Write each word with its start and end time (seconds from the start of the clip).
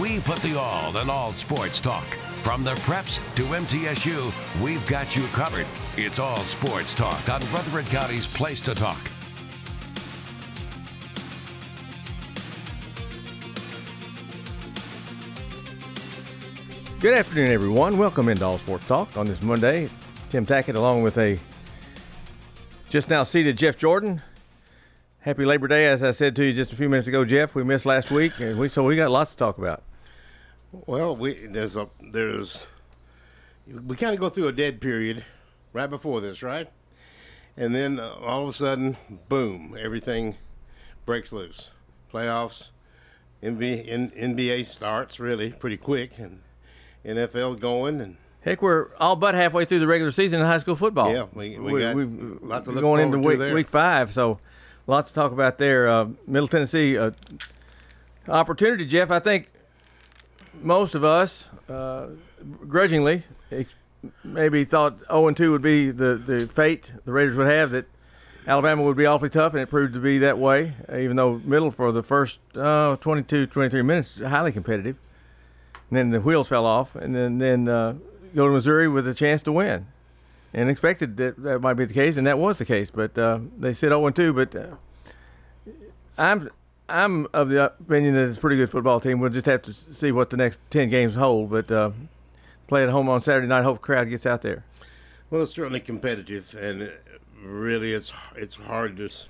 We 0.00 0.18
put 0.18 0.40
the 0.40 0.58
all 0.58 0.96
in 0.96 1.08
all 1.08 1.32
sports 1.32 1.80
talk. 1.80 2.04
From 2.40 2.64
the 2.64 2.74
preps 2.74 3.20
to 3.36 3.44
MTSU, 3.44 4.32
we've 4.60 4.84
got 4.86 5.14
you 5.14 5.24
covered. 5.28 5.66
It's 5.96 6.18
all 6.18 6.42
sports 6.42 6.94
talk 6.94 7.28
on 7.28 7.40
Rutherford 7.52 7.86
County's 7.86 8.26
Place 8.26 8.60
to 8.62 8.74
Talk. 8.74 8.98
Good 16.98 17.16
afternoon, 17.16 17.52
everyone. 17.52 17.96
Welcome 17.96 18.28
into 18.28 18.44
All 18.44 18.58
Sports 18.58 18.86
Talk 18.88 19.16
on 19.16 19.26
this 19.26 19.42
Monday. 19.42 19.90
Tim 20.30 20.44
Tackett, 20.44 20.74
along 20.74 21.04
with 21.04 21.18
a 21.18 21.38
just 22.88 23.10
now 23.10 23.22
seated 23.22 23.56
Jeff 23.56 23.76
Jordan. 23.78 24.22
Happy 25.24 25.46
Labor 25.46 25.68
Day, 25.68 25.86
as 25.86 26.02
I 26.02 26.10
said 26.10 26.36
to 26.36 26.44
you 26.44 26.52
just 26.52 26.72
a 26.72 26.76
few 26.76 26.88
minutes 26.90 27.08
ago, 27.08 27.24
Jeff. 27.24 27.54
We 27.54 27.64
missed 27.64 27.86
last 27.86 28.10
week, 28.10 28.38
and 28.40 28.58
we 28.58 28.68
so 28.68 28.84
we 28.84 28.94
got 28.94 29.10
lots 29.10 29.30
to 29.30 29.36
talk 29.38 29.56
about. 29.56 29.82
Well, 30.70 31.16
we 31.16 31.46
there's 31.46 31.76
a 31.76 31.88
there's 32.02 32.66
we 33.66 33.96
kind 33.96 34.12
of 34.12 34.20
go 34.20 34.28
through 34.28 34.48
a 34.48 34.52
dead 34.52 34.82
period 34.82 35.24
right 35.72 35.88
before 35.88 36.20
this, 36.20 36.42
right? 36.42 36.68
And 37.56 37.74
then 37.74 37.98
uh, 37.98 38.12
all 38.20 38.42
of 38.42 38.48
a 38.50 38.52
sudden, 38.52 38.98
boom, 39.30 39.74
everything 39.80 40.34
breaks 41.06 41.32
loose. 41.32 41.70
Playoffs, 42.12 42.68
NBA, 43.42 43.88
N- 43.88 44.10
NBA 44.14 44.66
starts 44.66 45.18
really 45.18 45.52
pretty 45.52 45.78
quick, 45.78 46.18
and 46.18 46.40
NFL 47.06 47.60
going, 47.60 48.00
and 48.02 48.16
Heck, 48.42 48.60
we're 48.60 48.88
all 49.00 49.16
but 49.16 49.34
halfway 49.34 49.64
through 49.64 49.78
the 49.78 49.86
regular 49.86 50.12
season 50.12 50.38
in 50.40 50.44
high 50.46 50.58
school 50.58 50.76
football. 50.76 51.10
Yeah, 51.10 51.24
we- 51.32 51.58
we 51.58 51.80
got 51.80 51.96
a 51.96 52.04
lot 52.44 52.64
to 52.64 52.72
look 52.72 52.82
going 52.82 53.00
into 53.00 53.16
forward 53.16 53.38
to 53.38 53.44
week, 53.46 53.54
week 53.54 53.68
five, 53.68 54.12
so 54.12 54.38
lots 54.86 55.08
to 55.08 55.14
talk 55.14 55.32
about 55.32 55.58
there. 55.58 55.88
Uh, 55.88 56.08
Middle 56.26 56.48
Tennessee 56.48 56.96
uh, 56.96 57.12
opportunity, 58.28 58.86
Jeff. 58.86 59.10
I 59.10 59.18
think 59.18 59.50
most 60.62 60.94
of 60.94 61.04
us, 61.04 61.50
uh, 61.68 62.08
grudgingly, 62.68 63.24
maybe 64.22 64.64
thought 64.64 65.00
0 65.06 65.28
and 65.28 65.36
2 65.36 65.52
would 65.52 65.62
be 65.62 65.90
the, 65.90 66.16
the 66.16 66.46
fate 66.46 66.92
the 67.04 67.12
Raiders 67.12 67.36
would 67.36 67.46
have. 67.46 67.70
That 67.70 67.86
Alabama 68.46 68.82
would 68.82 68.96
be 68.96 69.06
awfully 69.06 69.30
tough, 69.30 69.54
and 69.54 69.62
it 69.62 69.70
proved 69.70 69.94
to 69.94 70.00
be 70.00 70.18
that 70.18 70.38
way. 70.38 70.74
Even 70.92 71.16
though 71.16 71.40
Middle 71.44 71.70
for 71.70 71.92
the 71.92 72.02
first 72.02 72.40
uh, 72.56 72.96
22, 72.96 73.46
23 73.46 73.82
minutes 73.82 74.20
highly 74.20 74.52
competitive, 74.52 74.96
and 75.90 75.98
then 75.98 76.10
the 76.10 76.20
wheels 76.20 76.48
fell 76.48 76.66
off, 76.66 76.94
and 76.94 77.14
then 77.14 77.38
then 77.38 77.68
uh, 77.68 77.94
go 78.34 78.46
to 78.46 78.52
Missouri 78.52 78.88
with 78.88 79.08
a 79.08 79.14
chance 79.14 79.42
to 79.44 79.52
win, 79.52 79.86
and 80.54 80.70
expected 80.70 81.16
that 81.18 81.42
that 81.42 81.60
might 81.60 81.74
be 81.74 81.84
the 81.84 81.94
case, 81.94 82.16
and 82.16 82.26
that 82.26 82.38
was 82.38 82.58
the 82.58 82.64
case. 82.64 82.90
But 82.90 83.18
uh, 83.18 83.40
they 83.58 83.74
said 83.74 83.88
0 83.88 84.06
and 84.06 84.16
2, 84.16 84.32
but. 84.32 84.54
Uh, 84.54 84.66
I'm 86.16 86.48
I'm 86.88 87.26
of 87.32 87.48
the 87.48 87.64
opinion 87.72 88.14
that 88.14 88.28
it's 88.28 88.38
a 88.38 88.40
pretty 88.40 88.56
good 88.56 88.70
football 88.70 89.00
team. 89.00 89.18
We'll 89.18 89.30
just 89.30 89.46
have 89.46 89.62
to 89.62 89.72
see 89.72 90.12
what 90.12 90.30
the 90.30 90.36
next 90.36 90.60
ten 90.70 90.88
games 90.88 91.14
hold. 91.14 91.50
But 91.50 91.70
uh, 91.72 91.90
play 92.68 92.84
at 92.84 92.90
home 92.90 93.08
on 93.08 93.20
Saturday 93.22 93.48
night. 93.48 93.64
Hope 93.64 93.78
the 93.78 93.82
crowd 93.82 94.08
gets 94.08 94.26
out 94.26 94.42
there. 94.42 94.64
well, 95.30 95.42
it's 95.42 95.52
certainly 95.52 95.80
competitive, 95.80 96.54
and 96.60 96.92
really, 97.42 97.92
it's 97.92 98.12
it's 98.36 98.54
hard 98.54 98.96
to 98.98 99.04
it's 99.06 99.28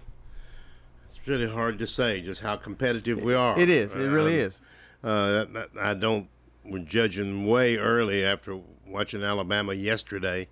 really 1.26 1.48
hard 1.48 1.78
to 1.78 1.86
say 1.86 2.20
just 2.20 2.42
how 2.42 2.56
competitive 2.56 3.22
we 3.22 3.34
are. 3.34 3.58
It 3.58 3.70
is. 3.70 3.94
It 3.94 3.98
really 4.00 4.40
Um, 4.40 4.46
is. 4.46 4.60
Uh, 5.02 5.44
I 5.80 5.94
don't. 5.94 6.28
We're 6.66 6.80
judging 6.80 7.46
way 7.46 7.76
early 7.76 8.24
after 8.24 8.58
watching 8.86 9.22
Alabama 9.22 9.72
yesterday 9.74 10.48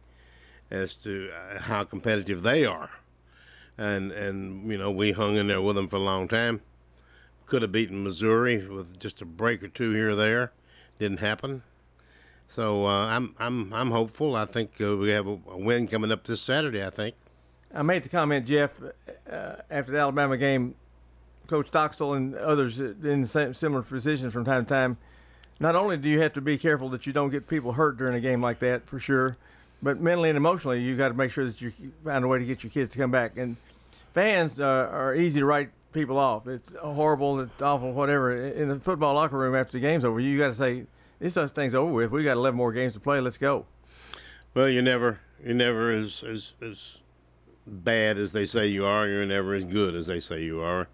as 0.72 0.94
to 0.94 1.30
uh, 1.30 1.60
how 1.60 1.84
competitive 1.84 2.42
they 2.42 2.64
are, 2.64 2.90
and 3.78 4.10
and 4.10 4.68
you 4.68 4.78
know 4.78 4.90
we 4.90 5.12
hung 5.12 5.36
in 5.36 5.46
there 5.46 5.60
with 5.60 5.76
them 5.76 5.86
for 5.86 5.96
a 5.96 6.00
long 6.00 6.26
time. 6.26 6.62
Could 7.46 7.62
have 7.62 7.70
beaten 7.70 8.02
Missouri 8.02 8.66
with 8.66 8.98
just 8.98 9.20
a 9.20 9.26
break 9.26 9.62
or 9.62 9.68
two 9.68 9.92
here 9.92 10.10
or 10.10 10.14
there. 10.14 10.52
Didn't 10.98 11.20
happen. 11.20 11.62
So 12.48 12.86
uh, 12.86 13.06
I'm 13.06 13.34
I'm 13.38 13.72
I'm 13.72 13.90
hopeful. 13.90 14.34
I 14.34 14.46
think 14.46 14.80
uh, 14.80 14.96
we 14.96 15.10
have 15.10 15.26
a, 15.26 15.38
a 15.50 15.58
win 15.58 15.86
coming 15.86 16.10
up 16.10 16.24
this 16.24 16.40
Saturday. 16.40 16.84
I 16.84 16.90
think. 16.90 17.14
I 17.74 17.82
made 17.82 18.02
the 18.02 18.08
comment, 18.08 18.46
Jeff, 18.46 18.80
uh, 18.82 19.54
after 19.70 19.92
the 19.92 19.98
Alabama 19.98 20.36
game. 20.36 20.74
Coach 21.48 21.68
Stockstill 21.68 22.14
and 22.14 22.34
others 22.36 22.78
in 22.78 23.26
similar 23.26 23.82
positions 23.82 24.32
from 24.32 24.44
time 24.44 24.64
to 24.64 24.68
time. 24.68 24.96
Not 25.60 25.76
only 25.76 25.96
do 25.96 26.08
you 26.08 26.20
have 26.20 26.32
to 26.34 26.40
be 26.40 26.56
careful 26.56 26.88
that 26.90 27.06
you 27.06 27.12
don't 27.12 27.30
get 27.30 27.46
people 27.46 27.72
hurt 27.72 27.98
during 27.98 28.14
a 28.14 28.20
game 28.20 28.40
like 28.40 28.58
that, 28.60 28.86
for 28.86 28.98
sure, 28.98 29.36
but 29.82 30.00
mentally 30.00 30.30
and 30.30 30.36
emotionally, 30.36 30.80
you 30.80 30.96
got 30.96 31.08
to 31.08 31.14
make 31.14 31.30
sure 31.30 31.44
that 31.44 31.60
you 31.60 31.72
find 32.04 32.24
a 32.24 32.28
way 32.28 32.38
to 32.38 32.44
get 32.44 32.62
your 32.62 32.70
kids 32.70 32.90
to 32.92 32.98
come 32.98 33.10
back. 33.10 33.36
And 33.36 33.56
fans 34.12 34.60
uh, 34.60 34.64
are 34.64 35.14
easy 35.14 35.40
to 35.40 35.46
write 35.46 35.70
people 35.92 36.18
off. 36.18 36.46
It's 36.46 36.72
horrible, 36.74 37.40
it's 37.40 37.60
awful, 37.60 37.92
whatever. 37.92 38.32
In 38.32 38.68
the 38.68 38.78
football 38.78 39.14
locker 39.14 39.36
room 39.36 39.54
after 39.54 39.72
the 39.72 39.80
game's 39.80 40.04
over, 40.04 40.20
you 40.20 40.38
got 40.38 40.48
to 40.48 40.54
say, 40.54 40.84
"This 41.18 41.34
thing's 41.52 41.74
over 41.74 41.92
with. 41.92 42.10
We 42.10 42.22
got 42.22 42.36
11 42.36 42.56
more 42.56 42.72
games 42.72 42.92
to 42.92 43.00
play. 43.00 43.20
Let's 43.20 43.38
go." 43.38 43.66
Well, 44.54 44.68
you're 44.68 44.82
never 44.82 45.20
you're 45.44 45.54
never 45.54 45.90
as 45.90 46.22
as 46.22 46.52
as 46.62 46.98
bad 47.66 48.18
as 48.18 48.32
they 48.32 48.46
say 48.46 48.68
you 48.68 48.84
are. 48.84 49.08
You're 49.08 49.26
never 49.26 49.54
as 49.54 49.64
good 49.64 49.94
as 49.94 50.06
they 50.06 50.20
say 50.20 50.42
you 50.42 50.60
are, 50.60 50.88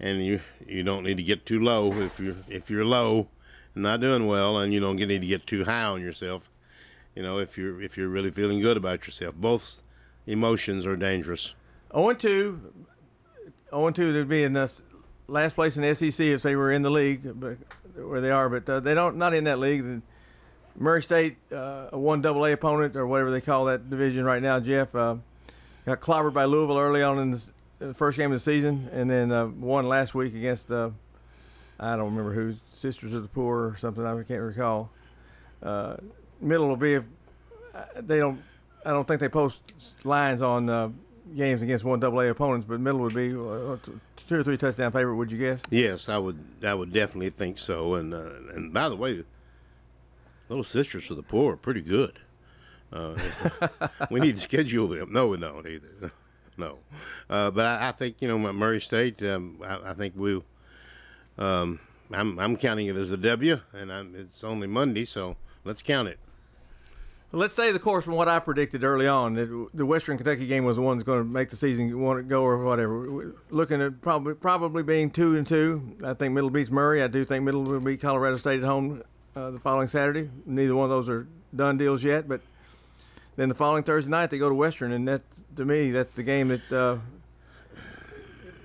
and 0.00 0.24
you 0.24 0.40
you 0.66 0.82
don't 0.82 1.04
need 1.04 1.18
to 1.18 1.22
get 1.22 1.46
too 1.46 1.60
low 1.60 1.92
if 1.92 2.18
you 2.18 2.36
if 2.48 2.68
you're 2.70 2.84
low 2.84 3.28
and 3.74 3.82
not 3.84 4.00
doing 4.00 4.26
well, 4.26 4.58
and 4.58 4.72
you 4.72 4.80
don't 4.80 4.96
need 4.96 5.20
to 5.20 5.26
get 5.26 5.46
too 5.46 5.64
high 5.64 5.84
on 5.84 6.00
yourself. 6.00 6.50
You 7.18 7.24
know, 7.24 7.40
if 7.40 7.58
you're 7.58 7.82
if 7.82 7.96
you're 7.96 8.08
really 8.08 8.30
feeling 8.30 8.60
good 8.60 8.76
about 8.76 9.04
yourself, 9.04 9.34
both 9.34 9.82
emotions 10.28 10.86
are 10.86 10.94
dangerous. 10.94 11.52
0 11.92 12.10
and 12.10 12.20
2. 12.20 12.60
0 13.70 13.86
and 13.88 13.96
2, 13.96 14.12
they'd 14.12 14.28
be 14.28 14.44
in 14.44 14.52
the 14.52 14.72
last 15.26 15.56
place 15.56 15.76
in 15.76 15.82
the 15.82 15.96
SEC 15.96 16.24
if 16.24 16.42
they 16.42 16.54
were 16.54 16.70
in 16.70 16.82
the 16.82 16.92
league, 16.92 17.22
but 17.40 17.58
where 17.96 18.20
they 18.20 18.30
are. 18.30 18.48
But 18.48 18.70
uh, 18.70 18.78
they 18.78 18.94
don't 18.94 19.16
not 19.16 19.34
in 19.34 19.42
that 19.44 19.58
league. 19.58 19.82
The 19.82 20.00
Murray 20.76 21.02
State, 21.02 21.38
uh, 21.50 21.88
a 21.90 21.98
one 21.98 22.22
double 22.22 22.44
A 22.44 22.52
opponent 22.52 22.94
or 22.94 23.04
whatever 23.04 23.32
they 23.32 23.40
call 23.40 23.64
that 23.64 23.90
division 23.90 24.24
right 24.24 24.40
now. 24.40 24.60
Jeff 24.60 24.94
uh, 24.94 25.16
got 25.86 25.98
clobbered 25.98 26.34
by 26.34 26.44
Louisville 26.44 26.78
early 26.78 27.02
on 27.02 27.18
in 27.18 27.40
the, 27.80 27.94
first 27.94 28.16
game 28.16 28.30
of 28.30 28.36
the 28.36 28.44
season, 28.44 28.88
and 28.92 29.10
then 29.10 29.32
uh, 29.32 29.48
won 29.48 29.88
last 29.88 30.14
week 30.14 30.36
against 30.36 30.70
uh, 30.70 30.90
I 31.80 31.96
don't 31.96 32.14
remember 32.14 32.32
who, 32.32 32.54
Sisters 32.74 33.12
of 33.12 33.22
the 33.22 33.28
Poor 33.28 33.70
or 33.70 33.76
something. 33.76 34.06
I 34.06 34.22
can't 34.22 34.40
recall. 34.40 34.92
Uh, 36.40 36.44
middle 36.46 36.68
will 36.68 36.76
be 36.76 36.94
if 36.94 37.04
uh, 37.74 37.84
they 37.96 38.18
don't. 38.18 38.42
I 38.84 38.90
don't 38.90 39.06
think 39.06 39.20
they 39.20 39.28
post 39.28 39.60
lines 40.04 40.40
on 40.40 40.70
uh, 40.70 40.90
games 41.36 41.62
against 41.62 41.84
one 41.84 42.00
double 42.00 42.20
A 42.20 42.30
opponents, 42.30 42.66
but 42.68 42.80
middle 42.80 43.00
would 43.00 43.14
be 43.14 43.30
uh, 43.30 43.76
two 44.28 44.36
or 44.36 44.44
three 44.44 44.56
touchdown 44.56 44.92
favorite. 44.92 45.16
Would 45.16 45.32
you 45.32 45.38
guess? 45.38 45.62
Yes, 45.70 46.08
I 46.08 46.18
would 46.18 46.42
I 46.64 46.74
would 46.74 46.92
definitely 46.92 47.30
think 47.30 47.58
so. 47.58 47.94
And 47.94 48.14
uh, 48.14 48.30
and 48.54 48.72
by 48.72 48.88
the 48.88 48.96
way, 48.96 49.24
little 50.48 50.64
sisters 50.64 51.10
of 51.10 51.16
the 51.16 51.22
poor 51.22 51.54
are 51.54 51.56
pretty 51.56 51.82
good. 51.82 52.18
Uh, 52.92 53.16
we 54.10 54.20
need 54.20 54.36
to 54.36 54.42
schedule 54.42 54.88
them. 54.88 55.12
No, 55.12 55.28
we 55.28 55.36
don't 55.38 55.66
either. 55.66 56.12
No, 56.60 56.78
uh, 57.30 57.52
but 57.52 57.64
I, 57.64 57.90
I 57.90 57.92
think 57.92 58.16
you 58.18 58.26
know 58.26 58.36
Murray 58.52 58.80
State. 58.80 59.22
Um, 59.22 59.60
I, 59.64 59.90
I 59.90 59.94
think 59.94 60.14
we. 60.16 60.42
Um, 61.38 61.78
I'm 62.10 62.36
I'm 62.40 62.56
counting 62.56 62.88
it 62.88 62.96
as 62.96 63.12
a 63.12 63.16
W, 63.16 63.60
and 63.72 63.92
I'm, 63.92 64.16
it's 64.16 64.42
only 64.42 64.66
Monday, 64.66 65.04
so 65.04 65.36
let's 65.62 65.84
count 65.84 66.08
it. 66.08 66.18
Let's 67.30 67.52
stay 67.52 67.72
the 67.72 67.78
course 67.78 68.04
from 68.04 68.14
what 68.14 68.26
I 68.26 68.38
predicted 68.38 68.84
early 68.84 69.06
on. 69.06 69.34
That 69.34 69.68
the 69.74 69.84
Western 69.84 70.16
Kentucky 70.16 70.46
game 70.46 70.64
was 70.64 70.76
the 70.76 70.82
one 70.82 70.96
that's 70.96 71.04
going 71.04 71.18
to 71.18 71.24
make 71.24 71.50
the 71.50 71.56
season 71.56 72.00
want 72.00 72.18
to 72.18 72.22
go 72.22 72.42
or 72.42 72.64
whatever. 72.64 73.34
Looking 73.50 73.82
at 73.82 74.00
probably 74.00 74.32
probably 74.32 74.82
being 74.82 75.10
two 75.10 75.36
and 75.36 75.46
two. 75.46 75.96
I 76.02 76.14
think 76.14 76.32
Middle 76.32 76.48
beats 76.48 76.70
Murray. 76.70 77.02
I 77.02 77.06
do 77.06 77.26
think 77.26 77.44
Middle 77.44 77.64
will 77.64 77.80
beat 77.80 78.00
Colorado 78.00 78.38
State 78.38 78.60
at 78.60 78.66
home 78.66 79.02
uh, 79.36 79.50
the 79.50 79.58
following 79.58 79.88
Saturday. 79.88 80.30
Neither 80.46 80.74
one 80.74 80.84
of 80.84 80.90
those 80.90 81.10
are 81.10 81.26
done 81.54 81.76
deals 81.76 82.02
yet, 82.02 82.26
but 82.28 82.40
Then 83.38 83.48
the 83.48 83.54
following 83.54 83.84
Thursday 83.84 84.10
night 84.10 84.30
they 84.30 84.38
go 84.38 84.48
to 84.48 84.54
Western, 84.54 84.90
and 84.90 85.06
that 85.06 85.22
to 85.54 85.64
me 85.64 85.92
that's 85.92 86.12
the 86.14 86.24
game 86.24 86.48
that 86.48 86.72
uh, 86.72 86.96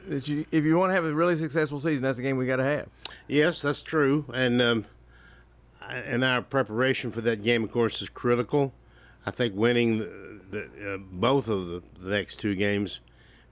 that 0.07 0.27
you 0.27 0.47
if 0.51 0.63
you 0.65 0.75
want 0.77 0.89
to 0.89 0.95
have 0.95 1.05
a 1.05 1.13
really 1.13 1.35
successful 1.35 1.79
season, 1.79 2.01
that's 2.01 2.17
the 2.17 2.23
game 2.23 2.37
we 2.37 2.47
got 2.47 2.55
to 2.55 2.63
have. 2.63 2.87
Yes, 3.27 3.61
that's 3.61 3.83
true, 3.83 4.25
and 4.33 4.59
um, 4.63 4.85
and 5.89 6.23
our 6.23 6.41
preparation 6.41 7.11
for 7.11 7.21
that 7.21 7.43
game, 7.43 7.63
of 7.63 7.71
course, 7.71 8.01
is 8.01 8.09
critical. 8.09 8.73
I 9.25 9.31
think 9.31 9.55
winning 9.55 9.99
the, 9.99 10.39
the, 10.51 10.93
uh, 10.93 10.97
both 10.97 11.47
of 11.47 11.67
the, 11.67 11.83
the 11.99 12.09
next 12.09 12.37
two 12.37 12.55
games 12.55 12.99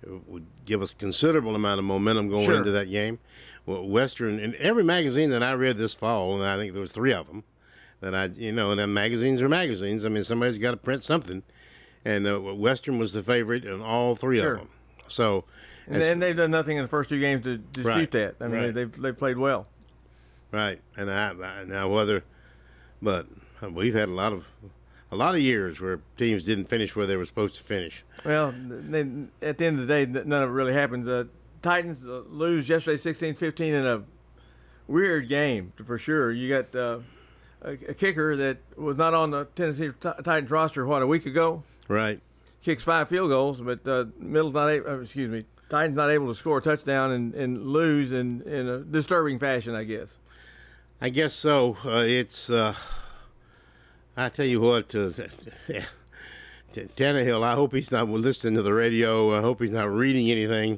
would 0.06 0.45
give 0.66 0.81
us 0.81 0.94
considerable 0.94 1.56
amount 1.56 1.80
of 1.80 1.86
momentum 1.86 2.30
going 2.30 2.45
Sure. 2.45 2.57
into 2.57 2.72
that 2.72 2.89
game. 2.89 3.19
Well, 3.66 3.88
Western 3.88 4.39
in 4.39 4.56
every 4.57 4.83
magazine 4.83 5.30
that 5.30 5.44
I 5.44 5.54
read 5.54 5.78
this 5.78 5.94
fall, 5.94 6.33
and 6.36 6.44
I 6.44 6.57
think 6.57 6.74
there 6.74 6.81
was 6.81 6.92
three 6.92 7.13
of 7.13 7.28
them 7.28 7.44
that 8.01 8.16
I, 8.16 8.25
you 8.25 8.51
know, 8.51 8.72
and 8.72 8.80
then 8.80 8.94
magazines 8.94 9.42
are 9.42 9.50
magazines. 9.50 10.04
I 10.04 10.10
mean, 10.10 10.24
somebody's 10.24 10.57
got 10.57 10.72
to 10.72 10.77
print 10.77 11.04
something, 11.04 11.44
and 12.04 12.27
uh, 12.27 12.39
Western 12.39 12.98
was 12.98 13.13
the 13.13 13.22
favorite 13.22 13.63
in 13.63 13.81
all 13.81 14.16
three 14.16 14.39
Sure. 14.39 14.54
of 14.54 14.60
them. 14.62 14.69
So, 15.07 15.44
And, 15.88 16.01
then 16.01 16.19
they've 16.19 16.36
done 16.36 16.50
nothing 16.51 16.77
in 16.77 16.84
the 16.84 16.88
first 16.89 17.10
two 17.10 17.19
games 17.19 17.44
to 17.44 17.57
dispute 17.60 17.86
Right. 17.86 18.12
that. 18.12 18.36
I 18.42 18.48
mean, 18.48 18.62
Right. 18.62 18.74
they've 18.74 19.01
they've 19.01 19.18
played 19.18 19.38
well. 19.38 19.68
Right, 20.51 20.81
and 20.98 21.09
I, 21.09 21.30
I 21.30 21.63
now 21.63 21.88
whether, 21.89 22.24
but 23.01 23.25
we've 23.71 23.94
had 23.94 24.09
a 24.09 24.13
lot 24.13 24.33
of, 24.33 24.45
a 25.12 25.15
lot 25.15 25.36
of 25.36 25.42
years 25.42 25.80
where 25.80 26.01
teams 26.18 26.44
didn't 26.44 26.65
finish 26.65 26.95
where 26.95 27.06
they 27.06 27.15
were 27.15 27.25
supposed 27.25 27.56
to 27.56 27.63
finish. 27.63 28.03
Well, 28.25 28.53
they, 28.57 29.01
at 29.42 29.57
the 29.57 29.65
end 29.65 29.80
of 29.80 29.88
the 29.88 29.94
day, 29.94 30.06
none 30.06 30.44
of 30.44 30.50
it 30.50 30.53
really 30.53 30.74
happens. 30.74 31.07
Uh, 31.07 31.25
Titans 31.62 32.06
uh, 32.07 32.24
lose 32.30 32.68
yesterday 32.68 32.98
16-15 32.98 33.59
in 33.62 33.86
a 33.86 34.03
weird 34.88 35.30
game 35.30 35.71
for 35.86 35.98
sure. 35.98 36.31
You 36.31 36.50
got 36.50 36.75
uh, 36.75 37.00
a, 37.62 37.71
a 37.71 37.94
kicker 37.94 38.36
that 38.36 38.57
was 38.75 38.98
not 38.98 39.13
on 39.13 39.31
the 39.31 39.45
Tennessee 39.56 39.89
Ti- 40.00 40.24
Titans 40.24 40.51
roster 40.51 40.86
what 40.86 41.01
a 41.01 41.07
week 41.07 41.25
ago. 41.25 41.63
Right. 41.88 42.19
Kicks 42.63 42.83
five 42.83 43.09
field 43.09 43.30
goals, 43.30 43.62
but 43.62 43.88
uh, 43.88 44.06
Middle's 44.19 44.53
not 44.53 44.68
able. 44.69 44.89
Uh, 44.89 45.00
excuse 45.00 45.30
me, 45.30 45.44
Titans 45.69 45.95
not 45.95 46.09
able 46.09 46.27
to 46.27 46.36
score 46.36 46.57
a 46.57 46.62
touchdown 46.62 47.12
and, 47.12 47.33
and 47.33 47.68
lose 47.68 48.12
in, 48.13 48.42
in 48.42 48.68
a 48.68 48.80
disturbing 48.80 49.39
fashion, 49.39 49.74
I 49.74 49.83
guess. 49.83 50.18
I 51.03 51.09
guess 51.09 51.33
so. 51.33 51.77
Uh, 51.83 52.03
it's. 52.06 52.48
Uh, 52.51 52.75
I 54.15 54.30
tell 54.30 54.45
you 54.45 54.62
what, 54.62 54.94
uh, 54.94 55.09
Tannehill. 56.74 57.44
I 57.44 57.56
hope 57.56 57.74
he's 57.74 57.92
not 57.92 58.07
listening 58.07 58.53
to 58.53 58.62
the 58.62 58.74
radio. 58.74 59.36
I 59.36 59.42
hope 59.42 59.62
he's 59.62 59.71
not 59.71 59.92
reading 59.92 60.30
anything. 60.30 60.77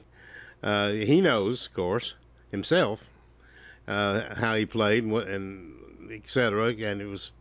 Uh, 0.63 0.91
he 0.91 1.19
knows, 1.19 1.67
of 1.67 1.73
course, 1.73 2.13
himself 2.51 3.09
uh, 3.85 4.35
how 4.35 4.55
he 4.55 4.65
played 4.65 5.03
and, 5.03 5.13
and 5.13 6.11
et 6.11 6.29
cetera. 6.29 6.69
And 6.69 7.01
it 7.01 7.07
was, 7.07 7.33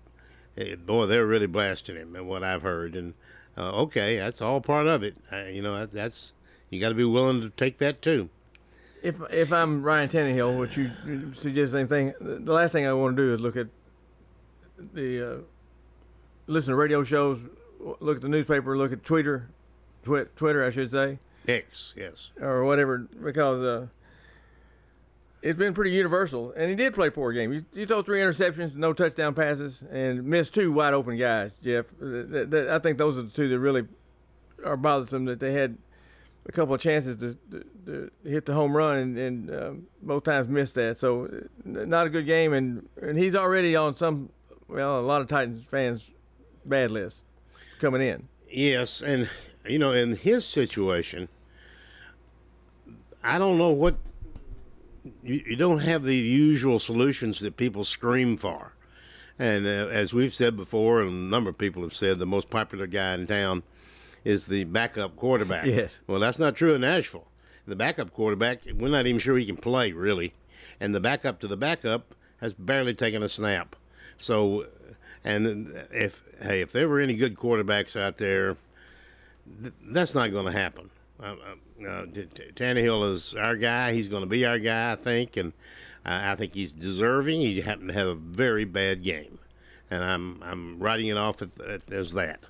eh, 0.57 0.75
boy, 0.75 1.07
they're 1.07 1.25
really 1.25 1.47
blasting 1.47 1.95
him, 1.95 2.17
and 2.17 2.27
what 2.27 2.43
I've 2.43 2.63
heard. 2.63 2.97
And 2.97 3.15
uh, 3.57 3.71
okay, 3.83 4.19
that's 4.19 4.43
all 4.43 4.61
part 4.61 4.89
of 4.89 5.05
it. 5.05 5.15
You 5.53 5.63
know, 5.63 5.79
that, 5.79 5.93
that's 5.93 6.33
you 6.69 6.81
got 6.81 6.89
to 6.89 6.97
be 6.97 7.05
willing 7.05 7.43
to 7.43 7.51
take 7.51 7.79
that 7.79 8.03
too. 8.03 8.29
If 9.03 9.21
if 9.33 9.53
I'm 9.53 9.83
Ryan 9.83 10.09
Tannehill, 10.09 10.59
which 10.59 10.77
you 10.77 10.91
you 11.07 11.33
suggest 11.35 11.73
the 11.73 11.79
same 11.79 11.89
thing, 11.89 12.15
the 12.21 12.37
the 12.37 12.53
last 12.53 12.73
thing 12.73 12.87
I 12.87 12.93
want 12.93 13.17
to 13.17 13.23
do 13.23 13.35
is 13.35 13.41
look 13.41 13.57
at 13.57 13.67
the 14.95 15.33
uh, 15.33 15.37
listen 16.47 16.71
to 16.71 16.77
radio 16.77 17.03
shows, 17.03 17.41
look 18.01 18.17
at 18.17 18.23
the 18.23 18.29
newspaper, 18.29 18.77
look 18.77 18.93
at 18.93 19.03
Twitter, 19.05 19.49
twi- 20.05 20.27
Twitter, 20.37 20.65
I 20.65 20.71
should 20.71 20.91
say, 20.91 21.19
X, 21.49 21.95
yes. 21.97 22.31
or 22.41 22.65
whatever, 22.65 22.99
because 22.99 23.63
uh, 23.63 23.87
it's 25.43 25.59
been 25.59 25.75
pretty 25.75 25.91
universal. 25.91 26.53
And 26.57 26.71
he 26.71 26.77
did 26.77 26.95
play 26.95 27.11
four 27.11 27.33
games. 27.33 27.55
You, 27.75 27.81
you 27.81 27.87
throw 27.87 28.03
three 28.03 28.21
interceptions, 28.21 28.75
no 28.77 28.93
touchdown 28.93 29.35
passes, 29.35 29.83
and 29.91 30.25
missed 30.25 30.55
two 30.55 30.73
wide 30.73 30.95
open 30.95 31.17
guys. 31.17 31.53
Jeff, 31.63 31.87
Th- 31.99 32.31
th- 32.31 32.51
th- 32.51 32.69
I 32.69 32.79
think 32.79 32.99
those 32.99 33.19
are 33.19 33.23
the 33.23 33.31
two 33.31 33.49
that 33.49 33.59
really 33.59 33.87
are 34.65 34.77
bothersome. 34.77 35.25
That 35.25 35.41
they 35.41 35.53
had 35.53 35.77
a 36.47 36.53
couple 36.53 36.75
of 36.75 36.81
chances 36.81 37.17
to, 37.19 37.37
to, 37.51 37.65
to 37.87 38.11
hit 38.25 38.47
the 38.47 38.55
home 38.55 38.77
run 38.77 38.99
and, 38.99 39.19
and 39.19 39.51
um, 39.51 39.87
both 40.03 40.25
times 40.25 40.49
missed 40.49 40.75
that. 40.75 40.99
So 40.99 41.29
not 41.65 42.07
a 42.07 42.11
good 42.11 42.27
game, 42.27 42.53
and 42.53 42.89
and 43.01 43.19
he's 43.19 43.35
already 43.35 43.77
on 43.77 43.95
some 43.95 44.31
well 44.69 44.99
a 44.99 45.03
lot 45.03 45.21
of 45.21 45.29
Titans 45.29 45.65
fans 45.65 46.11
bad 46.65 46.91
list 46.91 47.25
coming 47.81 48.03
in. 48.03 48.29
Yes, 48.49 49.03
and 49.03 49.29
you 49.67 49.79
know, 49.79 49.93
in 49.93 50.17
his 50.17 50.45
situation, 50.45 51.29
I 53.23 53.39
don't 53.39 53.59
know 53.59 53.71
what 53.71 53.97
you, 55.23 55.43
you 55.47 55.57
don't 55.57 55.81
have 55.81 56.03
the 56.03 56.17
usual 56.17 56.79
solutions 56.79 57.41
that 57.41 57.57
people 57.57 57.85
scream 57.85 58.37
for. 58.37 58.73
And 59.39 59.67
uh, 59.67 59.89
as 59.91 60.13
we've 60.13 60.35
said 60.35 60.57
before, 60.57 61.01
and 61.01 61.09
a 61.09 61.31
number 61.31 61.51
of 61.51 61.59
people 61.59 61.83
have 61.83 61.95
said, 61.95 62.19
the 62.19 62.27
most 62.27 62.51
popular 62.51 62.87
guy 62.87 63.15
in 63.15 63.27
town 63.27 63.63
is 64.25 64.47
the 64.47 64.65
backup 64.65 65.17
quarterback. 65.17 65.67
Yes. 65.67 66.01
Well, 66.07 66.21
that's 66.21 66.39
not 66.39 66.57
true 66.57 66.75
in 66.75 66.81
Nashville. 66.83 67.27
The 67.67 67.77
backup 67.77 68.13
quarterback, 68.13 68.61
we're 68.75 68.89
not 68.89 69.07
even 69.07 69.21
sure 69.21 69.37
he 69.37 69.47
can 69.47 69.57
play 69.57 69.93
really, 69.93 70.33
and 70.81 70.95
the 70.95 71.01
backup 71.01 71.41
to 71.41 71.47
the 71.49 71.57
backup 71.57 72.15
has 72.41 72.53
barely 72.53 72.95
taken 72.95 73.23
a 73.23 73.29
snap. 73.29 73.77
So, 74.19 74.67
and 75.25 75.73
if 75.93 76.23
hey, 76.41 76.61
if 76.61 76.73
there 76.73 76.89
were 76.89 76.99
any 77.01 77.15
good 77.15 77.37
quarterbacks 77.37 78.01
out 78.01 78.17
there, 78.17 78.57
th- 79.63 79.75
that's 79.87 80.15
not 80.15 80.31
going 80.33 80.47
to 80.47 80.53
happen. 80.53 80.91
Uh, 81.23 81.35
uh, 81.83 81.89
uh, 81.89 82.07
T- 82.07 82.27
T- 82.35 82.51
Tannehill 82.55 83.13
is 83.13 83.35
our 83.35 83.57
guy. 83.57 83.93
He's 83.93 84.09
going 84.09 84.23
to 84.23 84.29
be 84.29 84.45
our 84.45 84.59
guy, 84.59 84.93
I 84.93 84.97
think, 84.97 85.37
and 85.37 85.53
I 86.05 86.33
I 86.33 86.35
think 86.35 86.55
he's 86.55 86.73
deserving. 86.73 87.41
He 87.41 87.61
happened 87.61 87.89
to 87.89 87.95
have 87.95 88.09
a 88.09 88.15
very 88.15 88.65
bad 88.65 89.05
game, 89.05 89.39
and 89.91 90.03
I'm 90.03 90.43
I'm 90.43 90.79
writing 90.81 91.07
it 91.07 91.17
off 91.17 91.43
as 91.93 92.13
that. 92.13 92.41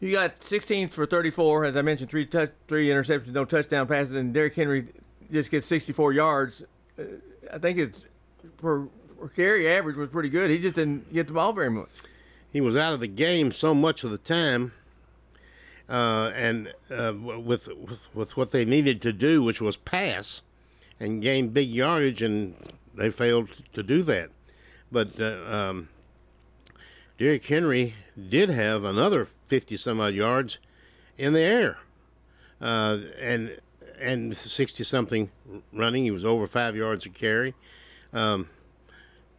You 0.00 0.12
got 0.12 0.42
16 0.42 0.88
for 0.88 1.04
34, 1.04 1.66
as 1.66 1.76
I 1.76 1.82
mentioned, 1.82 2.10
three 2.10 2.24
touch, 2.24 2.52
three 2.66 2.88
interceptions, 2.88 3.28
no 3.28 3.44
touchdown 3.44 3.86
passes, 3.86 4.16
and 4.16 4.32
Derrick 4.32 4.54
Henry 4.54 4.88
just 5.30 5.50
gets 5.50 5.66
64 5.66 6.14
yards. 6.14 6.62
Uh, 6.98 7.02
I 7.52 7.58
think 7.58 7.78
it's 7.78 8.06
for, 8.56 8.88
for 9.18 9.28
carry 9.28 9.68
average 9.70 9.96
was 9.96 10.08
pretty 10.08 10.30
good. 10.30 10.52
He 10.54 10.58
just 10.58 10.76
didn't 10.76 11.12
get 11.12 11.26
the 11.26 11.34
ball 11.34 11.52
very 11.52 11.70
much. 11.70 11.90
he 12.50 12.62
was 12.62 12.76
out 12.76 12.94
of 12.94 13.00
the 13.00 13.08
game 13.08 13.52
so 13.52 13.74
much 13.74 14.02
of 14.02 14.10
the 14.10 14.18
time, 14.18 14.72
uh, 15.90 16.32
and 16.34 16.72
uh, 16.90 17.12
with, 17.14 17.68
with 17.68 18.14
with 18.14 18.36
what 18.38 18.52
they 18.52 18.64
needed 18.64 19.02
to 19.02 19.12
do, 19.12 19.42
which 19.42 19.60
was 19.60 19.76
pass 19.76 20.40
and 20.98 21.20
gain 21.20 21.48
big 21.48 21.68
yardage, 21.68 22.22
and 22.22 22.54
they 22.94 23.10
failed 23.10 23.50
to 23.74 23.82
do 23.82 24.02
that. 24.04 24.30
But 24.90 25.20
uh, 25.20 25.44
um, 25.46 25.88
Derrick 27.20 27.44
Henry 27.46 27.94
did 28.30 28.48
have 28.48 28.82
another 28.82 29.26
fifty 29.46 29.76
some 29.76 30.00
odd 30.00 30.14
yards 30.14 30.58
in 31.18 31.34
the 31.34 31.42
air, 31.42 31.76
uh, 32.62 32.96
and 33.20 33.58
and 34.00 34.34
sixty 34.34 34.84
something 34.84 35.30
running. 35.70 36.04
He 36.04 36.10
was 36.10 36.24
over 36.24 36.46
five 36.46 36.74
yards 36.74 37.04
a 37.04 37.10
carry. 37.10 37.52
Um, 38.14 38.48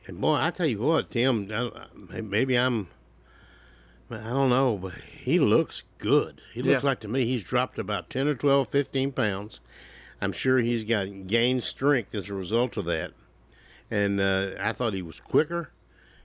and 0.05 0.21
boy, 0.21 0.35
I 0.35 0.51
tell 0.51 0.67
you 0.67 0.77
what, 0.77 1.09
Tim, 1.09 1.49
I, 1.51 2.19
maybe 2.21 2.55
I'm 2.55 2.87
I 4.11 4.17
don't 4.29 4.51
know, 4.51 4.77
but 4.77 4.93
he 4.93 5.39
looks 5.39 5.83
good. 5.97 6.39
He 6.53 6.61
looks 6.61 6.83
Yeah. 6.83 6.87
like 6.87 6.99
to 6.99 7.07
me 7.07 7.25
he's 7.25 7.43
dropped 7.43 7.79
about 7.79 8.11
10 8.11 8.27
or 8.27 8.35
12, 8.35 8.67
15 8.67 9.11
pounds. 9.11 9.59
I'm 10.21 10.33
sure 10.33 10.59
he's 10.59 10.83
got 10.83 11.25
gained 11.25 11.63
strength 11.63 12.13
as 12.13 12.29
a 12.29 12.35
result 12.35 12.77
of 12.77 12.85
that. 12.85 13.13
And 13.89 14.21
uh, 14.21 14.51
I 14.59 14.71
thought 14.73 14.93
he 14.93 15.01
was 15.01 15.19
quicker. 15.19 15.71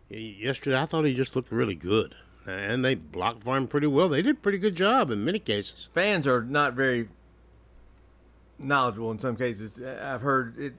Yesterday, 0.09 0.79
I 0.79 0.87
thought 0.87 1.05
he 1.05 1.15
just 1.15 1.35
looked 1.35 1.51
really 1.51 1.75
good. 1.75 2.15
And 2.47 2.85
they 2.85 2.95
blocked 2.95 3.43
for 3.43 3.57
him 3.57 3.67
pretty 3.67 3.89
well. 3.89 4.09
They 4.09 4.23
did 4.23 4.37
a 4.37 4.39
pretty 4.39 4.59
good 4.59 4.77
job 4.77 5.11
in 5.11 5.25
many 5.25 5.41
cases. 5.41 5.89
Fans 5.93 6.29
are 6.29 6.43
not 6.43 6.75
very 6.75 7.09
knowledgeable 8.59 9.11
in 9.11 9.19
some 9.19 9.37
cases. 9.37 9.81
I've 9.83 10.21
heard 10.21 10.57
it 10.59 10.75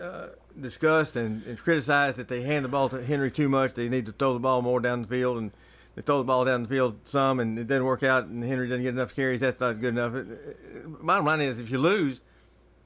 uh, 0.00 0.28
discussed 0.58 1.16
and, 1.16 1.44
and 1.44 1.58
criticized 1.58 2.16
that 2.16 2.28
they 2.28 2.42
hand 2.42 2.64
the 2.64 2.68
ball 2.68 2.88
to 2.88 3.04
Henry 3.04 3.30
too 3.30 3.50
much. 3.50 3.74
They 3.74 3.88
need 3.88 4.06
to 4.06 4.12
throw 4.12 4.32
the 4.32 4.40
ball 4.40 4.62
more 4.62 4.80
down 4.80 5.02
the 5.02 5.08
field, 5.08 5.36
and 5.36 5.52
they 5.94 6.00
throw 6.00 6.18
the 6.18 6.24
ball 6.24 6.46
down 6.46 6.62
the 6.62 6.68
field 6.70 6.96
some, 7.04 7.40
and 7.40 7.58
it 7.58 7.66
doesn't 7.66 7.84
work 7.84 8.02
out, 8.02 8.24
and 8.24 8.42
Henry 8.42 8.66
doesn't 8.66 8.82
get 8.82 8.94
enough 8.94 9.14
carries. 9.14 9.40
That's 9.40 9.60
not 9.60 9.80
good 9.80 9.94
enough. 9.94 10.14
It, 10.14 11.04
bottom 11.04 11.26
line 11.26 11.42
is, 11.42 11.60
if 11.60 11.70
you 11.70 11.78
lose, 11.78 12.20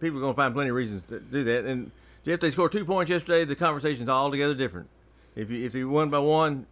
people 0.00 0.18
are 0.18 0.22
going 0.22 0.34
to 0.34 0.36
find 0.36 0.54
plenty 0.54 0.70
of 0.70 0.76
reasons 0.76 1.04
to 1.06 1.20
do 1.20 1.44
that. 1.44 1.66
And 1.66 1.92
if 2.24 2.40
they 2.40 2.50
scored 2.50 2.72
two 2.72 2.84
points 2.84 3.10
yesterday, 3.10 3.44
the 3.44 3.56
conversation's 3.56 4.08
altogether 4.08 4.54
different. 4.54 4.88
If 5.34 5.50
you 5.50 5.64
if 5.64 5.74
you 5.74 5.88
won 5.88 6.10
by 6.10 6.18
one, 6.18 6.66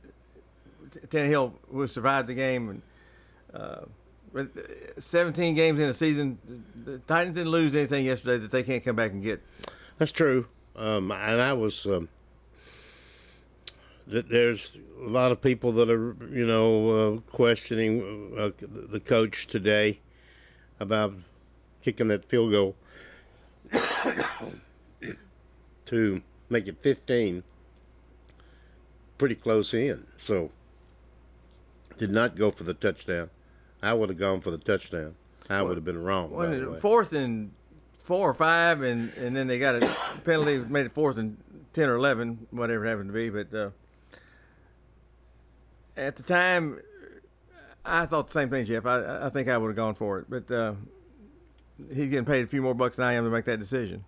Tannehill 1.09 1.53
would 1.71 1.91
survive 1.91 2.27
the 2.27 2.35
game. 2.35 2.69
And 2.69 2.83
uh, 3.55 4.39
uh, 4.39 4.45
17 4.99 5.55
games 5.55 5.81
in 5.81 5.89
a 5.89 5.93
season, 5.93 6.39
the 6.85 6.99
Titans 6.99 7.35
didn't 7.35 7.51
lose 7.51 7.75
anything 7.75 8.05
yesterday 8.05 8.39
that 8.39 8.51
they 8.51 8.63
can't 8.63 8.85
come 8.85 8.97
back 8.97 9.13
and 9.13 9.23
get. 9.23 9.43
That's 9.99 10.13
true. 10.13 10.47
Um, 10.77 11.11
and 11.11 11.41
I 11.41 11.53
was. 11.53 11.87
Um, 11.87 12.09
th- 14.11 14.27
there's 14.27 14.73
a 15.05 15.09
lot 15.09 15.33
of 15.33 15.41
people 15.41 15.73
that 15.73 15.91
are, 15.91 16.17
you 16.31 16.47
know, 16.47 16.91
uh, 16.91 17.21
questioning 17.31 18.35
uh, 18.39 18.51
the 18.61 19.01
coach 19.01 19.47
today 19.47 20.01
about 20.79 21.15
kicking 21.83 22.09
that 22.09 22.25
field 22.25 22.53
goal 22.53 22.77
to 25.87 26.23
make 26.49 26.67
it 26.67 26.79
15, 26.81 27.43
pretty 29.21 29.35
close 29.35 29.75
in. 29.75 30.07
So 30.17 30.51
did 31.99 32.11
not 32.11 32.37
go 32.37 32.51
for 32.51 32.65
the 32.65 32.73
touchdown. 32.73 33.29
I 33.83 33.93
would 33.93 34.09
have 34.09 34.19
gone 34.19 34.41
for 34.41 34.51
the 34.51 34.57
touchdown. 34.57 35.15
I 35.51 35.61
would 35.61 35.77
have 35.77 35.85
been 35.85 36.03
wrong. 36.03 36.31
way. 36.31 36.79
fourth 36.79 37.13
and 37.13 37.53
four 38.05 38.31
or 38.31 38.35
five, 38.35 38.81
and, 38.81 39.13
and 39.15 39.37
then 39.37 39.47
they 39.47 39.59
got 39.59 39.75
a 39.75 39.81
penalty, 40.25 40.57
made 40.57 40.87
it 40.87 40.93
fourth 40.93 41.19
and 41.19 41.37
ten 41.75 41.91
or 41.91 41.97
eleven, 41.97 42.47
whatever 42.51 42.87
it 42.87 42.89
happened 42.89 43.11
to 43.11 43.13
be. 43.13 43.29
But 43.29 43.55
uh, 43.55 43.71
at 45.99 46.17
the 46.17 46.23
time, 46.23 46.81
I 47.85 48.07
thought 48.07 48.29
the 48.29 48.33
same 48.33 48.49
thing, 48.49 48.65
Jeff. 48.65 48.87
I, 48.87 49.27
I 49.27 49.29
think 49.29 49.49
I 49.49 49.59
would 49.59 49.69
have 49.69 49.77
gone 49.77 49.97
for 49.97 50.21
it, 50.21 50.31
but 50.31 50.51
uh, 50.51 50.73
he's 51.89 52.09
getting 52.09 52.25
paid 52.25 52.43
a 52.45 52.49
few 52.49 52.63
more 52.63 52.75
bucks 52.75 52.97
than 52.97 53.05
I 53.05 53.13
am 53.13 53.25
to 53.25 53.31
make 53.31 53.45
that 53.45 53.59
decision. 53.59 54.03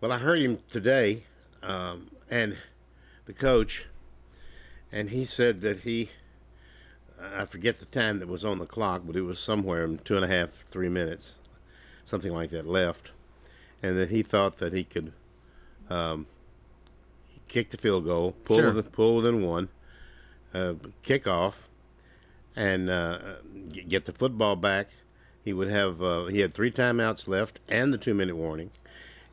Well, 0.00 0.10
I 0.10 0.18
heard 0.18 0.42
him 0.42 0.58
today, 0.68 1.22
um, 1.62 2.10
and 2.28 2.56
the 3.26 3.32
coach, 3.32 3.86
and 4.92 5.10
he 5.10 5.24
said 5.24 5.60
that 5.62 5.80
he, 5.80 6.10
I 7.36 7.44
forget 7.46 7.78
the 7.78 7.86
time 7.86 8.18
that 8.18 8.28
was 8.28 8.44
on 8.44 8.58
the 8.58 8.66
clock, 8.66 9.02
but 9.06 9.16
it 9.16 9.22
was 9.22 9.38
somewhere 9.38 9.84
in 9.84 9.98
two 9.98 10.16
and 10.16 10.24
a 10.24 10.28
half, 10.28 10.64
three 10.70 10.88
minutes, 10.88 11.38
something 12.04 12.32
like 12.32 12.50
that 12.50 12.66
left, 12.66 13.10
and 13.82 13.96
that 13.98 14.10
he 14.10 14.22
thought 14.22 14.58
that 14.58 14.72
he 14.72 14.84
could 14.84 15.12
um, 15.90 16.26
kick 17.48 17.70
the 17.70 17.76
field 17.78 18.04
goal, 18.04 18.32
pull 18.44 18.58
Sure. 18.58 18.72
within, 18.72 18.90
pull 18.90 19.16
within 19.16 19.42
one, 19.42 19.68
uh, 20.52 20.74
kick 21.02 21.26
off, 21.26 21.68
and 22.56 22.88
uh, 22.88 23.18
get 23.88 24.04
the 24.04 24.12
football 24.12 24.54
back. 24.56 24.90
He 25.44 25.52
would 25.52 25.68
have 25.68 26.00
uh, 26.02 26.26
he 26.26 26.38
had 26.40 26.54
three 26.54 26.70
timeouts 26.70 27.28
left 27.28 27.60
and 27.68 27.92
the 27.92 27.98
two 27.98 28.14
minute 28.14 28.36
warning, 28.36 28.70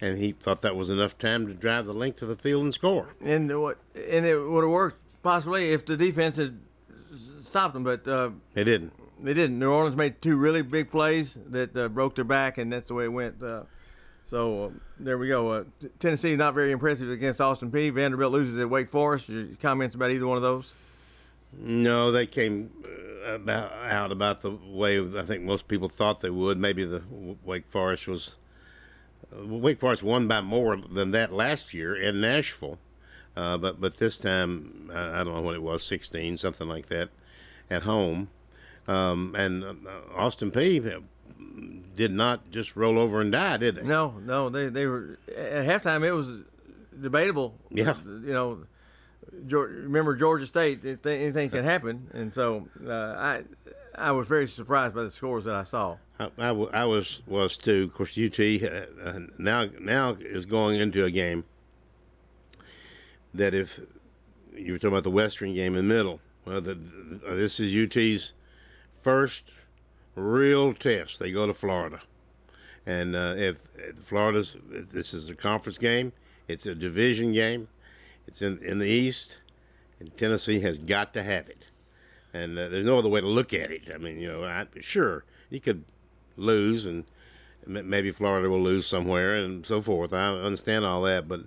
and 0.01 0.17
he 0.17 0.31
thought 0.31 0.61
that 0.63 0.75
was 0.75 0.89
enough 0.89 1.17
time 1.17 1.47
to 1.47 1.53
drive 1.53 1.85
the 1.85 1.93
length 1.93 2.21
of 2.21 2.27
the 2.27 2.35
field 2.35 2.63
and 2.63 2.73
score. 2.73 3.07
And 3.23 3.61
what 3.61 3.77
and 3.95 4.25
it 4.25 4.37
would 4.37 4.63
have 4.63 4.71
worked 4.71 4.97
possibly 5.23 5.71
if 5.71 5.85
the 5.85 5.95
defense 5.95 6.37
had 6.37 6.59
stopped 7.41 7.73
them, 7.73 7.83
but 7.83 8.07
uh, 8.07 8.31
They 8.53 8.63
didn't. 8.63 8.93
they 9.23 9.33
didn't. 9.33 9.59
New 9.59 9.69
Orleans 9.71 9.95
made 9.95 10.21
two 10.21 10.35
really 10.37 10.61
big 10.61 10.89
plays 10.89 11.37
that 11.49 11.75
uh, 11.77 11.87
broke 11.89 12.15
their 12.15 12.25
back, 12.25 12.57
and 12.57 12.71
that's 12.71 12.87
the 12.87 12.93
way 12.93 13.05
it 13.05 13.13
went. 13.13 13.41
Uh, 13.43 13.63
so 14.25 14.65
uh, 14.65 14.69
there 14.99 15.17
we 15.17 15.27
go. 15.27 15.49
Uh, 15.49 15.63
Tennessee 15.99 16.35
not 16.35 16.53
very 16.53 16.71
impressive 16.71 17.09
against 17.11 17.41
Austin 17.41 17.69
Peay. 17.69 17.91
Vanderbilt 17.93 18.31
loses 18.31 18.57
at 18.57 18.69
Wake 18.69 18.89
Forest. 18.89 19.29
Your 19.29 19.47
comments 19.61 19.95
about 19.95 20.09
either 20.11 20.25
one 20.25 20.37
of 20.37 20.43
those? 20.43 20.71
No, 21.53 22.11
they 22.13 22.25
came 22.25 22.71
uh, 23.27 23.33
about 23.33 23.73
out 23.73 24.11
about 24.13 24.41
the 24.41 24.51
way 24.51 24.99
I 24.99 25.23
think 25.23 25.43
most 25.43 25.67
people 25.67 25.89
thought 25.89 26.21
they 26.21 26.29
would. 26.29 26.57
Maybe 26.57 26.85
the 26.85 27.01
Wake 27.43 27.67
Forest 27.67 28.07
was 28.07 28.35
Wake 29.31 29.79
Forest 29.79 30.03
won 30.03 30.27
by 30.27 30.41
more 30.41 30.77
than 30.77 31.11
that 31.11 31.31
last 31.31 31.73
year 31.73 31.95
in 31.95 32.21
Nashville, 32.21 32.77
uh, 33.35 33.57
but 33.57 33.79
but 33.79 33.97
this 33.97 34.17
time 34.17 34.89
uh, 34.93 35.11
I 35.13 35.23
don't 35.23 35.33
know 35.33 35.41
what 35.41 35.55
it 35.55 35.61
was, 35.61 35.83
sixteen 35.83 36.37
something 36.37 36.67
like 36.67 36.87
that, 36.87 37.09
at 37.69 37.83
home, 37.83 38.29
um, 38.87 39.35
and 39.37 39.63
uh, 39.63 39.73
Austin 40.15 40.51
Peay 40.51 41.03
did 41.95 42.11
not 42.11 42.51
just 42.51 42.75
roll 42.75 42.97
over 42.97 43.21
and 43.21 43.31
die, 43.31 43.57
did 43.57 43.75
they? 43.75 43.83
No, 43.83 44.15
no. 44.23 44.49
They 44.49 44.69
they 44.69 44.85
were 44.85 45.17
at 45.35 45.65
halftime. 45.65 46.03
It 46.03 46.11
was 46.11 46.29
debatable. 46.99 47.55
Yeah. 47.69 47.95
You 48.05 48.33
know, 48.33 48.63
Geor 49.47 49.67
remember 49.83 50.15
Georgia 50.15 50.47
State? 50.47 50.83
Anything 50.83 51.49
can 51.49 51.63
happen, 51.63 52.09
and 52.13 52.33
so 52.33 52.67
uh, 52.85 52.91
I 52.91 53.43
I 53.95 54.11
was 54.11 54.27
very 54.27 54.47
surprised 54.47 54.95
by 54.95 55.03
the 55.03 55.11
scores 55.11 55.45
that 55.45 55.55
I 55.55 55.63
saw. 55.63 55.97
I, 56.37 56.51
was 56.51 57.21
was 57.25 57.57
too. 57.57 57.83
Of 57.83 57.93
course, 57.93 58.17
UT 58.17 58.39
uh, 58.39 58.85
uh, 59.03 59.19
now 59.37 59.67
now 59.79 60.17
is 60.19 60.45
going 60.45 60.79
into 60.79 61.03
a 61.05 61.11
game 61.11 61.43
that 63.33 63.53
if 63.53 63.79
you 64.55 64.73
were 64.73 64.77
talking 64.77 64.93
about 64.93 65.03
the 65.03 65.11
Western 65.11 65.53
game 65.53 65.75
in 65.75 65.87
the 65.87 65.93
middle, 65.93 66.19
well, 66.45 66.61
the, 66.61 66.75
this 66.75 67.59
is 67.59 67.75
UT's 67.75 68.33
first 69.01 69.51
real 70.15 70.73
test. 70.73 71.19
They 71.19 71.31
go 71.31 71.47
to 71.47 71.53
Florida, 71.53 72.01
and 72.85 73.15
uh, 73.15 73.33
if 73.37 73.57
if 73.75 73.95
Florida's 73.97 74.55
this 74.69 75.13
is 75.13 75.29
a 75.29 75.35
conference 75.35 75.77
game, 75.77 76.13
it's 76.47 76.65
a 76.65 76.75
division 76.75 77.33
game, 77.33 77.67
it's 78.27 78.41
in 78.41 78.59
in 78.59 78.77
the 78.79 78.87
East, 78.87 79.39
and 79.99 80.15
Tennessee 80.17 80.59
has 80.59 80.77
got 80.77 81.13
to 81.13 81.23
have 81.23 81.49
it 81.49 81.65
and 82.33 82.57
uh, 82.57 82.69
there's 82.69 82.85
no 82.85 82.97
other 82.97 83.09
way 83.09 83.21
to 83.21 83.27
look 83.27 83.53
at 83.53 83.71
it. 83.71 83.89
I 83.93 83.97
mean, 83.97 84.19
you 84.19 84.31
know, 84.31 84.43
I, 84.43 84.65
sure 84.81 85.23
you 85.49 85.59
could 85.59 85.83
lose, 86.37 86.85
and 86.85 87.05
m- 87.67 87.89
maybe 87.89 88.11
Florida 88.11 88.49
will 88.49 88.61
lose 88.61 88.85
somewhere, 88.87 89.35
and 89.35 89.65
so 89.65 89.81
forth. 89.81 90.13
I 90.13 90.29
understand 90.29 90.85
all 90.85 91.01
that, 91.03 91.27
but 91.27 91.41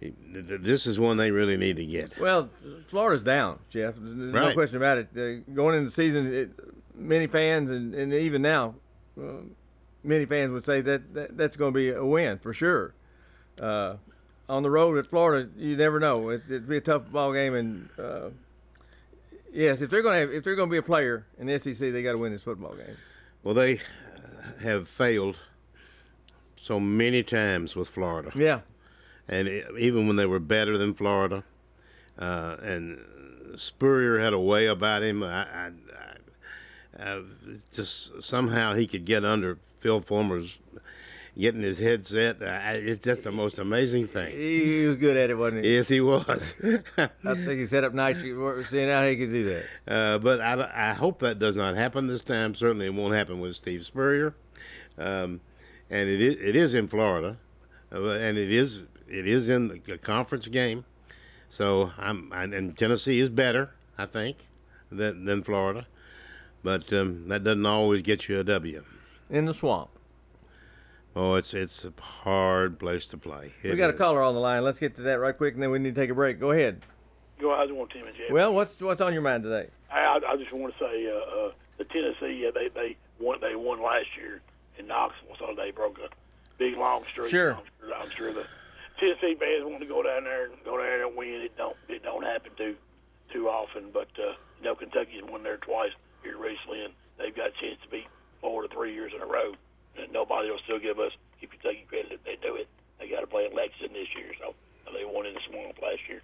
th- 0.00 0.14
th- 0.32 0.60
this 0.60 0.86
is 0.86 0.98
one 1.00 1.16
they 1.16 1.30
really 1.30 1.56
need 1.56 1.76
to 1.76 1.86
get. 1.86 2.18
Well, 2.18 2.50
Florida's 2.88 3.22
down, 3.22 3.58
Jeff. 3.70 3.94
There's 3.96 4.32
no 4.32 4.52
question 4.52 4.76
about 4.76 4.98
it. 4.98 5.08
Uh, 5.16 5.52
going 5.52 5.76
into 5.76 5.86
the 5.90 5.94
season, 5.94 6.32
it, 6.32 6.50
many 6.94 7.26
fans 7.26 7.70
and, 7.70 7.94
and 7.94 8.12
even 8.12 8.42
now, 8.42 8.74
uh, 9.20 9.42
many 10.04 10.26
fans 10.26 10.52
would 10.52 10.64
say 10.64 10.80
that, 10.80 11.14
that 11.14 11.36
that's 11.36 11.56
going 11.56 11.72
to 11.72 11.76
be 11.76 11.90
a 11.90 12.04
win 12.04 12.38
for 12.38 12.52
sure. 12.52 12.94
Uh, 13.60 13.96
on 14.48 14.62
the 14.62 14.70
road 14.70 14.96
at 14.98 15.06
Florida, 15.06 15.48
you 15.56 15.76
never 15.76 16.00
know. 16.00 16.30
It, 16.30 16.42
it'd 16.48 16.68
be 16.68 16.78
a 16.78 16.80
tough 16.80 17.10
ball 17.10 17.32
game, 17.32 17.54
and 17.54 17.88
uh, 17.98 18.28
yes, 19.52 19.80
if 19.80 19.90
they're 19.90 20.02
going 20.02 20.14
to 20.14 20.20
have, 20.20 20.30
if 20.30 20.44
they're 20.44 20.54
going 20.56 20.68
to 20.68 20.72
be 20.72 20.78
a 20.78 20.82
player 20.82 21.26
in 21.38 21.46
the 21.46 21.58
SEC, 21.58 21.78
they 21.78 22.02
got 22.02 22.12
to 22.12 22.18
win 22.18 22.32
this 22.32 22.42
football 22.42 22.74
game. 22.74 22.96
Well, 23.42 23.54
they 23.54 23.80
have 24.62 24.88
failed 24.88 25.36
so 26.56 26.80
many 26.80 27.22
times 27.22 27.76
with 27.76 27.88
Florida. 27.88 28.30
Yeah, 28.34 28.60
and 29.28 29.48
e- 29.48 29.62
even 29.78 30.06
when 30.06 30.16
they 30.16 30.26
were 30.26 30.40
better 30.40 30.76
than 30.76 30.94
Florida, 30.94 31.44
uh, 32.18 32.56
and 32.62 32.98
Spurrier 33.56 34.18
had 34.18 34.32
a 34.32 34.38
way 34.40 34.66
about 34.66 35.02
him. 35.02 35.22
I, 35.22 35.44
I, 35.44 35.70
I, 36.98 37.12
I 37.12 37.22
just 37.72 38.22
somehow 38.22 38.74
he 38.74 38.86
could 38.86 39.04
get 39.04 39.24
under 39.24 39.58
Phil 39.80 40.00
Fulmer's 40.00 40.58
getting 41.38 41.62
his 41.62 41.78
head 41.78 42.04
set. 42.04 42.42
I, 42.42 42.74
it's 42.74 43.04
just 43.04 43.24
the 43.24 43.32
most 43.32 43.58
amazing 43.58 44.08
thing. 44.08 44.32
he 44.32 44.86
was 44.86 44.96
good 44.96 45.16
at 45.16 45.30
it, 45.30 45.38
wasn't 45.38 45.64
he? 45.64 45.74
Yes, 45.74 45.88
he 45.88 46.00
was. 46.00 46.54
I 46.98 47.08
think 47.22 47.60
he 47.60 47.66
set 47.66 47.84
up 47.84 47.94
nights, 47.94 48.22
seeing 48.22 48.88
how 48.88 49.06
he 49.06 49.16
could 49.16 49.30
do 49.30 49.44
that. 49.86 49.92
Uh, 49.92 50.18
but 50.18 50.40
I, 50.40 50.90
I 50.90 50.92
hope 50.94 51.20
that 51.20 51.38
does 51.38 51.56
not 51.56 51.76
happen 51.76 52.06
this 52.06 52.22
time. 52.22 52.54
Certainly, 52.54 52.86
it 52.86 52.94
won't 52.94 53.14
happen 53.14 53.40
with 53.40 53.56
Steve 53.56 53.84
Spurrier. 53.84 54.34
Um, 54.98 55.40
and 55.90 56.08
it 56.08 56.20
is 56.20 56.38
it 56.40 56.56
is 56.56 56.74
in 56.74 56.88
Florida, 56.88 57.38
uh, 57.92 58.02
and 58.10 58.36
it 58.36 58.50
is 58.50 58.82
it 59.08 59.26
is 59.26 59.48
in 59.48 59.68
the 59.68 59.98
conference 59.98 60.48
game. 60.48 60.84
So 61.48 61.92
I'm 61.96 62.30
and 62.34 62.52
and 62.52 62.76
Tennessee 62.76 63.20
is 63.20 63.30
better, 63.30 63.70
I 63.96 64.06
think, 64.06 64.48
than 64.90 65.24
than 65.24 65.42
Florida. 65.42 65.86
But 66.62 66.92
um, 66.92 67.28
that 67.28 67.44
doesn't 67.44 67.64
always 67.64 68.02
get 68.02 68.28
you 68.28 68.40
a 68.40 68.44
W. 68.44 68.84
In 69.30 69.46
the 69.46 69.54
swamp. 69.54 69.90
Oh, 71.20 71.34
it's 71.34 71.52
it's 71.52 71.84
a 71.84 71.92
hard 72.00 72.78
place 72.78 73.06
to 73.06 73.16
play. 73.16 73.52
We 73.64 73.70
It 73.70 73.76
got 73.76 73.90
a 73.90 73.92
caller 73.92 74.22
on 74.22 74.34
the 74.34 74.40
line. 74.40 74.62
Let's 74.62 74.78
get 74.78 74.94
to 74.98 75.02
that 75.02 75.18
right 75.18 75.36
quick, 75.36 75.54
and 75.54 75.60
then 75.60 75.72
we 75.72 75.80
need 75.80 75.96
to 75.96 76.00
take 76.00 76.10
a 76.10 76.14
break. 76.14 76.38
Go 76.38 76.52
ahead. 76.52 76.82
Go 77.40 77.56
how's 77.56 77.68
it 77.68 77.72
going, 77.72 77.88
Tim 77.88 78.06
and 78.06 78.16
Jeff? 78.16 78.30
Well, 78.30 78.54
what's 78.54 78.80
what's 78.80 79.00
on 79.00 79.12
your 79.12 79.22
mind 79.22 79.42
today? 79.42 79.68
I, 79.90 79.98
I, 79.98 80.20
I 80.32 80.36
just 80.36 80.52
want 80.52 80.72
to 80.72 80.78
say 80.78 81.08
uh, 81.10 81.16
uh, 81.16 81.52
the 81.76 81.84
Tennessee 81.86 82.46
uh, 82.46 82.52
they 82.54 82.68
they 82.68 82.96
won 83.18 83.40
they 83.40 83.56
won 83.56 83.82
last 83.82 84.06
year 84.16 84.40
in 84.78 84.86
Knoxville, 84.86 85.34
so 85.40 85.54
they 85.56 85.72
broke 85.72 85.98
a 85.98 86.08
big 86.56 86.76
long 86.76 87.02
streak. 87.10 87.30
Sure. 87.30 87.54
I'm 87.54 87.64
sure, 87.80 87.94
I'm 87.96 88.10
sure 88.10 88.32
the 88.32 88.46
Tennessee 89.00 89.34
fans 89.40 89.64
want 89.64 89.80
to 89.80 89.86
go 89.86 90.04
down 90.04 90.22
there 90.22 90.44
and 90.44 90.54
go 90.64 90.76
down 90.76 90.86
there 90.86 91.04
and 91.04 91.16
win. 91.16 91.40
It 91.42 91.56
don't 91.56 91.76
it 91.88 92.04
don't 92.04 92.22
happen 92.22 92.52
too 92.56 92.76
too 93.32 93.48
often, 93.48 93.90
but 93.92 94.06
uh, 94.20 94.34
you 94.60 94.66
know 94.66 94.76
Kentucky's 94.76 95.24
won 95.28 95.42
there 95.42 95.56
twice 95.56 95.90
here 96.22 96.38
recently, 96.38 96.84
and 96.84 96.94
they've 97.18 97.34
got 97.34 97.48
a 97.48 97.60
chance 97.60 97.80
to 97.82 97.88
beat 97.88 98.06
Florida 98.40 98.72
three 98.72 98.94
years 98.94 99.10
in 99.16 99.20
a 99.20 99.26
row. 99.26 99.54
And 100.00 100.12
nobody 100.12 100.50
will 100.50 100.58
still 100.64 100.78
give 100.78 100.98
us 100.98 101.12
give 101.40 101.50
Kentucky 101.50 101.84
credit 101.88 102.12
if 102.12 102.24
they 102.24 102.36
do 102.40 102.54
it. 102.56 102.68
They 102.98 103.08
got 103.08 103.20
to 103.20 103.26
play 103.26 103.46
in 103.46 103.52
Lexington 103.54 103.92
this 103.94 104.08
year, 104.16 104.32
so 104.40 104.54
they 104.92 105.04
won 105.04 105.26
in 105.26 105.34
the 105.34 105.40
swamp 105.48 105.78
last 105.82 106.00
year. 106.08 106.20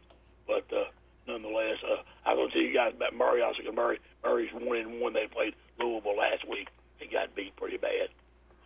But 0.47 0.65
uh, 0.75 0.85
nonetheless, 1.27 1.79
uh, 1.85 2.03
I'm 2.27 2.37
going 2.37 2.49
to 2.49 2.53
tell 2.55 2.63
you 2.63 2.75
guys 2.75 2.93
about 2.97 3.15
Murray. 3.15 3.43
Also, 3.43 3.63
'cause 3.63 3.75
Murray, 3.75 3.99
Murray's 4.25 4.53
one 4.53 4.77
and 4.79 5.01
one. 5.01 5.13
They 5.13 5.27
played 5.27 5.55
Louisville 5.79 6.17
last 6.17 6.47
week 6.49 6.69
and 7.01 7.11
got 7.11 7.35
beat 7.35 7.55
pretty 7.57 7.77
bad. 7.77 8.09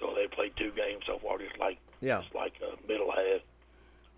So 0.00 0.14
they 0.14 0.26
played 0.28 0.52
two 0.56 0.70
games 0.72 1.02
so 1.06 1.18
far, 1.18 1.38
just 1.38 1.58
like 1.58 1.78
Yeah. 2.00 2.22
just 2.22 2.34
like 2.34 2.54
uh, 2.62 2.76
middle 2.86 3.10
half 3.10 3.40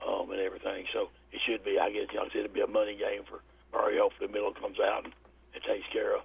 um, 0.06 0.30
and 0.30 0.40
everything. 0.40 0.86
So 0.92 1.08
it 1.32 1.40
should 1.46 1.64
be. 1.64 1.78
I 1.78 1.90
guess 1.90 2.06
know, 2.14 2.22
I 2.22 2.28
said 2.28 2.36
it'd 2.40 2.52
be 2.54 2.60
a 2.60 2.66
money 2.66 2.96
game 2.96 3.22
for 3.24 3.40
Murray. 3.72 3.98
Hopefully, 3.98 4.28
middle 4.30 4.52
comes 4.52 4.78
out 4.78 5.04
and, 5.04 5.14
and 5.54 5.62
takes 5.64 5.86
care 5.92 6.14
of 6.16 6.22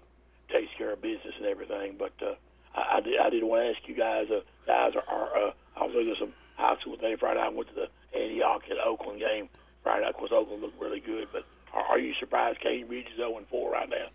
takes 0.49 0.71
care 0.77 0.91
of 0.91 1.01
business 1.01 1.33
and 1.37 1.45
everything. 1.47 1.95
But 1.97 2.13
uh, 2.21 2.35
I, 2.75 2.97
I 2.97 3.01
did 3.01 3.19
I 3.19 3.29
did 3.29 3.43
want 3.43 3.63
to 3.63 3.69
ask 3.79 3.87
you 3.87 3.95
guys. 3.95 4.27
Uh, 4.29 4.41
guys 4.67 4.93
are, 4.95 5.03
are 5.13 5.47
uh, 5.47 5.51
I 5.77 5.83
was 5.85 5.93
looking 5.95 6.11
at 6.11 6.17
some 6.17 6.33
high 6.55 6.77
school 6.79 6.97
thing 6.97 7.17
Friday. 7.17 7.39
I 7.39 7.49
went 7.49 7.69
to 7.69 7.75
the 7.75 8.17
Antioch 8.17 8.63
and 8.69 8.79
Oakland 8.79 9.19
game 9.19 9.49
Friday. 9.83 10.01
night. 10.01 10.09
Of 10.11 10.15
course, 10.17 10.31
Oakland 10.33 10.61
looked 10.61 10.79
really 10.81 10.99
good. 10.99 11.27
But 11.31 11.45
are, 11.73 11.83
are 11.83 11.99
you 11.99 12.13
surprised 12.19 12.59
Cane 12.59 12.87
Ridge 12.87 13.07
is 13.11 13.17
0 13.17 13.39
4 13.49 13.71
right 13.71 13.89
now? 13.89 14.07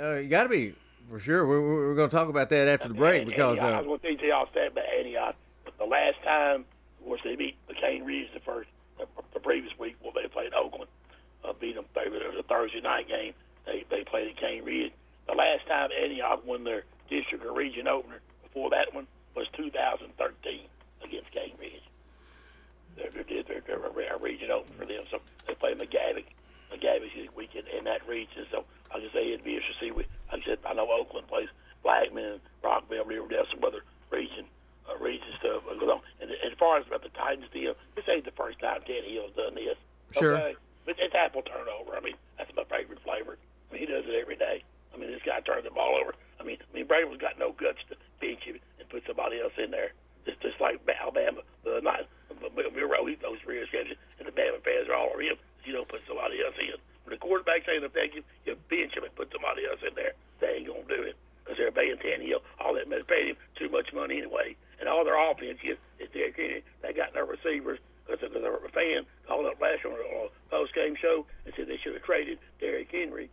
Uh, 0.00 0.14
you 0.16 0.28
got 0.28 0.44
to 0.44 0.48
be 0.48 0.74
for 1.10 1.18
sure. 1.18 1.46
We're, 1.46 1.60
we're 1.60 1.94
going 1.94 2.10
to 2.10 2.14
talk 2.16 2.28
about 2.28 2.50
that 2.50 2.68
after 2.68 2.88
the 2.88 2.94
break 2.94 3.22
And- 3.22 3.30
because 3.30 3.58
Antioch, 3.58 3.74
I 3.74 3.78
uh, 3.78 3.82
was 3.82 4.00
going 4.02 4.16
to 4.16 4.22
tell 4.22 4.28
y'all 4.28 4.48
stat 4.50 4.72
about 4.72 4.84
Antioch. 4.96 5.34
But 5.64 5.78
the 5.78 5.84
last 5.86 6.22
time, 6.22 6.64
of 7.00 7.04
course, 7.06 7.20
they 7.24 7.36
beat 7.36 7.56
the 7.68 7.74
Cane 7.74 8.04
Ridge 8.04 8.28
the 8.32 8.40
first 8.40 8.68
the, 8.98 9.06
the 9.34 9.40
previous 9.40 9.76
week. 9.78 9.96
Well, 10.02 10.12
they 10.14 10.28
played 10.28 10.52
Oakland, 10.54 10.90
uh, 11.44 11.52
beat 11.60 11.74
them. 11.74 11.84
It 11.96 12.12
was 12.12 12.38
a 12.38 12.42
Thursday 12.42 12.80
night 12.80 13.08
game. 13.08 13.32
they 13.66 13.84
they 13.90 14.04
played 14.04 14.28
at 14.28 14.36
Cane 14.36 14.64
Ridge. 14.64 14.92
The 15.26 15.34
last 15.34 15.66
time 15.66 15.90
Antioch 16.00 16.44
won 16.46 16.64
their 16.64 16.84
district 17.08 17.44
or 17.44 17.52
region 17.52 17.88
opener 17.88 18.20
before 18.42 18.70
that 18.70 18.94
one 18.94 19.06
was 19.34 19.46
2013 19.56 20.60
against 21.04 21.30
Cane 21.30 21.52
Ridge. 21.60 21.82
They're, 22.96 23.10
they're, 23.10 23.42
they're, 23.42 23.60
they're 23.66 24.14
a 24.14 24.18
region 24.18 24.50
open 24.50 24.72
for 24.76 24.84
them, 24.84 25.04
so 25.10 25.20
they 25.46 25.54
play 25.54 25.74
McGavock, 25.74 26.24
McGavock 26.72 27.14
this 27.14 27.34
weekend 27.36 27.68
in 27.68 27.84
that 27.84 28.06
region. 28.08 28.46
So 28.50 28.64
like 28.92 29.02
I 29.04 29.12
say, 29.12 29.28
it'd 29.32 29.44
be 29.44 29.56
interesting 29.56 29.74
to 29.74 29.84
see. 29.86 29.90
With, 29.90 30.06
like 30.32 30.42
I 30.42 30.44
said, 30.44 30.58
I 30.66 30.74
know 30.74 30.90
Oakland 30.90 31.28
plays 31.28 31.48
Blackman, 31.82 32.40
Rockvale, 32.62 33.06
Riverdale, 33.06 33.44
some 33.50 33.62
other 33.64 33.82
region 34.10 34.44
uh, 34.88 34.96
region 34.98 35.28
stuff 35.38 35.62
goes 35.78 35.88
on. 35.88 36.00
And 36.20 36.30
as 36.30 36.52
far 36.58 36.78
as 36.78 36.86
about 36.86 37.02
the 37.02 37.10
Titans 37.10 37.50
deal, 37.52 37.74
this 37.94 38.04
ain't 38.08 38.24
the 38.24 38.32
first 38.32 38.58
time 38.60 38.80
Tannehill's 38.82 39.34
done 39.36 39.54
this. 39.54 39.76
Sure. 40.12 40.36
Okay? 40.36 40.56
But 40.86 40.96
it's 40.98 41.14
apple 41.14 41.42
turnover. 41.42 41.96
I 41.96 42.00
mean, 42.00 42.14
that's 42.38 42.50
my 42.56 42.64
favorite 42.64 43.00
flavor. 43.00 43.36
I 43.70 43.74
mean, 43.74 43.80
he 43.80 43.86
does 43.86 44.04
it 44.06 44.14
every 44.14 44.36
day. 44.36 44.62
I 44.94 44.96
mean, 44.96 45.10
this 45.10 45.22
guy 45.24 45.40
turns 45.40 45.64
the 45.64 45.70
ball 45.70 45.98
over. 46.00 46.14
I 46.40 46.44
mean, 46.44 46.58
I 46.62 46.70
mean, 46.74 46.86
Brady's 46.86 47.20
got 47.20 47.38
no 47.38 47.52
guts 47.52 47.82
to 47.90 47.96
bench 48.20 48.42
him 48.42 48.58
and 48.78 48.88
put 48.88 49.04
somebody 49.06 49.40
else 49.40 49.52
in 49.58 49.70
there. 49.70 49.92
Just, 50.24 50.40
just 50.40 50.60
like 50.60 50.80
Alabama 50.88 51.42
the 51.64 51.80
night. 51.82 52.06
Milroe, 52.78 53.06
he 53.06 53.16
throws 53.16 53.42
three 53.42 53.58
interceptions, 53.58 53.98
and 54.18 54.28
the 54.28 54.32
Bama 54.32 54.62
fans 54.62 54.88
are 54.88 54.94
all 54.94 55.10
over 55.10 55.22
him. 55.22 55.36
You 55.64 55.72
don't 55.72 55.88
put 55.88 56.00
somebody 56.06 56.38
else 56.44 56.54
in. 56.60 56.78
When 57.04 57.16
the 57.16 57.20
quarterback's 57.20 57.66
ain't 57.66 57.84
effective, 57.84 58.24
you 58.46 58.54
bench 58.70 58.94
him 58.94 59.04
and 59.04 59.14
put 59.16 59.32
somebody 59.32 59.66
else 59.66 59.80
in 59.82 59.94
there. 59.96 60.12
They 60.40 60.60
ain't 60.60 60.68
gonna 60.68 60.86
do 60.86 61.02
it 61.02 61.16
because 61.42 61.58
they're 61.58 61.72
paying 61.72 61.96
Tannehill 61.96 62.44
all 62.60 62.74
that 62.74 62.88
money, 62.88 63.02
paying 63.08 63.34
him 63.34 63.38
too 63.56 63.68
much 63.68 63.92
money 63.92 64.18
anyway. 64.18 64.54
And 64.78 64.88
all 64.88 65.04
their 65.04 65.18
offense 65.18 65.58
is, 65.64 65.80
is 65.98 66.08
Derrick 66.12 66.36
Henry. 66.36 66.62
They 66.82 66.92
got 66.92 67.12
their 67.14 67.24
receivers 67.24 67.80
because 68.06 68.22
a 68.22 68.72
fan 68.72 69.04
called 69.26 69.46
up 69.46 69.60
last 69.60 69.84
year 69.84 69.92
on 69.92 70.28
a 70.28 70.50
post 70.50 70.74
game 70.74 70.96
show 71.00 71.26
and 71.44 71.52
said 71.56 71.66
they 71.66 71.80
should 71.82 71.94
have 71.94 72.04
traded 72.04 72.38
Derrick 72.60 72.88
Henry 72.90 73.28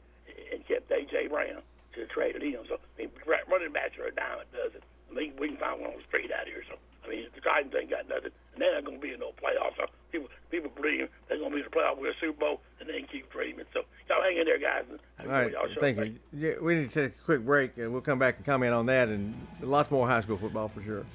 and 0.51 0.65
kept 0.67 0.89
AJ 0.89 1.29
Brown. 1.29 1.61
Should 1.95 2.03
have 2.03 2.11
traded 2.11 2.43
him. 2.43 2.59
So 2.67 2.75
I 2.75 3.07
mean, 3.07 3.09
running 3.25 3.71
backs 3.71 3.97
are 3.97 4.07
a 4.07 4.11
dime 4.11 4.43
a 4.43 4.45
dozen. 4.51 4.81
I 5.09 5.13
mean, 5.15 5.33
we 5.39 5.47
can 5.47 5.57
find 5.57 5.79
one 5.79 5.91
on 5.91 5.97
the 5.97 6.03
street 6.03 6.29
out 6.29 6.45
here. 6.45 6.61
So 6.67 6.75
I 7.05 7.09
mean, 7.09 7.25
the 7.33 7.39
Titans 7.39 7.73
ain't 7.73 7.89
got 7.89 8.09
nothing, 8.09 8.35
and 8.51 8.59
they're 8.61 8.75
not 8.75 8.83
going 8.83 8.99
to 8.99 9.01
be 9.01 9.13
in 9.13 9.19
no 9.21 9.31
playoffs. 9.39 9.77
So 9.77 9.85
people 10.11 10.27
people 10.51 10.71
believe 10.75 11.07
they're 11.29 11.37
going 11.37 11.51
to 11.51 11.55
be 11.55 11.63
in 11.63 11.67
the 11.71 11.75
playoffs 11.75 11.97
with 11.97 12.11
a 12.11 12.19
Super 12.19 12.39
Bowl, 12.39 12.59
and 12.81 12.89
they 12.89 12.99
can 12.99 13.07
keep 13.07 13.31
dreaming. 13.31 13.63
So 13.71 13.83
y'all 14.09 14.21
hang 14.21 14.37
in 14.37 14.43
there, 14.43 14.59
guys. 14.59 14.83
All 15.21 15.27
right, 15.27 15.53
thank 15.79 15.97
you. 15.97 16.19
Yeah, 16.33 16.59
we 16.61 16.75
need 16.75 16.91
to 16.91 17.07
take 17.07 17.15
a 17.15 17.23
quick 17.23 17.45
break, 17.45 17.77
and 17.77 17.93
we'll 17.93 18.01
come 18.01 18.19
back 18.19 18.35
and 18.35 18.45
comment 18.45 18.73
on 18.73 18.87
that, 18.87 19.07
and 19.07 19.33
lots 19.61 19.89
more 19.89 20.05
high 20.05 20.19
school 20.19 20.37
football 20.37 20.67
for 20.67 20.81
sure. 20.81 21.05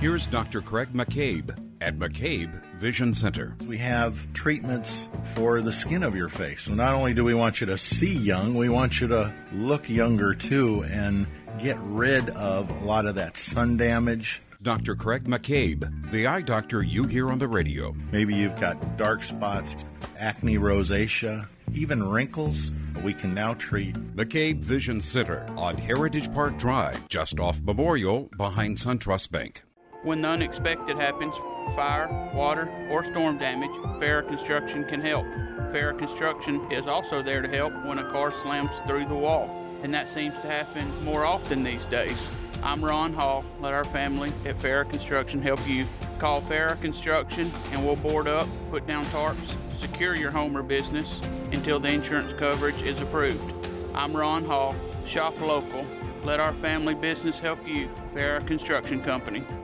Here's 0.00 0.26
Dr. 0.26 0.62
Craig 0.62 0.88
McCabe 0.94 1.54
at 1.82 1.98
McCabe 1.98 2.64
Vision 2.76 3.12
Center. 3.12 3.54
We 3.66 3.76
have 3.76 4.32
treatments 4.32 5.06
for 5.34 5.60
the 5.60 5.74
skin 5.74 6.02
of 6.02 6.16
your 6.16 6.30
face. 6.30 6.62
So 6.62 6.72
not 6.72 6.94
only 6.94 7.12
do 7.12 7.22
we 7.22 7.34
want 7.34 7.60
you 7.60 7.66
to 7.66 7.76
see 7.76 8.14
young, 8.14 8.54
we 8.54 8.70
want 8.70 8.98
you 9.02 9.08
to 9.08 9.30
look 9.52 9.90
younger 9.90 10.32
too 10.32 10.84
and 10.84 11.26
get 11.58 11.78
rid 11.80 12.30
of 12.30 12.70
a 12.70 12.84
lot 12.86 13.04
of 13.04 13.16
that 13.16 13.36
sun 13.36 13.76
damage. 13.76 14.40
Dr. 14.62 14.96
Craig 14.96 15.24
McCabe, 15.24 16.10
the 16.10 16.26
eye 16.26 16.40
doctor 16.40 16.82
you 16.82 17.04
hear 17.04 17.30
on 17.30 17.38
the 17.38 17.48
radio. 17.48 17.94
Maybe 18.10 18.34
you've 18.34 18.58
got 18.58 18.96
dark 18.96 19.22
spots, 19.22 19.84
acne 20.18 20.56
rosacea, 20.56 21.46
even 21.74 22.08
wrinkles. 22.08 22.72
We 23.04 23.12
can 23.12 23.34
now 23.34 23.52
treat. 23.52 23.96
McCabe 24.16 24.60
Vision 24.60 25.02
Center 25.02 25.46
on 25.58 25.76
Heritage 25.76 26.32
Park 26.32 26.56
Drive, 26.58 27.06
just 27.08 27.38
off 27.38 27.60
Memorial 27.60 28.30
behind 28.38 28.78
SunTrust 28.78 29.30
Bank. 29.30 29.62
When 30.02 30.22
the 30.22 30.28
unexpected 30.28 30.96
happens, 30.96 31.34
fire, 31.76 32.30
water, 32.34 32.70
or 32.90 33.04
storm 33.04 33.36
damage, 33.36 33.70
Farrah 34.00 34.26
Construction 34.26 34.82
can 34.84 35.02
help. 35.02 35.26
Farrah 35.70 35.98
Construction 35.98 36.72
is 36.72 36.86
also 36.86 37.20
there 37.20 37.42
to 37.42 37.48
help 37.48 37.74
when 37.84 37.98
a 37.98 38.10
car 38.10 38.32
slams 38.40 38.70
through 38.86 39.04
the 39.04 39.14
wall, 39.14 39.50
and 39.82 39.92
that 39.92 40.08
seems 40.08 40.32
to 40.36 40.46
happen 40.46 41.04
more 41.04 41.26
often 41.26 41.62
these 41.62 41.84
days. 41.84 42.16
I'm 42.62 42.82
Ron 42.82 43.12
Hall. 43.12 43.44
Let 43.60 43.74
our 43.74 43.84
family 43.84 44.32
at 44.46 44.56
Farrah 44.56 44.88
Construction 44.88 45.42
help 45.42 45.60
you. 45.68 45.86
Call 46.18 46.40
Farrah 46.40 46.80
Construction 46.80 47.52
and 47.72 47.84
we'll 47.84 47.96
board 47.96 48.26
up, 48.26 48.48
put 48.70 48.86
down 48.86 49.04
tarps, 49.06 49.54
secure 49.80 50.16
your 50.16 50.30
home 50.30 50.56
or 50.56 50.62
business 50.62 51.20
until 51.52 51.78
the 51.78 51.90
insurance 51.92 52.32
coverage 52.32 52.80
is 52.82 52.98
approved. 53.02 53.52
I'm 53.94 54.16
Ron 54.16 54.46
Hall. 54.46 54.74
Shop 55.06 55.38
local. 55.42 55.84
Let 56.24 56.40
our 56.40 56.54
family 56.54 56.94
business 56.94 57.38
help 57.38 57.66
you. 57.68 57.90
Farrah 58.14 58.46
Construction 58.46 59.02
Company. 59.02 59.44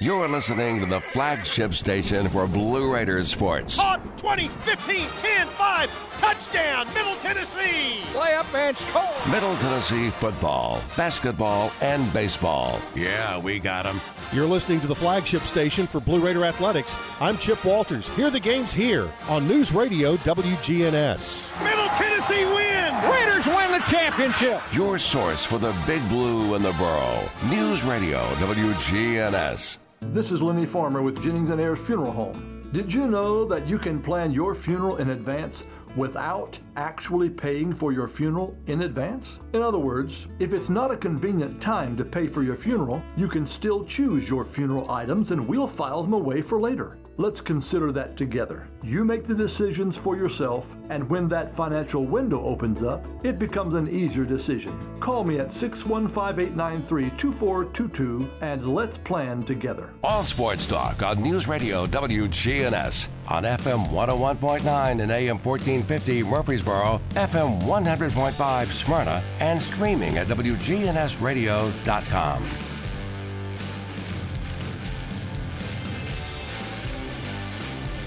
You're 0.00 0.26
listening 0.26 0.80
to 0.80 0.86
the 0.86 1.00
flagship 1.00 1.74
station 1.74 2.28
for 2.28 2.48
Blue 2.48 2.92
Raiders 2.92 3.30
sports. 3.30 3.78
On 3.78 4.00
2015 4.16 5.08
10 5.08 5.46
5, 5.46 5.90
touchdown, 6.18 6.92
Middle 6.92 7.14
Tennessee. 7.16 8.00
Play 8.12 8.34
up, 8.34 8.50
bench, 8.50 8.80
Cole. 8.88 9.30
Middle 9.30 9.56
Tennessee 9.58 10.10
football, 10.10 10.82
basketball, 10.96 11.70
and 11.80 12.12
baseball. 12.12 12.80
Yeah, 12.96 13.38
we 13.38 13.60
got 13.60 13.84
them. 13.84 14.00
You're 14.32 14.46
listening 14.48 14.80
to 14.80 14.88
the 14.88 14.94
flagship 14.94 15.42
station 15.42 15.86
for 15.86 16.00
Blue 16.00 16.18
Raider 16.18 16.44
Athletics. 16.44 16.96
I'm 17.20 17.38
Chip 17.38 17.64
Walters. 17.64 18.08
Hear 18.10 18.30
the 18.30 18.40
games 18.40 18.72
here 18.72 19.08
on 19.28 19.46
News 19.46 19.72
Radio 19.72 20.16
WGNS. 20.18 21.62
Middle 21.62 21.88
Tennessee 21.90 22.44
win. 22.44 22.82
Raiders 23.08 23.31
win 23.72 23.80
the 23.80 23.86
championship. 23.86 24.60
Your 24.72 24.98
source 24.98 25.44
for 25.44 25.58
the 25.58 25.74
Big 25.86 26.06
Blue 26.08 26.54
and 26.54 26.64
the 26.64 26.72
Borough. 26.72 27.28
News 27.48 27.82
Radio 27.82 28.20
WGNS. 28.34 29.78
This 30.00 30.30
is 30.30 30.42
Lenny 30.42 30.66
Farmer 30.66 31.00
with 31.00 31.22
Jennings 31.22 31.50
and 31.50 31.60
Ayers 31.60 31.78
Funeral 31.78 32.12
Home. 32.12 32.68
Did 32.72 32.92
you 32.92 33.06
know 33.06 33.44
that 33.46 33.66
you 33.66 33.78
can 33.78 34.00
plan 34.02 34.32
your 34.32 34.54
funeral 34.54 34.96
in 34.96 35.10
advance 35.10 35.64
without 35.96 36.58
actually 36.76 37.28
paying 37.28 37.74
for 37.74 37.92
your 37.92 38.08
funeral 38.08 38.56
in 38.66 38.82
advance? 38.82 39.38
In 39.52 39.62
other 39.62 39.78
words, 39.78 40.26
if 40.38 40.52
it's 40.52 40.68
not 40.68 40.90
a 40.90 40.96
convenient 40.96 41.60
time 41.60 41.96
to 41.96 42.04
pay 42.04 42.26
for 42.26 42.42
your 42.42 42.56
funeral, 42.56 43.02
you 43.16 43.28
can 43.28 43.46
still 43.46 43.84
choose 43.84 44.28
your 44.28 44.44
funeral 44.44 44.90
items 44.90 45.30
and 45.30 45.46
we'll 45.46 45.66
file 45.66 46.02
them 46.02 46.14
away 46.14 46.42
for 46.42 46.60
later. 46.60 46.98
Let's 47.18 47.42
consider 47.42 47.92
that 47.92 48.16
together. 48.16 48.66
You 48.82 49.04
make 49.04 49.24
the 49.24 49.34
decisions 49.34 49.98
for 49.98 50.16
yourself, 50.16 50.74
and 50.88 51.08
when 51.10 51.28
that 51.28 51.54
financial 51.54 52.04
window 52.04 52.42
opens 52.44 52.82
up, 52.82 53.06
it 53.22 53.38
becomes 53.38 53.74
an 53.74 53.86
easier 53.88 54.24
decision. 54.24 54.78
Call 54.98 55.22
me 55.22 55.38
at 55.38 55.52
615 55.52 56.54
893 56.54 57.10
2422 57.18 58.30
and 58.40 58.74
let's 58.74 58.96
plan 58.96 59.42
together. 59.42 59.90
All 60.02 60.24
sports 60.24 60.66
talk 60.66 61.02
on 61.02 61.22
News 61.22 61.46
Radio 61.46 61.86
WGNS 61.86 63.08
on 63.28 63.42
FM 63.44 63.90
101.9 63.90 65.02
and 65.02 65.12
AM 65.12 65.38
1450 65.38 66.22
Murfreesboro, 66.22 66.98
FM 67.10 67.60
100.5 67.62 68.72
Smyrna, 68.72 69.22
and 69.40 69.60
streaming 69.60 70.16
at 70.18 70.28
WGNSradio.com. 70.28 72.71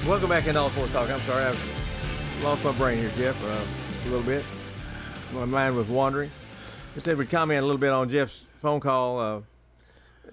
Welcome 0.05 0.29
back 0.29 0.45
into 0.45 0.59
All 0.59 0.69
Sports 0.69 0.91
Talk. 0.91 1.09
I'm 1.09 1.19
sorry, 1.23 1.45
I've 1.45 2.43
lost 2.43 2.63
my 2.63 2.71
brain 2.73 2.99
here, 2.99 3.11
Jeff, 3.17 3.43
uh, 3.43 3.59
a 4.05 4.07
little 4.07 4.23
bit. 4.23 4.45
My 5.33 5.45
mind 5.45 5.75
was 5.75 5.87
wandering. 5.87 6.29
I 6.95 6.99
said 6.99 7.17
we'd 7.17 7.31
comment 7.31 7.57
a 7.57 7.65
little 7.65 7.79
bit 7.79 7.89
on 7.89 8.07
Jeff's 8.07 8.45
phone 8.61 8.79
call. 8.79 9.19
Uh, 9.19 9.41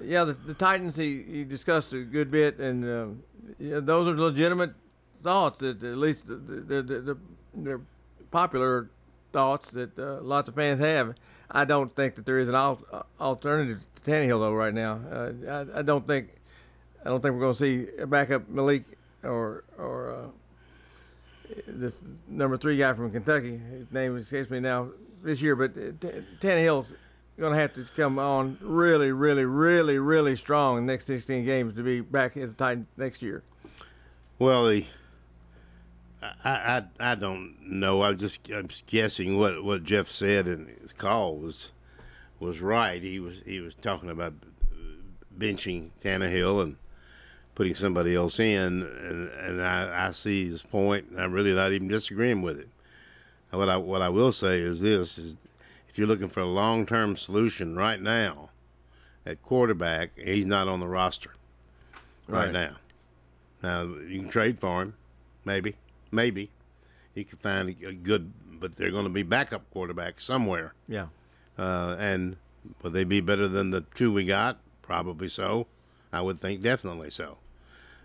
yeah, 0.04 0.24
the, 0.24 0.34
the, 0.34 0.52
Titans, 0.52 0.96
he, 0.96 1.22
he 1.22 1.44
discussed 1.44 1.94
a 1.94 2.02
good 2.02 2.30
bit, 2.30 2.58
and 2.58 2.84
uh, 2.84 3.06
yeah, 3.58 3.80
those 3.80 4.06
are 4.08 4.14
legitimate 4.14 4.74
thoughts, 5.22 5.60
that 5.60 5.82
at 5.82 5.96
least 5.96 6.24
they're, 6.26 7.16
they're 7.54 7.80
popular 8.30 8.90
thoughts 9.32 9.70
that 9.70 9.98
uh, 9.98 10.20
lots 10.20 10.50
of 10.50 10.54
fans 10.54 10.80
have. 10.80 11.14
I 11.50 11.64
don't 11.64 11.96
think 11.96 12.16
that 12.16 12.26
there 12.26 12.38
is 12.38 12.50
an 12.50 12.54
al- 12.54 13.06
alternative 13.18 13.80
to 13.94 14.10
Tannehill, 14.10 14.38
though, 14.38 14.52
right 14.52 14.74
now. 14.74 15.00
Uh, 15.10 15.32
I, 15.48 15.78
I 15.78 15.82
don't 15.82 16.06
think 16.06 16.28
I 17.00 17.08
don't 17.08 17.22
think 17.22 17.34
we're 17.34 17.40
going 17.40 17.54
to 17.54 17.58
see 17.58 17.86
a 17.98 18.06
backup 18.06 18.50
Malik 18.50 18.84
or 19.22 19.64
or 19.78 20.10
uh, 20.10 21.54
this 21.66 21.98
number 22.28 22.56
three 22.56 22.76
guy 22.76 22.92
from 22.92 23.10
Kentucky. 23.10 23.58
His 23.58 23.90
name 23.92 24.16
escapes 24.16 24.50
me 24.50 24.60
now 24.60 24.88
this 25.22 25.42
year, 25.42 25.56
but 25.56 25.74
T- 25.74 26.08
Tannehill's 26.40 26.94
going 27.38 27.52
to 27.52 27.58
have 27.58 27.72
to 27.74 27.84
come 27.96 28.18
on 28.18 28.58
really, 28.60 29.10
really, 29.10 29.44
really, 29.44 29.98
really 29.98 30.36
strong 30.36 30.78
in 30.78 30.86
the 30.86 30.92
next 30.92 31.06
16 31.06 31.44
games 31.44 31.74
to 31.74 31.82
be 31.82 32.00
back 32.00 32.36
as 32.36 32.52
a 32.52 32.54
Titan 32.54 32.86
next 32.96 33.22
year. 33.22 33.42
Well, 34.38 34.68
the 34.68 34.84
I, 36.44 36.50
I 36.50 36.82
I 37.12 37.14
don't 37.14 37.56
know. 37.62 38.02
I'm 38.02 38.16
just 38.16 38.48
I'm 38.50 38.68
just 38.68 38.86
guessing 38.86 39.38
what 39.38 39.64
what 39.64 39.84
Jeff 39.84 40.08
said 40.08 40.46
in 40.46 40.72
his 40.80 40.92
call 40.92 41.36
was 41.36 41.70
was 42.38 42.60
right. 42.60 43.02
He 43.02 43.18
was 43.18 43.40
he 43.44 43.60
was 43.60 43.74
talking 43.74 44.10
about 44.10 44.34
benching 45.36 45.90
Tannehill 46.02 46.62
and 46.62 46.76
putting 47.54 47.74
somebody 47.74 48.14
else 48.14 48.40
in, 48.40 48.82
and, 48.82 49.28
and 49.28 49.62
I, 49.62 50.08
I 50.08 50.10
see 50.12 50.48
his 50.48 50.62
point. 50.62 51.08
And 51.10 51.20
I'm 51.20 51.32
really 51.32 51.52
not 51.54 51.72
even 51.72 51.88
disagreeing 51.88 52.42
with 52.42 52.58
it. 52.58 52.68
What 53.50 53.68
I 53.68 53.76
what 53.76 54.00
I 54.02 54.08
will 54.08 54.32
say 54.32 54.60
is 54.60 54.80
this: 54.80 55.18
is 55.18 55.36
if 55.88 55.98
you're 55.98 56.06
looking 56.06 56.28
for 56.28 56.40
a 56.40 56.46
long 56.46 56.86
term 56.86 57.16
solution 57.16 57.76
right 57.76 58.00
now 58.00 58.48
at 59.26 59.42
quarterback, 59.42 60.18
he's 60.18 60.46
not 60.46 60.68
on 60.68 60.80
the 60.80 60.86
roster 60.88 61.30
right, 62.26 62.46
Right. 62.46 62.52
now. 62.52 62.76
Now 63.62 63.82
you 63.82 64.20
can 64.20 64.28
trade 64.30 64.58
for 64.58 64.82
him, 64.82 64.94
maybe, 65.44 65.76
maybe 66.10 66.50
you 67.14 67.24
can 67.24 67.38
find 67.38 67.68
a, 67.68 67.92
good, 67.92 68.32
but 68.58 68.74
they're 68.74 68.90
going 68.90 69.04
to 69.04 69.10
be 69.10 69.22
backup 69.22 69.70
quarterback 69.70 70.20
somewhere. 70.20 70.72
Yeah. 70.88 71.06
Uh, 71.58 71.94
and 71.98 72.36
would 72.82 72.92
they 72.94 73.04
be 73.04 73.20
better 73.20 73.46
than 73.46 73.70
the 73.70 73.82
two 73.94 74.12
we 74.12 74.24
got? 74.24 74.58
Probably 74.80 75.28
so. 75.28 75.66
I 76.12 76.20
would 76.20 76.40
think 76.40 76.62
definitely 76.62 77.10
so. 77.10 77.38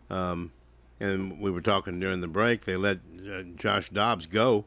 Um, 0.09 0.51
and 0.99 1.39
we 1.39 1.51
were 1.51 1.61
talking 1.61 1.99
during 1.99 2.21
the 2.21 2.27
break. 2.27 2.65
They 2.65 2.77
let 2.77 2.99
uh, 3.31 3.43
Josh 3.55 3.89
Dobbs 3.89 4.25
go 4.25 4.65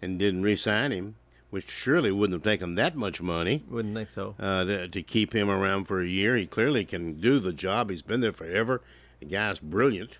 and 0.00 0.18
didn't 0.18 0.42
re-sign 0.42 0.92
him, 0.92 1.16
which 1.50 1.68
surely 1.70 2.10
wouldn't 2.10 2.34
have 2.34 2.42
taken 2.50 2.76
that 2.76 2.96
much 2.96 3.20
money. 3.20 3.62
Wouldn't 3.68 3.94
think 3.94 4.10
so. 4.10 4.34
Uh, 4.38 4.64
to, 4.64 4.88
to 4.88 5.02
keep 5.02 5.34
him 5.34 5.50
around 5.50 5.84
for 5.84 6.00
a 6.00 6.06
year. 6.06 6.36
He 6.36 6.46
clearly 6.46 6.84
can 6.84 7.20
do 7.20 7.40
the 7.40 7.52
job. 7.52 7.90
He's 7.90 8.02
been 8.02 8.20
there 8.20 8.32
forever. 8.32 8.80
The 9.18 9.26
guy's 9.26 9.58
brilliant. 9.58 10.18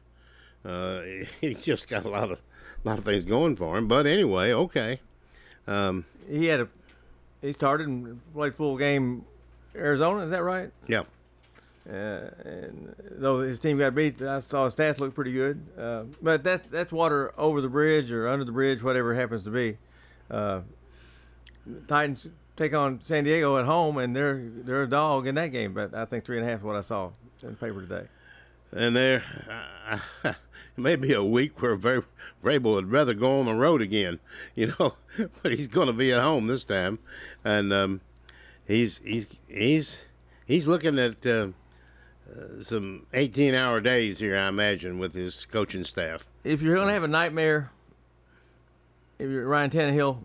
Uh, 0.65 1.01
he's 1.41 1.63
just 1.63 1.89
got 1.89 2.05
a 2.05 2.09
lot 2.11 2.31
of 2.31 2.39
a 2.85 2.89
lot 2.89 2.99
of 2.99 3.05
things 3.05 3.25
going 3.25 3.57
for 3.57 3.79
him. 3.79 3.87
But 3.89 4.07
anyway, 4.07 4.53
okay. 4.53 5.01
Um, 5.67 6.05
He 6.29 6.47
had 6.47 6.61
a 6.61 6.69
he 7.41 7.53
started 7.55 7.87
and 7.89 8.21
played 8.35 8.55
full 8.55 8.77
game 8.77 9.25
Arizona. 9.75 10.25
Is 10.25 10.31
that 10.31 10.43
right? 10.43 10.71
yeah. 10.87 11.05
Uh, 11.91 12.31
and 12.45 12.95
though 13.17 13.41
his 13.41 13.59
team 13.59 13.79
got 13.79 13.95
beat, 13.95 14.23
I 14.23 14.39
saw 14.39 14.65
his 14.65 14.75
stats 14.75 15.01
look 15.01 15.15
pretty 15.15 15.33
good. 15.33 15.61
Uh, 15.77 16.05
but 16.23 16.45
that 16.45 16.71
that's 16.71 16.93
water 16.93 17.33
over 17.37 17.61
the 17.61 17.69
bridge 17.69 18.13
or 18.13 18.29
under 18.29 18.45
the 18.45 18.53
bridge, 18.53 18.83
whatever 18.83 19.15
happens 19.15 19.43
to 19.45 19.51
be. 19.51 19.77
Uh, 20.31 20.61
Titans 21.89 22.29
take 22.57 22.75
on 22.75 23.01
San 23.03 23.25
Diego 23.25 23.59
at 23.59 23.65
home, 23.65 23.99
and 23.99 24.15
they're 24.15 24.41
they're 24.41 24.85
a 24.85 24.89
dog 24.89 25.27
in 25.27 25.35
that 25.35 25.49
game. 25.49 25.73
But 25.73 25.95
I 25.95 26.05
think 26.05 26.25
three 26.25 26.39
and 26.39 26.47
a 26.47 26.51
half 26.51 26.61
is 26.61 26.65
what 26.65 26.77
I 26.77 26.83
saw 26.83 27.11
in 27.43 27.51
the 27.51 27.57
paper 27.57 27.81
today. 27.81 28.07
and 28.73 28.95
there 28.95 29.25
uh, 29.91 29.99
it 30.25 30.37
may 30.77 30.95
be 30.95 31.13
a 31.13 31.25
week 31.25 31.61
where 31.61 31.77
Vrabel 31.77 32.05
would 32.75 32.91
rather 32.91 33.15
go 33.15 33.41
on 33.41 33.47
the 33.47 33.55
road 33.55 33.83
again, 33.83 34.21
you 34.55 34.73
know, 34.79 34.95
but 35.43 35.53
he's 35.53 35.69
going 35.69 35.89
to 35.89 35.93
be 35.93 36.13
at 36.13 36.23
home 36.23 36.47
this 36.47 36.65
time, 36.65 37.01
and 37.45 37.73
um, 37.73 38.01
he's 38.67 38.99
he's 38.99 39.27
he's 39.49 40.05
he's 40.47 40.69
looking 40.69 40.99
at 40.99 41.27
uh, 42.31 42.63
some 42.63 43.07
18-hour 43.13 43.81
days 43.81 44.19
here, 44.19 44.37
I 44.37 44.49
imagine, 44.49 44.99
with 44.99 45.15
his 45.15 45.47
coaching 45.47 45.85
staff. 45.85 46.27
If 46.45 46.63
you're 46.63 46.77
gonna 46.77 46.93
have 46.93 47.03
a 47.03 47.09
nightmare, 47.09 47.71
if 49.19 49.29
you're 49.29 49.47
Ryan 49.47 49.71
Tannehill, 49.71 50.19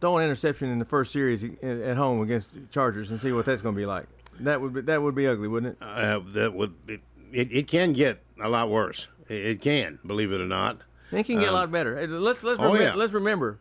throw 0.00 0.18
an 0.18 0.24
interception 0.24 0.70
in 0.70 0.78
the 0.78 0.84
first 0.84 1.12
series 1.12 1.44
at 1.44 1.96
home 1.96 2.22
against 2.22 2.54
the 2.54 2.60
Chargers 2.70 3.10
and 3.10 3.20
see 3.20 3.32
what 3.32 3.44
that's 3.46 3.62
gonna 3.62 3.76
be 3.76 3.86
like. 3.86 4.06
That 4.40 4.60
would 4.60 4.72
be 4.72 4.80
that 4.82 5.02
would 5.02 5.14
be 5.16 5.26
ugly, 5.26 5.48
wouldn't 5.48 5.76
it? 5.80 5.84
Uh, 5.84 6.20
that 6.34 6.54
would 6.54 6.74
it, 6.86 7.00
it, 7.32 7.52
it 7.52 7.66
can 7.68 7.92
get 7.92 8.22
a 8.40 8.48
lot 8.48 8.70
worse. 8.70 9.08
It, 9.28 9.46
it 9.46 9.60
can, 9.60 9.98
believe 10.06 10.30
it 10.32 10.40
or 10.40 10.46
not. 10.46 10.78
It 11.10 11.24
can 11.26 11.38
get 11.40 11.46
a 11.46 11.48
Um, 11.48 11.54
lot 11.54 11.72
better. 11.72 12.06
Let's 12.06 12.44
let's 12.44 12.60
oh, 12.60 12.70
remem- 12.70 12.80
yeah. 12.80 12.94
let's 12.94 13.12
remember, 13.12 13.58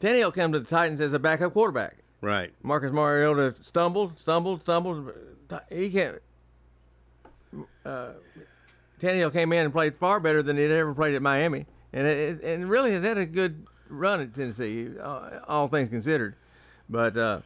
Tannehill 0.00 0.32
came 0.34 0.52
to 0.52 0.60
the 0.60 0.66
Titans 0.66 1.00
as 1.00 1.12
a 1.14 1.18
backup 1.18 1.52
quarterback. 1.52 1.96
Right. 2.20 2.52
Marcus 2.62 2.92
Mariota 2.92 3.54
stumbled, 3.62 4.18
stumbled, 4.20 4.60
stumbled. 4.60 5.10
He 5.70 5.90
can't. 5.90 6.18
Uh, 7.90 8.12
Tannehill 9.00 9.32
came 9.32 9.52
in 9.52 9.64
and 9.64 9.72
played 9.72 9.96
far 9.96 10.20
better 10.20 10.42
than 10.42 10.56
he'd 10.56 10.70
ever 10.70 10.94
played 10.94 11.14
at 11.14 11.22
Miami, 11.22 11.66
and 11.92 12.06
it, 12.06 12.42
and 12.42 12.68
really 12.68 12.92
has 12.92 13.02
had 13.02 13.18
a 13.18 13.26
good 13.26 13.66
run 13.88 14.20
at 14.20 14.34
Tennessee, 14.34 14.90
uh, 15.02 15.40
all 15.48 15.66
things 15.66 15.88
considered. 15.88 16.36
But 16.88 17.16
uh, 17.16 17.40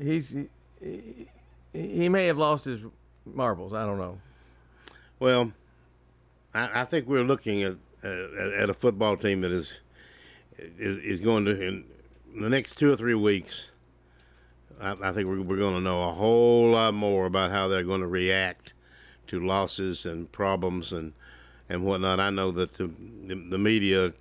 he's 0.00 0.36
he, 0.80 1.28
he 1.72 2.08
may 2.08 2.26
have 2.26 2.38
lost 2.38 2.64
his 2.64 2.80
marbles. 3.24 3.72
I 3.72 3.86
don't 3.86 3.98
know. 3.98 4.18
Well, 5.20 5.52
I, 6.54 6.80
I 6.80 6.84
think 6.84 7.06
we're 7.06 7.24
looking 7.24 7.62
at, 7.62 7.76
at 8.02 8.10
at 8.10 8.70
a 8.70 8.74
football 8.74 9.16
team 9.16 9.42
that 9.42 9.52
is 9.52 9.80
is, 10.58 10.98
is 10.98 11.20
going 11.20 11.44
to 11.44 11.60
in 11.60 11.84
the 12.40 12.50
next 12.50 12.76
two 12.76 12.90
or 12.92 12.96
three 12.96 13.14
weeks. 13.14 13.68
I, 14.80 15.12
think 15.12 15.28
we're 15.28 15.44
going 15.44 15.74
to 15.74 15.80
know 15.80 16.08
a 16.08 16.12
whole 16.12 16.70
lot 16.70 16.92
more 16.92 17.26
about 17.26 17.52
how 17.52 17.68
they're 17.68 17.84
going 17.84 18.00
to 18.00 18.06
react 18.08 18.71
to 19.32 19.40
losses 19.40 20.04
and 20.04 20.30
problems 20.30 20.92
and 20.92 21.14
and 21.70 21.82
whatnot. 21.86 22.20
I 22.20 22.28
know 22.28 22.50
that 22.52 22.74
the 22.74 22.90
the, 23.26 23.34
the 23.34 23.58
media 23.58 24.12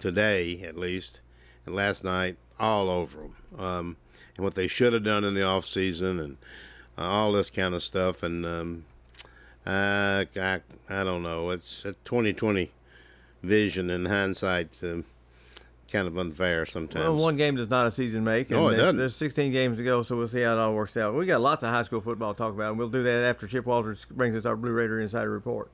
today, 0.00 0.60
at 0.62 0.76
least, 0.76 1.20
and 1.64 1.76
last 1.76 2.02
night, 2.02 2.36
all 2.58 2.90
over 2.90 3.20
them, 3.20 3.36
um, 3.60 3.96
and 4.36 4.44
what 4.44 4.56
they 4.56 4.66
should 4.66 4.92
have 4.92 5.04
done 5.04 5.22
in 5.22 5.34
the 5.34 5.44
off 5.44 5.64
season 5.66 6.18
and 6.18 6.36
uh, 6.98 7.02
all 7.02 7.30
this 7.30 7.48
kind 7.48 7.76
of 7.76 7.82
stuff. 7.82 8.24
And 8.24 8.44
um, 8.44 8.84
I, 9.64 10.26
I, 10.34 10.60
I 10.90 11.04
don't 11.04 11.22
know. 11.22 11.50
It's 11.50 11.84
a 11.84 11.92
2020 12.04 12.72
vision 13.44 13.88
and 13.88 14.08
hindsight. 14.08 14.80
Um, 14.82 15.04
kind 15.92 16.08
of 16.08 16.16
unfair 16.16 16.66
sometimes. 16.66 17.04
Well, 17.04 17.16
one 17.16 17.36
game 17.36 17.56
does 17.56 17.70
not 17.70 17.86
a 17.86 17.90
season 17.90 18.24
make. 18.24 18.50
No, 18.50 18.68
it 18.68 18.76
doesn't. 18.76 18.96
There's 18.96 19.14
16 19.14 19.52
games 19.52 19.76
to 19.76 19.84
go, 19.84 20.02
so 20.02 20.16
we'll 20.16 20.26
see 20.26 20.40
how 20.40 20.52
it 20.52 20.58
all 20.58 20.74
works 20.74 20.96
out. 20.96 21.14
We 21.14 21.26
got 21.26 21.40
lots 21.40 21.62
of 21.62 21.70
high 21.70 21.82
school 21.82 22.00
football 22.00 22.34
to 22.34 22.38
talk 22.38 22.54
about, 22.54 22.70
and 22.70 22.78
we'll 22.78 22.88
do 22.88 23.02
that 23.02 23.24
after 23.24 23.46
Chip 23.46 23.66
Walters 23.66 24.04
brings 24.10 24.34
us 24.34 24.46
our 24.46 24.56
Blue 24.56 24.72
Raider 24.72 25.00
Insider 25.00 25.30
Report. 25.30 25.70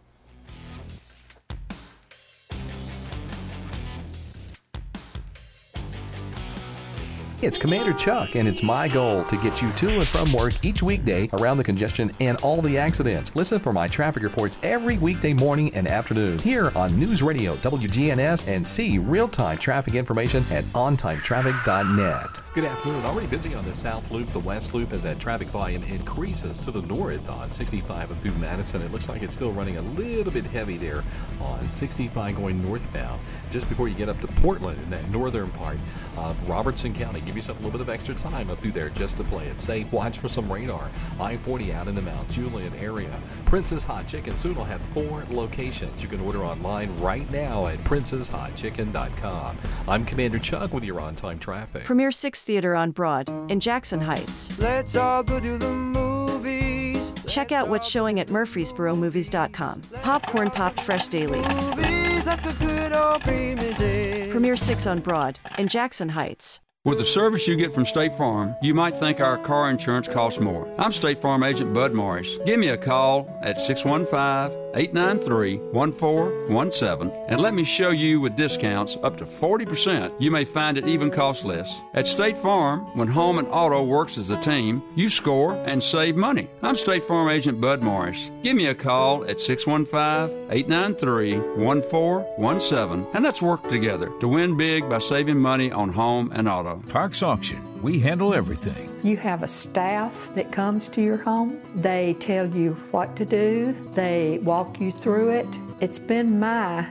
It's 7.41 7.57
Commander 7.57 7.93
Chuck, 7.93 8.35
and 8.35 8.49
it's 8.49 8.65
my 8.65 8.89
goal 8.89 9.23
to 9.23 9.37
get 9.37 9.63
you 9.63 9.71
to 9.75 10.01
and 10.01 10.09
from 10.09 10.33
work 10.33 10.55
each 10.65 10.83
weekday 10.83 11.29
around 11.35 11.57
the 11.59 11.63
congestion 11.63 12.11
and 12.21 12.37
all 12.43 12.61
the 12.61 12.77
accidents. 12.77 13.37
Listen 13.37 13.61
for 13.61 13.73
my 13.73 13.87
traffic 13.87 14.25
reports 14.25 14.59
every 14.65 14.99
weekday 14.99 15.35
morning 15.35 15.73
and 15.73 15.87
afternoon 15.87 16.41
here 16.41 16.73
on 16.75 16.99
News 16.99 17.23
Radio 17.23 17.55
WGNS 17.57 18.49
and 18.49 18.67
see 18.67 18.99
real 18.99 19.29
time 19.29 19.57
traffic 19.57 19.95
information 19.95 20.43
at 20.51 20.65
ontimetraffic.net. 20.65 22.48
Good 22.59 22.67
afternoon. 22.67 23.05
Already 23.05 23.29
busy 23.29 23.55
on 23.55 23.65
the 23.65 23.73
South 23.73 24.11
Loop, 24.11 24.33
the 24.33 24.41
West 24.41 24.75
Loop, 24.75 24.93
as 24.93 25.05
that 25.05 25.21
traffic 25.21 25.47
volume 25.47 25.85
increases 25.85 26.59
to 26.59 26.73
the 26.73 26.83
north 26.83 27.29
on 27.29 27.53
65 27.53 28.11
and 28.11 28.21
through 28.21 28.33
Madison. 28.33 28.83
It 28.83 28.91
looks 28.91 29.09
like 29.09 29.23
it's 29.23 29.35
still 29.35 29.53
running 29.53 29.77
a 29.77 29.83
little 29.83 30.33
bit 30.33 30.45
heavy 30.45 30.77
there 30.77 31.05
on 31.41 31.71
65 31.71 32.35
going 32.35 32.61
northbound. 32.61 33.21
Just 33.53 33.69
before 33.69 33.87
you 33.87 33.95
get 33.95 34.09
up 34.09 34.21
to 34.23 34.27
Portland 34.27 34.83
in 34.83 34.91
that 34.91 35.09
northern 35.09 35.53
part 35.53 35.79
of 36.17 36.37
Robertson 36.49 36.93
County, 36.93 37.21
give 37.21 37.37
yourself 37.37 37.61
a 37.61 37.63
little 37.63 37.79
bit 37.79 37.81
of 37.81 37.89
extra 37.89 38.13
time 38.13 38.51
up 38.51 38.59
through 38.59 38.73
there 38.73 38.89
just 38.89 39.19
to 39.19 39.23
play 39.23 39.47
it 39.47 39.61
safe. 39.61 39.93
Watch 39.93 40.19
for 40.19 40.29
some 40.29 40.53
radar. 40.53 40.91
I 41.21 41.37
40 41.37 41.73
out 41.73 41.87
in 41.87 41.95
the 41.95 42.03
Mount 42.03 42.29
Juliet 42.29 42.73
area. 42.81 43.23
Prince's 43.45 43.85
Hot 43.85 44.09
Chicken 44.09 44.37
soon 44.37 44.57
will 44.57 44.65
have 44.65 44.81
four 44.87 45.25
locations. 45.31 46.03
You 46.03 46.09
can 46.09 46.19
order 46.19 46.45
online 46.45 46.99
right 46.99 47.31
now 47.31 47.69
at 47.69 47.79
princeshotchicken.com. 47.85 49.59
I'm 49.87 50.05
Commander 50.05 50.41
Chuck 50.41 50.73
with 50.73 50.83
your 50.83 50.99
on 50.99 51.15
time 51.15 51.39
traffic. 51.39 51.85
Premier 51.85 52.11
6 52.11 52.48
Theater 52.49 52.75
on 52.75 52.93
Broad 52.93 53.29
in 53.51 53.61
Jackson 53.61 54.01
Heights. 54.01 54.49
Let's 54.59 54.97
all 54.97 55.23
go 55.23 55.39
to 55.39 55.59
the 55.59 55.71
movies. 55.71 57.13
Check 57.27 57.53
out 57.53 57.69
what's 57.69 57.87
showing 57.87 58.21
at 58.21 58.29
murfreesboromovies.com. 58.29 59.83
Popcorn 60.01 60.51
popped 60.51 60.81
fresh 60.81 61.09
daily. 61.09 61.41
Movies 61.41 62.27
at 62.27 62.43
the 62.43 62.55
good 62.59 62.97
old 62.97 63.21
premises. 63.21 64.31
Premier 64.31 64.57
6 64.57 64.87
on 64.87 65.01
Broad 65.01 65.39
in 65.59 65.69
Jackson 65.69 66.09
Heights. 66.09 66.61
With 66.87 66.97
the 66.97 67.05
service 67.05 67.47
you 67.47 67.55
get 67.55 67.75
from 67.75 67.85
State 67.85 68.17
Farm, 68.17 68.57
you 68.63 68.73
might 68.73 68.97
think 68.97 69.21
our 69.21 69.37
car 69.37 69.69
insurance 69.69 70.09
costs 70.09 70.41
more. 70.41 70.67
I'm 70.79 70.91
State 70.91 71.21
Farm 71.21 71.43
Agent 71.43 71.75
Bud 71.75 71.93
Morris. 71.93 72.39
Give 72.47 72.59
me 72.59 72.69
a 72.69 72.79
call 72.79 73.29
at 73.43 73.61
615 73.61 74.68
893 74.79 75.59
1417 75.73 77.11
and 77.29 77.41
let 77.41 77.53
me 77.53 77.65
show 77.65 77.91
you 77.91 78.21
with 78.21 78.37
discounts 78.37 78.97
up 79.03 79.17
to 79.19 79.25
40%. 79.25 80.15
You 80.21 80.31
may 80.31 80.45
find 80.45 80.79
it 80.79 80.87
even 80.87 81.11
costs 81.11 81.45
less. 81.45 81.69
At 81.95 82.07
State 82.07 82.37
Farm, 82.37 82.81
when 82.97 83.09
home 83.09 83.39
and 83.39 83.49
auto 83.49 83.83
works 83.83 84.17
as 84.17 84.31
a 84.31 84.41
team, 84.41 84.83
you 84.95 85.09
score 85.09 85.55
and 85.67 85.83
save 85.83 86.15
money. 86.15 86.49
I'm 86.63 86.77
State 86.77 87.05
Farm 87.05 87.29
Agent 87.29 87.61
Bud 87.61 87.83
Morris. 87.83 88.31
Give 88.43 88.55
me 88.57 88.67
a 88.67 88.75
call 88.75 89.25
at 89.25 89.41
615 89.41 90.49
893 90.51 91.39
1417 91.57 93.07
and 93.15 93.25
let's 93.25 93.43
work 93.43 93.69
together 93.69 94.13
to 94.21 94.29
win 94.29 94.57
big 94.57 94.89
by 94.89 94.99
saving 94.99 95.39
money 95.39 95.73
on 95.73 95.93
home 95.93 96.31
and 96.33 96.49
auto. 96.49 96.81
Parks 96.89 97.23
Auction. 97.23 97.68
We 97.83 98.01
handle 98.01 98.35
everything. 98.35 98.89
You 99.05 99.17
have 99.19 99.43
a 99.43 99.49
staff 99.49 100.13
that 100.35 100.51
comes 100.51 100.89
to 100.91 101.01
your 101.01 101.17
home. 101.17 101.61
They 101.77 102.17
tell 102.19 102.49
you 102.49 102.73
what 102.91 103.15
to 103.17 103.25
do, 103.25 103.75
they 103.95 104.41
walk 104.43 104.81
you 104.81 104.91
through 104.91 105.31
it. 105.31 105.47
It's 105.81 105.99
been 105.99 106.41
my 106.41 106.87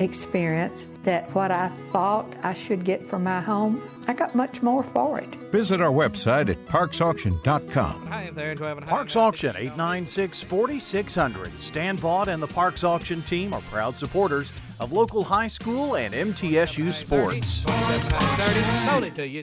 experience 0.00 0.86
that 1.04 1.32
what 1.34 1.50
I 1.50 1.68
thought 1.92 2.26
I 2.42 2.54
should 2.54 2.84
get 2.84 3.08
for 3.08 3.18
my 3.18 3.40
home, 3.40 3.80
I 4.08 4.14
got 4.14 4.34
much 4.34 4.62
more 4.62 4.82
for 4.82 5.18
it. 5.18 5.28
Visit 5.52 5.80
our 5.80 5.90
website 5.90 6.50
at 6.50 6.56
parksauction.com. 6.66 8.06
Hi 8.06 8.30
there, 8.34 8.54
Parks 8.56 9.16
Auction 9.16 9.54
896 9.56 10.42
4600. 10.42 11.58
Stan 11.58 11.96
Vaught 11.96 12.28
and 12.28 12.42
the 12.42 12.46
Parks 12.46 12.84
Auction 12.84 13.22
team 13.22 13.52
are 13.52 13.60
proud 13.62 13.96
supporters 13.96 14.52
of 14.80 14.92
local 14.92 15.22
high 15.22 15.46
school 15.46 15.96
and 15.96 16.12
MTSU 16.12 16.92
sports. 16.92 17.64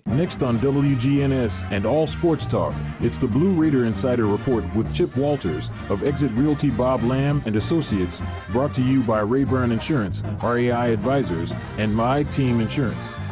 Next 0.06 0.43
on 0.43 0.60
WGNS 0.60 1.72
and 1.72 1.86
All 1.86 2.06
Sports 2.08 2.45
Talk, 2.45 2.74
it's 3.00 3.17
the 3.17 3.28
Blue 3.28 3.54
Raider 3.54 3.86
Insider 3.86 4.26
Report 4.26 4.63
with 4.76 4.93
Chip 4.93 5.15
Walters 5.15 5.69
of 5.89 6.04
Exit 6.04 6.32
Realty 6.34 6.69
Bob 6.69 7.04
Lamb 7.04 7.41
and 7.45 7.56
Associates, 7.56 8.22
brought 8.50 8.74
to 8.74 8.82
you 8.82 9.02
by 9.04 9.22
Rayburn 9.22 9.72
Insurance, 9.72 10.24
RAI 10.43 10.91
Advisors, 10.91 11.54
and 11.78 11.95
My 11.95 12.24
Team 12.24 12.60
Insurance. 12.60 13.15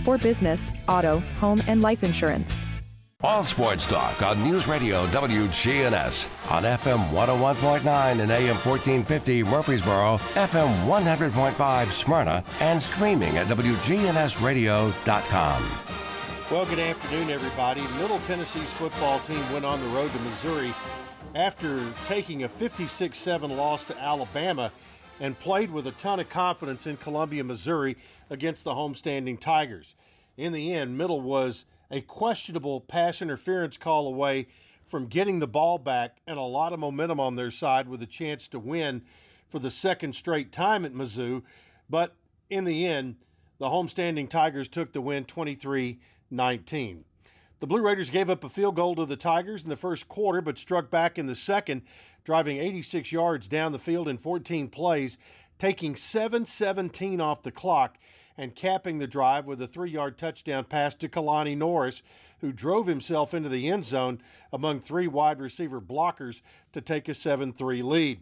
for 0.00 0.18
business, 0.18 0.72
auto, 0.88 1.20
home, 1.38 1.62
and 1.66 1.82
life 1.82 2.02
insurance. 2.02 2.66
All 3.22 3.44
Sports 3.44 3.86
Talk 3.86 4.22
on 4.22 4.42
News 4.42 4.66
Radio 4.66 5.06
WGNS 5.08 6.26
on 6.50 6.62
FM 6.62 7.10
101.9 7.10 8.18
and 8.18 8.30
AM 8.30 8.56
1450 8.56 9.42
Murfreesboro, 9.42 10.16
FM 10.16 10.86
100.5 10.86 11.92
Smyrna, 11.92 12.42
and 12.60 12.80
streaming 12.80 13.36
at 13.36 13.46
WGNSradio.com. 13.48 15.70
Well, 16.50 16.64
good 16.64 16.78
afternoon, 16.78 17.28
everybody. 17.28 17.82
Middle 17.98 18.20
Tennessee's 18.20 18.72
football 18.72 19.20
team 19.20 19.52
went 19.52 19.66
on 19.66 19.82
the 19.82 19.88
road 19.88 20.10
to 20.12 20.18
Missouri 20.20 20.72
after 21.34 21.92
taking 22.06 22.44
a 22.44 22.48
56 22.48 23.18
7 23.18 23.54
loss 23.54 23.84
to 23.84 24.00
Alabama 24.00 24.72
and 25.20 25.38
played 25.38 25.70
with 25.70 25.86
a 25.86 25.92
ton 25.92 26.18
of 26.18 26.28
confidence 26.28 26.86
in 26.86 26.96
Columbia, 26.96 27.44
Missouri 27.44 27.96
against 28.30 28.64
the 28.64 28.72
homestanding 28.72 29.38
Tigers. 29.38 29.94
In 30.36 30.52
the 30.52 30.72
end, 30.72 30.96
Middle 30.96 31.20
was 31.20 31.66
a 31.90 32.00
questionable 32.00 32.80
pass 32.80 33.20
interference 33.20 33.76
call 33.76 34.08
away 34.08 34.46
from 34.84 35.06
getting 35.06 35.38
the 35.38 35.46
ball 35.46 35.78
back 35.78 36.16
and 36.26 36.38
a 36.38 36.42
lot 36.42 36.72
of 36.72 36.80
momentum 36.80 37.20
on 37.20 37.36
their 37.36 37.50
side 37.50 37.88
with 37.88 38.02
a 38.02 38.06
chance 38.06 38.48
to 38.48 38.58
win 38.58 39.02
for 39.48 39.58
the 39.58 39.70
second 39.70 40.14
straight 40.14 40.50
time 40.50 40.84
at 40.84 40.94
Mizzou. 40.94 41.42
But 41.88 42.16
in 42.48 42.64
the 42.64 42.86
end, 42.86 43.16
the 43.58 43.66
homestanding 43.66 44.28
Tigers 44.28 44.68
took 44.68 44.92
the 44.92 45.00
win 45.00 45.24
23 45.24 46.00
19. 46.32 47.04
The 47.60 47.66
Blue 47.66 47.82
Raiders 47.82 48.08
gave 48.08 48.30
up 48.30 48.42
a 48.42 48.48
field 48.48 48.74
goal 48.74 48.96
to 48.96 49.04
the 49.04 49.18
Tigers 49.18 49.62
in 49.62 49.68
the 49.68 49.76
first 49.76 50.08
quarter, 50.08 50.40
but 50.40 50.58
struck 50.58 50.88
back 50.88 51.18
in 51.18 51.26
the 51.26 51.36
second, 51.36 51.82
driving 52.24 52.56
86 52.56 53.12
yards 53.12 53.48
down 53.48 53.72
the 53.72 53.78
field 53.78 54.08
in 54.08 54.16
14 54.16 54.68
plays, 54.70 55.18
taking 55.58 55.94
7 55.94 56.46
17 56.46 57.20
off 57.20 57.42
the 57.42 57.52
clock 57.52 57.98
and 58.38 58.54
capping 58.54 58.98
the 58.98 59.06
drive 59.06 59.46
with 59.46 59.60
a 59.60 59.66
three 59.66 59.90
yard 59.90 60.16
touchdown 60.16 60.64
pass 60.64 60.94
to 60.94 61.08
Kalani 61.08 61.54
Norris, 61.54 62.02
who 62.40 62.50
drove 62.50 62.86
himself 62.86 63.34
into 63.34 63.50
the 63.50 63.68
end 63.68 63.84
zone 63.84 64.22
among 64.54 64.80
three 64.80 65.06
wide 65.06 65.38
receiver 65.38 65.82
blockers 65.82 66.40
to 66.72 66.80
take 66.80 67.10
a 67.10 67.14
7 67.14 67.52
3 67.52 67.82
lead. 67.82 68.20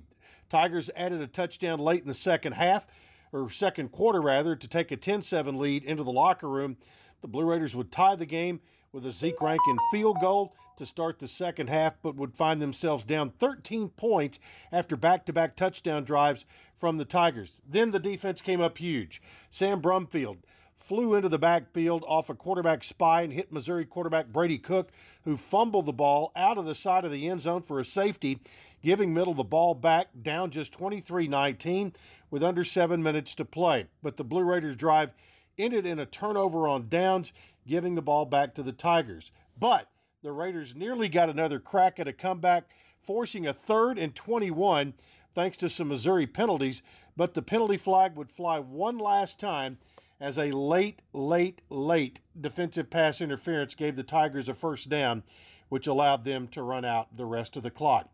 Tigers 0.48 0.90
added 0.96 1.20
a 1.20 1.28
touchdown 1.28 1.78
late 1.78 2.02
in 2.02 2.08
the 2.08 2.14
second 2.14 2.54
half, 2.54 2.88
or 3.30 3.48
second 3.50 3.92
quarter 3.92 4.20
rather, 4.20 4.56
to 4.56 4.66
take 4.66 4.90
a 4.90 4.96
10 4.96 5.22
7 5.22 5.56
lead 5.56 5.84
into 5.84 6.02
the 6.02 6.10
locker 6.10 6.48
room. 6.48 6.76
The 7.20 7.28
Blue 7.28 7.44
Raiders 7.44 7.76
would 7.76 7.92
tie 7.92 8.16
the 8.16 8.26
game 8.26 8.60
with 8.92 9.06
a 9.06 9.12
Zeke 9.12 9.40
Rankin 9.40 9.78
field 9.92 10.20
goal 10.20 10.54
to 10.76 10.86
start 10.86 11.18
the 11.18 11.28
second 11.28 11.68
half, 11.68 11.96
but 12.02 12.14
would 12.14 12.36
find 12.36 12.62
themselves 12.62 13.04
down 13.04 13.30
13 13.30 13.88
points 13.90 14.38
after 14.70 14.96
back 14.96 15.26
to 15.26 15.32
back 15.32 15.56
touchdown 15.56 16.04
drives 16.04 16.44
from 16.74 16.96
the 16.96 17.04
Tigers. 17.04 17.60
Then 17.68 17.90
the 17.90 17.98
defense 17.98 18.40
came 18.40 18.60
up 18.60 18.78
huge. 18.78 19.20
Sam 19.50 19.82
Brumfield 19.82 20.38
flew 20.78 21.14
into 21.14 21.28
the 21.28 21.38
backfield 21.38 22.04
off 22.06 22.30
a 22.30 22.34
quarterback 22.34 22.84
spy 22.84 23.22
and 23.22 23.32
hit 23.32 23.52
Missouri 23.52 23.84
quarterback 23.84 24.28
Brady 24.28 24.58
Cook, 24.58 24.90
who 25.24 25.36
fumbled 25.36 25.86
the 25.86 25.92
ball 25.92 26.30
out 26.36 26.56
of 26.56 26.64
the 26.64 26.74
side 26.74 27.04
of 27.04 27.10
the 27.10 27.28
end 27.28 27.40
zone 27.40 27.62
for 27.62 27.80
a 27.80 27.84
safety, 27.84 28.40
giving 28.80 29.12
Middle 29.12 29.34
the 29.34 29.42
ball 29.42 29.74
back 29.74 30.08
down 30.22 30.52
just 30.52 30.72
23 30.72 31.26
19 31.26 31.92
with 32.30 32.44
under 32.44 32.62
seven 32.62 33.02
minutes 33.02 33.34
to 33.34 33.44
play. 33.44 33.86
But 34.02 34.16
the 34.16 34.24
Blue 34.24 34.44
Raiders 34.44 34.76
drive 34.76 35.10
ended 35.58 35.84
in 35.84 35.98
a 35.98 36.06
turnover 36.06 36.68
on 36.68 36.88
downs, 36.88 37.32
giving 37.68 37.94
the 37.94 38.02
ball 38.02 38.24
back 38.24 38.54
to 38.54 38.62
the 38.64 38.72
Tigers. 38.72 39.30
But 39.56 39.88
the 40.22 40.32
Raiders 40.32 40.74
nearly 40.74 41.08
got 41.08 41.30
another 41.30 41.60
crack 41.60 42.00
at 42.00 42.08
a 42.08 42.12
comeback, 42.12 42.64
forcing 43.00 43.46
a 43.46 43.52
third 43.52 43.98
and 43.98 44.14
21 44.14 44.94
thanks 45.32 45.56
to 45.58 45.68
some 45.68 45.88
Missouri 45.88 46.26
penalties. 46.26 46.82
But 47.16 47.34
the 47.34 47.42
penalty 47.42 47.76
flag 47.76 48.16
would 48.16 48.30
fly 48.30 48.58
one 48.58 48.98
last 48.98 49.38
time 49.38 49.78
as 50.20 50.36
a 50.36 50.50
late, 50.50 51.02
late, 51.12 51.62
late 51.70 52.20
defensive 52.38 52.90
pass 52.90 53.20
interference 53.20 53.76
gave 53.76 53.94
the 53.94 54.02
Tigers 54.02 54.48
a 54.48 54.54
first 54.54 54.88
down, 54.88 55.22
which 55.68 55.86
allowed 55.86 56.24
them 56.24 56.48
to 56.48 56.62
run 56.62 56.84
out 56.84 57.16
the 57.16 57.26
rest 57.26 57.56
of 57.56 57.62
the 57.62 57.70
clock. 57.70 58.10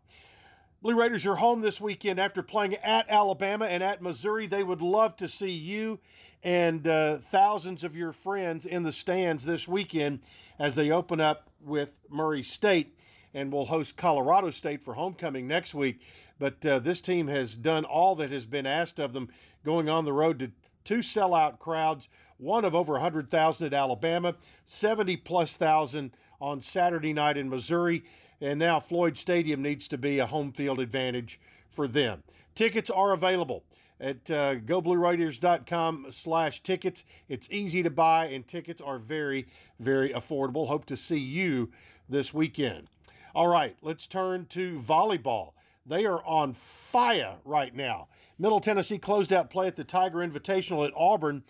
Blue 0.81 0.95
Raiders 0.95 1.25
are 1.25 1.37
home 1.37 1.61
this 1.61 1.81
weekend 1.81 2.19
after 2.19 2.43
playing 2.43 2.75
at 2.75 3.09
Alabama 3.09 3.65
and 3.65 3.81
at 3.81 4.03
Missouri. 4.03 4.45
They 4.45 4.61
would 4.61 4.83
love 4.83 5.15
to 5.15 5.27
see 5.27 5.49
you 5.49 5.99
and 6.43 6.87
uh, 6.87 7.17
thousands 7.17 7.83
of 7.83 7.95
your 7.95 8.11
friends 8.11 8.65
in 8.65 8.83
the 8.83 8.91
stands 8.91 9.45
this 9.45 9.67
weekend 9.67 10.19
as 10.59 10.75
they 10.75 10.91
open 10.91 11.19
up 11.19 11.49
with 11.59 11.97
Murray 12.09 12.43
State 12.43 12.97
and 13.33 13.51
will 13.51 13.65
host 13.65 13.97
Colorado 13.97 14.49
State 14.49 14.83
for 14.83 14.93
homecoming 14.93 15.47
next 15.47 15.73
week. 15.73 16.01
But 16.39 16.65
uh, 16.65 16.79
this 16.79 17.01
team 17.01 17.27
has 17.27 17.55
done 17.55 17.85
all 17.85 18.15
that 18.15 18.31
has 18.31 18.45
been 18.45 18.65
asked 18.65 18.99
of 18.99 19.13
them 19.13 19.29
going 19.63 19.89
on 19.89 20.05
the 20.05 20.13
road 20.13 20.39
to 20.39 20.51
two 20.83 20.99
sellout 20.99 21.59
crowds, 21.59 22.07
one 22.37 22.63
of 22.63 22.75
over 22.75 22.93
100,000 22.93 23.67
at 23.67 23.73
Alabama, 23.73 24.35
70 24.63 25.17
plus 25.17 25.55
thousand 25.55 26.11
on 26.39 26.61
Saturday 26.61 27.13
night 27.13 27.37
in 27.37 27.49
Missouri, 27.49 28.03
and 28.39 28.59
now 28.59 28.79
Floyd 28.79 29.17
Stadium 29.17 29.61
needs 29.61 29.87
to 29.87 29.97
be 29.97 30.19
a 30.19 30.25
home 30.25 30.51
field 30.51 30.79
advantage 30.79 31.39
for 31.69 31.87
them. 31.87 32.23
Tickets 32.53 32.89
are 32.89 33.11
available 33.11 33.63
at 33.99 34.29
uh, 34.29 34.55
goblueraiders.com 34.55 36.07
slash 36.09 36.61
tickets. 36.61 37.03
It's 37.29 37.47
easy 37.51 37.83
to 37.83 37.89
buy, 37.89 38.25
and 38.25 38.45
tickets 38.47 38.81
are 38.81 38.97
very, 38.97 39.47
very 39.79 40.09
affordable. 40.09 40.67
Hope 40.67 40.85
to 40.85 40.97
see 40.97 41.19
you 41.19 41.71
this 42.09 42.33
weekend. 42.33 42.87
All 43.33 43.47
right, 43.47 43.75
let's 43.81 44.07
turn 44.07 44.45
to 44.47 44.75
volleyball. 44.75 45.51
They 45.85 46.05
are 46.05 46.23
on 46.25 46.53
fire 46.53 47.35
right 47.45 47.75
now. 47.75 48.07
Middle 48.39 48.59
Tennessee 48.59 48.97
closed 48.97 49.31
out 49.31 49.49
play 49.49 49.67
at 49.67 49.75
the 49.75 49.83
Tiger 49.83 50.17
Invitational 50.19 50.85
at 50.85 50.93
Auburn 50.95 51.43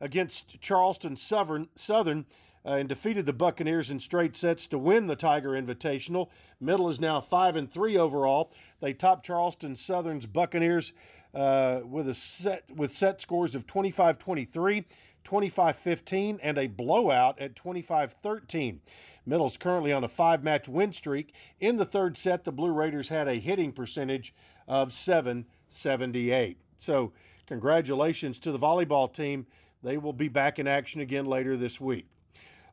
against 0.00 0.60
Charleston 0.60 1.16
Southern, 1.16 1.68
Southern 1.74 2.26
uh, 2.64 2.72
and 2.72 2.88
defeated 2.88 3.24
the 3.24 3.32
Buccaneers 3.32 3.90
in 3.90 3.98
straight 3.98 4.36
sets 4.36 4.66
to 4.66 4.78
win 4.78 5.06
the 5.06 5.16
Tiger 5.16 5.50
Invitational. 5.50 6.28
Middle 6.60 6.88
is 6.88 7.00
now 7.00 7.20
5 7.20 7.56
and 7.56 7.70
3 7.70 7.96
overall. 7.96 8.52
They 8.80 8.92
topped 8.92 9.24
Charleston 9.24 9.74
Southern's 9.74 10.26
Buccaneers 10.26 10.92
uh, 11.34 11.80
with 11.84 12.08
a 12.08 12.14
set 12.14 12.64
with 12.74 12.92
set 12.92 13.20
scores 13.20 13.54
of 13.54 13.66
25-23, 13.66 14.84
25-15, 15.24 16.38
and 16.42 16.58
a 16.58 16.66
blowout 16.66 17.38
at 17.38 17.54
25-13. 17.54 18.78
Middle's 19.26 19.56
currently 19.56 19.92
on 19.92 20.04
a 20.04 20.08
five-match 20.08 20.68
win 20.68 20.92
streak. 20.92 21.34
In 21.60 21.76
the 21.76 21.84
third 21.84 22.16
set, 22.16 22.44
the 22.44 22.52
Blue 22.52 22.72
Raiders 22.72 23.08
had 23.08 23.28
a 23.28 23.34
hitting 23.34 23.72
percentage 23.72 24.34
of 24.66 24.92
778. 24.92 26.58
So, 26.76 27.12
congratulations 27.46 28.38
to 28.40 28.52
the 28.52 28.58
volleyball 28.58 29.12
team. 29.12 29.46
They 29.82 29.98
will 29.98 30.12
be 30.12 30.28
back 30.28 30.58
in 30.58 30.66
action 30.66 31.00
again 31.00 31.26
later 31.26 31.56
this 31.56 31.80
week. 31.80 32.06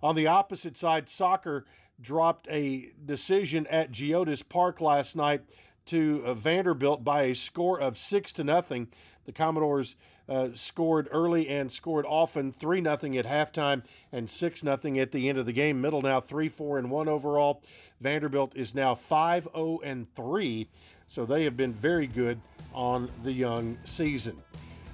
On 0.02 0.16
the 0.16 0.28
opposite 0.28 0.78
side, 0.78 1.10
soccer 1.10 1.66
dropped 2.00 2.48
a 2.50 2.92
decision 3.04 3.68
at 3.68 3.92
Geodis 3.92 4.48
Park 4.48 4.82
last 4.82 5.16
night 5.16 5.42
to 5.86 6.24
uh, 6.26 6.34
Vanderbilt 6.34 7.04
by 7.04 7.24
a 7.24 7.36
score 7.36 7.80
of 7.80 7.98
six 7.98 8.32
to 8.34 8.44
nothing. 8.44 8.88
The 9.26 9.32
Commodores 9.32 9.96
uh, 10.28 10.50
scored 10.54 11.08
early 11.12 11.48
and 11.48 11.72
scored 11.72 12.06
often, 12.08 12.52
three 12.52 12.82
nothing 12.82 13.18
at 13.18 13.26
halftime 13.26 13.84
and 14.12 14.30
six 14.30 14.64
nothing 14.64 15.00
at 15.00 15.12
the 15.12 15.30
end 15.30 15.38
of 15.38 15.46
the 15.46 15.54
game. 15.54 15.82
Middle 15.82 16.02
now 16.02 16.20
three 16.20 16.50
four 16.50 16.78
and 16.78 16.90
one 16.90 17.08
overall. 17.08 17.62
Vanderbilt 18.02 18.56
is 18.56 18.74
now 18.74 18.96
five 18.96 19.44
zero 19.44 19.54
oh 19.56 19.82
and 19.84 20.08
three, 20.16 20.68
so 21.08 21.26
they 21.26 21.44
have 21.44 21.56
been 21.56 21.74
very 21.74 22.08
good 22.08 22.40
on 22.74 23.10
the 23.24 23.32
young 23.32 23.78
season. 23.84 24.42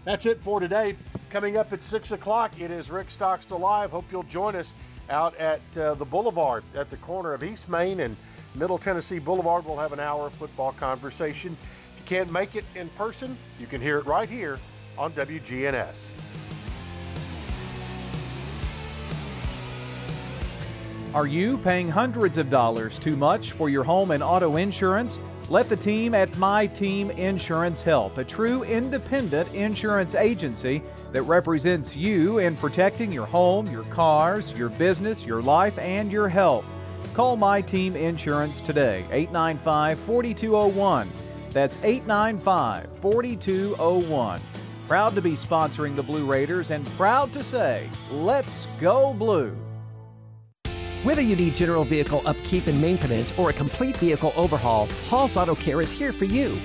That's 0.03 0.25
it 0.25 0.43
for 0.43 0.59
today. 0.59 0.95
Coming 1.29 1.57
up 1.57 1.71
at 1.73 1.83
6 1.83 2.11
o'clock, 2.11 2.59
it 2.59 2.71
is 2.71 2.89
Rick 2.89 3.11
Stockstill 3.11 3.59
Live. 3.59 3.91
Hope 3.91 4.11
you'll 4.11 4.23
join 4.23 4.55
us 4.55 4.73
out 5.11 5.35
at 5.37 5.61
uh, 5.77 5.93
the 5.93 6.05
Boulevard 6.05 6.63
at 6.73 6.89
the 6.89 6.97
corner 6.97 7.33
of 7.33 7.43
East 7.43 7.69
Main 7.69 7.99
and 7.99 8.15
Middle 8.55 8.77
Tennessee 8.77 9.19
Boulevard. 9.19 9.65
We'll 9.65 9.77
have 9.77 9.93
an 9.93 9.99
hour 9.99 10.27
of 10.27 10.33
football 10.33 10.73
conversation. 10.73 11.57
If 11.93 11.99
you 11.99 12.05
can't 12.05 12.31
make 12.31 12.55
it 12.55 12.65
in 12.75 12.89
person, 12.89 13.37
you 13.59 13.67
can 13.67 13.81
hear 13.81 13.97
it 13.97 14.05
right 14.05 14.29
here 14.29 14.59
on 14.97 15.11
WGNS. 15.13 16.11
Are 21.13 21.27
you 21.27 21.57
paying 21.57 21.89
hundreds 21.89 22.37
of 22.37 22.49
dollars 22.49 22.97
too 22.97 23.17
much 23.17 23.51
for 23.51 23.69
your 23.69 23.83
home 23.83 24.11
and 24.11 24.23
auto 24.23 24.55
insurance? 24.55 25.19
Let 25.49 25.67
the 25.67 25.75
team 25.75 26.13
at 26.13 26.37
My 26.37 26.67
Team 26.67 27.11
Insurance 27.11 27.83
help, 27.83 28.17
a 28.17 28.23
true 28.23 28.63
independent 28.63 29.53
insurance 29.53 30.15
agency 30.15 30.81
that 31.11 31.23
represents 31.23 31.93
you 31.93 32.37
in 32.37 32.55
protecting 32.55 33.11
your 33.11 33.25
home, 33.25 33.69
your 33.69 33.83
cars, 33.85 34.57
your 34.57 34.69
business, 34.69 35.25
your 35.25 35.41
life, 35.41 35.77
and 35.77 36.09
your 36.09 36.29
health. 36.29 36.63
Call 37.13 37.35
My 37.35 37.61
Team 37.61 37.97
Insurance 37.97 38.61
today, 38.61 39.05
895 39.11 39.99
4201. 39.99 41.11
That's 41.51 41.77
895 41.83 42.87
4201. 43.01 44.41
Proud 44.87 45.15
to 45.15 45.21
be 45.21 45.33
sponsoring 45.33 45.97
the 45.97 46.03
Blue 46.03 46.25
Raiders 46.25 46.71
and 46.71 46.85
proud 46.91 47.33
to 47.33 47.43
say, 47.43 47.89
let's 48.11 48.65
go 48.79 49.13
blue. 49.13 49.53
Whether 51.03 51.21
you 51.21 51.35
need 51.35 51.53
general 51.53 51.83
vehicle 51.83 52.21
upkeep 52.25 52.67
and 52.67 52.79
maintenance 52.79 53.33
or 53.37 53.49
a 53.49 53.53
complete 53.53 53.97
vehicle 53.97 54.31
overhaul, 54.37 54.87
Hall's 55.07 55.35
Auto 55.35 55.55
Care 55.55 55.81
is 55.81 55.91
here 55.91 56.13
for 56.13 56.25
you. 56.25 56.57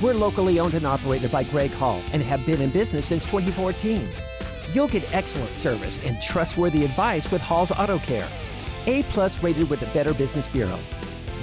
We're 0.00 0.14
locally 0.14 0.58
owned 0.58 0.74
and 0.74 0.86
operated 0.86 1.30
by 1.30 1.44
Greg 1.44 1.70
Hall 1.70 2.02
and 2.12 2.22
have 2.22 2.44
been 2.44 2.60
in 2.60 2.70
business 2.70 3.06
since 3.06 3.24
2014. 3.24 4.08
You'll 4.72 4.88
get 4.88 5.04
excellent 5.12 5.54
service 5.54 6.00
and 6.00 6.20
trustworthy 6.20 6.84
advice 6.84 7.30
with 7.30 7.40
Hall's 7.40 7.70
Auto 7.70 8.00
Care. 8.00 8.28
A 8.86 9.02
plus 9.04 9.42
rated 9.42 9.70
with 9.70 9.80
the 9.80 9.86
Better 9.86 10.12
Business 10.14 10.46
Bureau. 10.46 10.78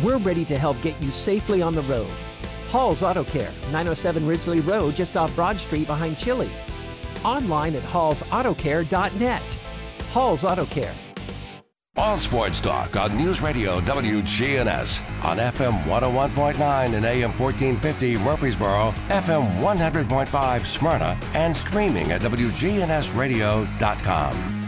We're 0.04 0.18
ready 0.18 0.46
to 0.46 0.58
help 0.58 0.82
get 0.82 1.00
you 1.02 1.12
safely 1.12 1.62
on 1.62 1.76
the 1.76 1.82
road. 1.84 2.10
Hall's 2.70 3.04
Auto 3.04 3.24
Care, 3.24 3.52
907 3.72 4.26
Ridgely 4.26 4.60
Road, 4.62 4.96
just 4.96 5.16
off 5.18 5.36
Broad 5.36 5.58
Street 5.58 5.88
behind 5.88 6.18
Chili's. 6.18 6.64
Online 7.26 7.76
at 7.76 7.84
hallsautocare.net. 7.84 9.42
Hall's 10.12 10.44
Auto 10.44 10.66
Care. 10.66 10.94
All 11.98 12.18
sports 12.18 12.62
talk 12.62 12.96
on 12.96 13.18
News 13.18 13.42
Radio 13.42 13.82
WGNS 13.82 15.04
on 15.26 15.38
FM 15.38 15.84
101.9 15.84 16.94
and 16.94 17.06
AM 17.06 17.38
1450 17.38 18.18
Murfreesboro, 18.20 18.94
FM 19.10 19.60
100.5 19.60 20.66
Smyrna, 20.66 21.20
and 21.34 21.54
streaming 21.54 22.14
at 22.14 22.22
WGNSradio.com. 22.22 24.59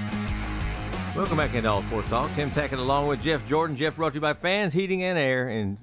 Welcome 1.14 1.36
back 1.36 1.54
into 1.54 1.70
All 1.70 1.84
Sports 1.84 2.10
Talk. 2.10 2.34
Tim 2.36 2.50
Tackett 2.52 2.78
along 2.78 3.08
with 3.08 3.22
Jeff 3.22 3.46
Jordan. 3.46 3.76
Jeff 3.76 3.98
brought 3.98 4.12
to 4.12 4.16
you 4.16 4.22
by 4.22 4.34
Fans 4.34 4.74
Heating 4.74 5.04
and 5.04 5.20
Air 5.20 5.50
and 5.50 5.78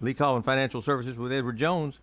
Lee 0.00 0.12
Colvin 0.12 0.42
Financial 0.42 0.82
Services 0.82 1.16
with 1.16 1.30
Edward 1.30 1.56
Jones 1.56 2.00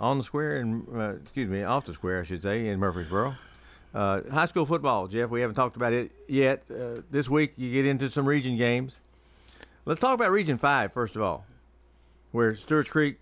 on 0.00 0.18
the 0.18 0.24
square 0.24 0.56
and 0.56 0.84
uh, 0.92 1.10
excuse 1.10 1.48
me, 1.48 1.62
off 1.62 1.84
the 1.84 1.94
square, 1.94 2.18
I 2.18 2.24
should 2.24 2.42
say, 2.42 2.66
in 2.66 2.80
Murfreesboro. 2.80 3.36
Uh, 3.94 4.22
high 4.28 4.46
school 4.46 4.66
football, 4.66 5.06
Jeff. 5.06 5.30
We 5.30 5.40
haven't 5.40 5.54
talked 5.54 5.76
about 5.76 5.92
it 5.92 6.10
yet. 6.26 6.64
Uh, 6.68 7.02
this 7.12 7.30
week, 7.30 7.52
you 7.56 7.72
get 7.72 7.86
into 7.86 8.10
some 8.10 8.26
region 8.26 8.56
games. 8.56 8.96
Let's 9.84 10.00
talk 10.00 10.14
about 10.14 10.32
Region 10.32 10.58
Five 10.58 10.92
first 10.92 11.14
of 11.14 11.22
all, 11.22 11.46
where 12.32 12.56
Stewart's 12.56 12.90
Creek, 12.90 13.18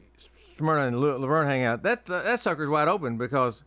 Smyrna, 0.57 0.87
and 0.87 0.99
La- 0.99 1.17
Laverne 1.17 1.47
hang 1.47 1.63
out. 1.63 1.83
That 1.83 2.09
uh, 2.09 2.23
that 2.23 2.41
sucker's 2.41 2.71
wide 2.71 2.89
open 2.89 3.19
because 3.19 3.65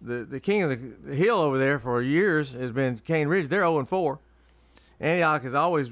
the 0.00 0.24
the 0.24 0.40
king 0.40 0.62
of 0.62 0.70
the, 1.04 1.14
hill 1.14 1.36
over 1.36 1.58
there 1.58 1.78
for 1.78 2.00
years 2.00 2.52
has 2.54 2.72
been 2.72 2.98
Cane 3.00 3.28
Ridge. 3.28 3.50
They're 3.50 3.60
0 3.60 3.84
4. 3.84 4.18
Antioch 5.00 5.42
has 5.42 5.54
always 5.54 5.90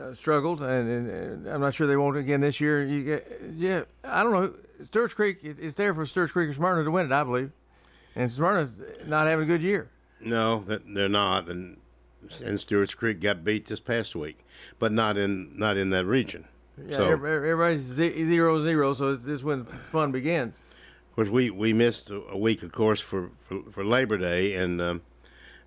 uh, 0.00 0.12
struggled, 0.14 0.62
and, 0.62 0.88
and, 0.88 1.10
and 1.10 1.46
I'm 1.48 1.60
not 1.60 1.74
sure 1.74 1.86
they 1.86 1.96
won't 1.96 2.16
again 2.16 2.40
this 2.40 2.60
year. 2.60 2.84
You 2.84 3.04
get, 3.04 3.40
yeah, 3.56 3.82
I 4.02 4.22
don't 4.22 4.32
know. 4.32 4.54
Stewart's 4.86 5.14
Creek, 5.14 5.44
it, 5.44 5.58
it's 5.60 5.74
there 5.74 5.92
for 5.94 6.06
Stewart's 6.06 6.32
Creek 6.32 6.48
or 6.48 6.52
Smyrna 6.54 6.84
to 6.84 6.90
win 6.90 7.06
it, 7.06 7.12
I 7.12 7.22
believe. 7.22 7.52
And 8.16 8.32
Smyrna's 8.32 8.70
not 9.06 9.26
having 9.26 9.44
a 9.44 9.46
good 9.46 9.62
year. 9.62 9.90
No, 10.20 10.60
they're 10.60 11.08
not, 11.08 11.48
and 11.48 11.76
and 12.44 12.60
Stewart's 12.60 12.94
Creek 12.94 13.20
got 13.20 13.44
beat 13.44 13.66
this 13.66 13.80
past 13.80 14.14
week, 14.14 14.44
but 14.78 14.92
not 14.92 15.16
in 15.16 15.58
not 15.58 15.76
in 15.76 15.90
that 15.90 16.04
region. 16.04 16.44
Yeah, 16.86 16.96
so, 16.96 17.10
everybody's 17.10 17.80
zero 17.80 18.62
zero, 18.62 18.94
so 18.94 19.16
this 19.16 19.38
is 19.38 19.44
when 19.44 19.64
fun 19.64 20.12
begins. 20.12 20.60
of 21.10 21.16
course, 21.16 21.28
we, 21.28 21.50
we 21.50 21.72
missed 21.72 22.10
a 22.10 22.22
a 22.28 22.36
week, 22.36 22.62
of 22.62 22.72
course, 22.72 23.00
for, 23.00 23.30
for, 23.38 23.62
for 23.70 23.84
Labor 23.84 24.18
Day, 24.18 24.54
and 24.54 24.80
um, 24.80 25.02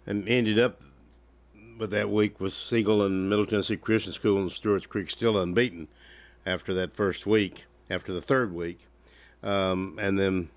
and 0.05 0.27
ended 0.27 0.59
up 0.59 0.81
with 1.77 1.91
that 1.91 2.09
week 2.09 2.39
with 2.39 2.53
Siegel 2.53 3.03
and 3.03 3.29
Middle 3.29 3.45
Tennessee 3.45 3.77
Christian 3.77 4.13
School 4.13 4.41
and 4.41 4.51
Stewart's 4.51 4.86
Creek 4.86 5.09
still 5.09 5.38
unbeaten 5.38 5.88
after 6.45 6.73
that 6.75 6.93
first 6.93 7.25
week, 7.25 7.65
after 7.89 8.13
the 8.13 8.21
third 8.21 8.53
week, 8.53 8.79
um, 9.43 9.97
and 9.99 10.19
then 10.19 10.49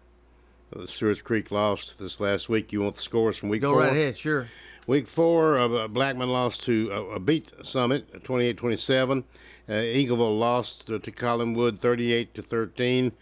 uh, 0.75 0.87
Stewart's 0.87 1.23
Creek 1.23 1.51
lost 1.51 1.99
this 1.99 2.21
last 2.21 2.49
week. 2.49 2.73
You 2.73 2.83
want 2.83 2.97
the 2.97 3.03
scores 3.03 3.37
from 3.37 3.49
week 3.49 3.63
Go 3.63 3.73
four? 3.73 3.83
right 3.83 3.93
ahead, 3.93 4.19
sure. 4.19 4.49
Week 4.87 5.09
four, 5.09 5.59
uh, 5.59 5.89
Blackman 5.89 6.29
lost 6.29 6.63
to 6.65 6.93
uh, 6.93 7.19
beat 7.19 7.51
Summit 7.63 8.23
28-27. 8.23 9.25
Uh, 9.69 9.73
Eagleville 9.73 10.39
lost 10.39 10.87
to, 10.87 10.99
to 11.01 11.11
Collinwood 11.11 11.81
38 11.81 12.35
to 12.35 12.43
13. 12.43 13.13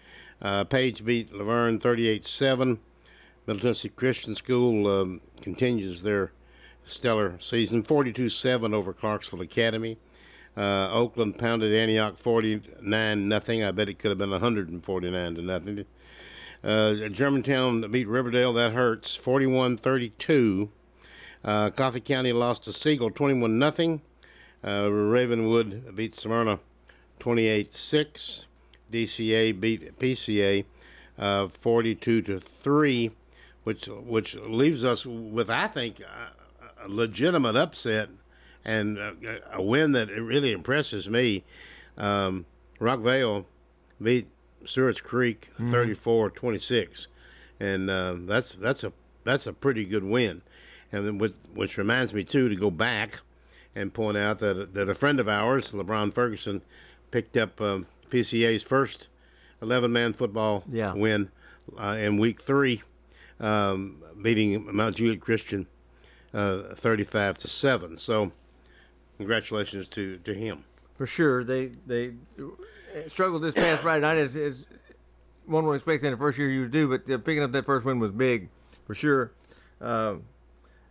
Uh, 0.43 0.65
Page 0.65 1.05
beat 1.05 1.33
La 1.33 1.45
Vergne 1.45 1.79
38-7. 1.79 2.79
Middle 3.47 3.61
Tennessee 3.61 3.89
Christian 3.89 4.35
School 4.35 4.87
um, 4.89 5.21
continues 5.41 6.03
their 6.03 6.33
stellar 6.87 7.37
season 7.41 7.83
42-7 7.83 8.73
over 8.73 8.93
Clarksville 8.93 9.43
Academy. 9.43 9.99
Uh, 10.57 10.89
Oakland 10.93 11.39
pounded 11.39 11.75
Antioch 11.75 12.17
49 12.17 13.29
nothing. 13.29 13.65
I 13.65 13.73
bet 13.73 13.89
it 13.89 13.99
could 13.99 14.11
have 14.11 14.19
been 14.19 14.31
149 14.31 15.35
to 15.35 15.43
nothing. 15.43 15.85
Uh, 16.63 17.09
Germantown 17.09 17.91
beat 17.91 18.09
Riverdale. 18.09 18.53
That 18.53 18.73
hurts 18.73 19.19
41-32. 19.19 20.69
Uh, 21.45 21.71
Coffee 21.71 22.01
County 22.01 22.33
lost 22.33 22.65
to 22.65 22.73
Siegel 22.73 23.11
21 23.11 23.59
nothing. 23.59 24.01
Uh, 24.65 24.91
Ravenwood 24.91 25.95
beat 25.95 26.15
Smyrna 26.15 26.61
28-6. 27.21 28.47
DCA 28.93 29.59
beat 29.59 29.99
PCA 29.99 30.65
uh, 31.19 31.49
42 31.49 32.23
to 32.23 32.39
3, 32.39 33.11
which 33.65 33.87
which 33.87 34.37
leaves 34.37 34.85
us 34.85 35.05
with 35.05 35.51
I 35.51 35.67
think 35.67 36.01
a, 36.85 36.89
legitimate 36.89 37.57
upset 37.57 38.09
and 38.65 38.99
a, 38.99 39.15
a 39.55 39.63
win 39.63 39.93
that 39.93 40.09
really 40.09 40.53
impresses 40.53 41.09
me. 41.09 41.45
Um, 41.99 42.47
Rockvale 42.81 43.45
beat 44.03 44.27
Stewart's 44.65 45.01
Creek 45.01 45.51
Mhm. 45.59 45.71
34-26, 45.71 47.07
and 47.61 47.91
uh, 47.91 48.17
that's 48.21 48.55
that's 48.55 48.85
a 48.85 48.93
that's 49.25 49.47
a 49.47 49.53
pretty 49.53 49.85
good 49.85 50.05
win. 50.05 50.43
And 50.93 51.07
then 51.07 51.19
with, 51.19 51.37
which 51.55 51.77
reminds 51.79 52.13
me 52.15 52.25
too 52.25 52.49
to 52.49 52.57
go 52.57 52.71
back 52.71 53.21
and 53.75 53.93
point 53.93 54.17
out 54.17 54.39
that 54.39 54.75
that 54.75 54.89
a 54.89 54.95
friend 54.95 55.21
of 55.21 55.29
ours, 55.29 55.73
LeBron 55.73 56.13
Ferguson, 56.15 56.63
picked 57.11 57.37
up 57.37 57.61
um, 57.61 57.87
PCA's 58.11 58.63
first 58.63 59.09
11-man 59.63 60.13
football 60.13 60.65
Yeah. 60.71 60.93
win 60.95 61.31
uh, 61.79 61.97
in 61.99 62.19
week 62.19 62.43
three, 62.43 62.83
um, 63.41 64.03
beating 64.23 64.75
Mount 64.75 64.97
Juliet 64.97 65.21
Christian 65.21 65.67
uh, 66.35 66.75
35 66.75 67.39
to 67.39 67.49
seven. 67.49 67.97
So, 67.97 68.33
congratulations 69.17 69.89
to 69.89 70.19
to 70.19 70.35
him. 70.35 70.65
For 70.97 71.07
sure, 71.07 71.45
they 71.45 71.73
they 71.87 72.13
struggled 73.09 73.43
this 73.43 73.55
past 73.55 73.83
Friday 73.83 74.03
night 74.03 74.19
as, 74.19 74.37
as 74.37 74.65
one 75.47 75.65
would 75.67 75.75
expect 75.75 76.05
in 76.05 76.11
the 76.11 76.17
first 76.17 76.39
year 76.39 76.51
you 76.51 76.63
would 76.63 76.71
do, 76.71 76.89
but 76.89 77.11
uh, 77.11 77.19
picking 77.19 77.43
up 77.43 77.53
that 77.53 77.67
first 77.67 77.85
win 77.85 77.99
was 77.99 78.13
big, 78.13 78.49
for 78.87 78.95
sure. 78.95 79.33
Uh, 79.81 80.17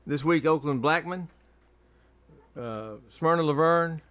this 0.05 0.23
week, 0.23 0.45
Oakland 0.45 0.81
Blackman, 0.81 1.27
uh, 2.57 2.93
Smyrna 3.09 3.43
La 3.43 3.53
Vergne. 3.53 4.01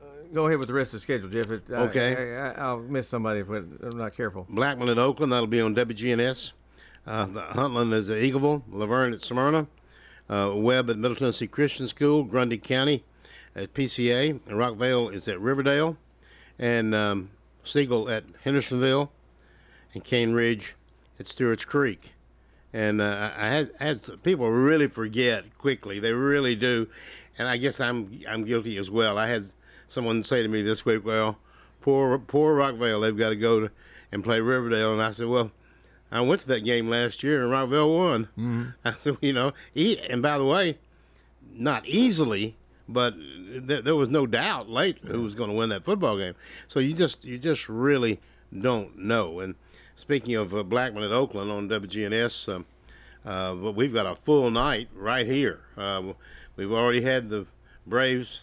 Uh, 0.00 0.04
go 0.32 0.46
ahead 0.46 0.58
with 0.58 0.68
the 0.68 0.74
rest 0.74 0.88
of 0.88 0.92
the 0.92 1.00
schedule, 1.00 1.28
Jeff. 1.28 1.50
It, 1.50 1.64
Okay. 1.70 2.36
I, 2.36 2.52
I, 2.52 2.72
will 2.72 2.82
miss 2.82 3.08
somebody 3.08 3.40
if 3.40 3.48
I'm 3.48 3.78
not 3.94 4.16
careful. 4.16 4.46
Blackman 4.48 4.88
at 4.88 4.98
Oakland, 4.98 5.32
that'll 5.32 5.46
be 5.46 5.60
on 5.60 5.74
WGNS. 5.74 6.52
Uh, 7.06 7.26
Huntland 7.26 7.92
is 7.92 8.10
at 8.10 8.18
Eagleville, 8.18 8.62
La 8.70 8.86
Vergne 8.86 9.14
at 9.14 9.22
Smyrna, 9.22 9.66
uh, 10.28 10.52
Webb 10.54 10.90
at 10.90 10.98
Middle 10.98 11.16
Tennessee 11.16 11.46
Christian 11.46 11.88
School, 11.88 12.24
Grundy 12.24 12.58
County 12.58 13.04
at 13.54 13.74
PCA, 13.74 14.30
and 14.30 14.58
Rockvale 14.58 15.12
is 15.12 15.26
at 15.28 15.40
Riverdale, 15.40 15.96
and 16.58 16.94
um, 16.94 17.30
Siegel 17.64 18.08
at 18.08 18.24
Hendersonville, 18.44 19.10
and 19.94 20.04
Cane 20.04 20.32
Ridge 20.32 20.74
at 21.18 21.28
Stewart's 21.28 21.64
Creek. 21.64 22.12
And 22.72 23.00
uh, 23.00 23.30
I 23.36 23.48
had, 23.48 23.70
I 23.80 23.84
had 23.84 24.22
people 24.22 24.50
really 24.50 24.88
forget 24.88 25.56
quickly. 25.56 25.98
They 26.00 26.12
really 26.12 26.54
do, 26.54 26.86
and 27.38 27.48
I 27.48 27.56
guess 27.56 27.80
I'm 27.80 28.20
I'm 28.28 28.44
guilty 28.44 28.76
as 28.76 28.90
well. 28.90 29.16
I 29.16 29.26
had 29.26 29.44
someone 29.88 30.22
say 30.22 30.42
to 30.42 30.48
me 30.48 30.60
this 30.60 30.84
week, 30.84 31.04
"Well, 31.04 31.38
poor 31.80 32.18
poor 32.18 32.56
Rockvale, 32.56 33.00
they've 33.00 33.16
got 33.16 33.30
to 33.30 33.36
go 33.36 33.60
to, 33.60 33.70
and 34.12 34.22
play 34.22 34.40
Riverdale," 34.40 34.92
and 34.92 35.02
I 35.02 35.12
said, 35.12 35.28
"Well, 35.28 35.50
I 36.10 36.20
went 36.22 36.40
to 36.42 36.48
that 36.48 36.64
game 36.64 36.88
last 36.88 37.22
year 37.22 37.42
and 37.42 37.52
Rockvale 37.52 37.96
won. 37.96 38.28
Mhm. 38.38 38.74
I 38.84 38.92
said, 38.98 39.16
you 39.20 39.32
know, 39.32 39.52
he, 39.74 39.98
and 40.08 40.22
by 40.22 40.38
the 40.38 40.44
way, 40.44 40.78
not 41.52 41.86
easily, 41.86 42.56
but 42.88 43.14
th- 43.14 43.84
there 43.84 43.96
was 43.96 44.08
no 44.08 44.26
doubt 44.26 44.68
late 44.70 44.98
who 45.06 45.22
was 45.22 45.34
going 45.34 45.50
to 45.50 45.56
win 45.56 45.68
that 45.70 45.84
football 45.84 46.16
game. 46.16 46.34
So 46.68 46.80
you 46.80 46.94
just 46.94 47.24
you 47.24 47.38
just 47.38 47.68
really 47.68 48.20
don't 48.58 48.96
know. 48.98 49.40
And 49.40 49.54
speaking 49.96 50.34
of 50.36 50.54
uh, 50.54 50.62
Blackman 50.62 51.02
at 51.02 51.10
Oakland 51.10 51.50
on 51.50 51.68
WGNS, 51.68 52.54
um, 52.54 52.64
uh, 53.26 53.54
but 53.54 53.72
we've 53.72 53.92
got 53.92 54.06
a 54.06 54.14
full 54.14 54.50
night 54.50 54.88
right 54.94 55.26
here. 55.26 55.60
Uh, 55.76 56.14
we've 56.56 56.72
already 56.72 57.02
had 57.02 57.28
the 57.28 57.46
Braves 57.86 58.42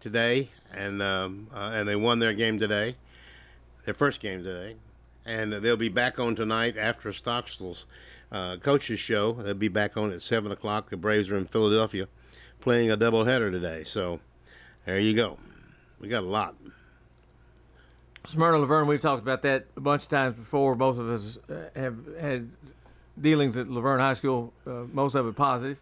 today, 0.00 0.48
and 0.72 1.00
um, 1.02 1.46
uh, 1.54 1.70
and 1.74 1.88
they 1.88 1.94
won 1.96 2.18
their 2.18 2.32
game 2.34 2.58
today, 2.58 2.96
their 3.84 3.94
first 3.94 4.20
game 4.20 4.42
today, 4.42 4.74
and 5.26 5.52
they'll 5.52 5.76
be 5.76 5.88
back 5.88 6.18
on 6.18 6.34
tonight 6.34 6.76
after 6.76 7.10
Stockstill's 7.10 7.86
uh, 8.32 8.56
coaches 8.56 8.98
show. 8.98 9.32
They'll 9.32 9.54
be 9.54 9.68
back 9.68 9.96
on 9.96 10.12
at 10.12 10.22
seven 10.22 10.52
o'clock. 10.52 10.90
The 10.90 10.96
Braves 10.96 11.30
are 11.30 11.38
in 11.38 11.46
Philadelphia, 11.46 12.08
playing 12.60 12.90
a 12.90 12.96
doubleheader 12.96 13.50
today. 13.50 13.84
So 13.84 14.20
there 14.86 14.98
you 14.98 15.14
go. 15.14 15.38
We 16.00 16.08
got 16.08 16.22
a 16.22 16.26
lot. 16.26 16.54
Smyrna 18.26 18.58
La 18.58 18.66
Vergne, 18.66 18.88
we've 18.88 19.00
talked 19.00 19.22
about 19.22 19.42
that 19.42 19.66
a 19.76 19.80
bunch 19.80 20.02
of 20.04 20.08
times 20.08 20.34
before. 20.36 20.74
Both 20.74 20.98
of 20.98 21.10
us 21.10 21.38
uh, 21.48 21.68
have 21.76 21.96
had 22.18 22.50
dealings 23.20 23.56
at 23.56 23.68
La 23.68 23.80
Vergne 23.80 24.00
High 24.00 24.14
School, 24.14 24.52
uh, 24.66 24.84
most 24.92 25.14
of 25.14 25.26
it 25.26 25.36
positive. 25.36 25.78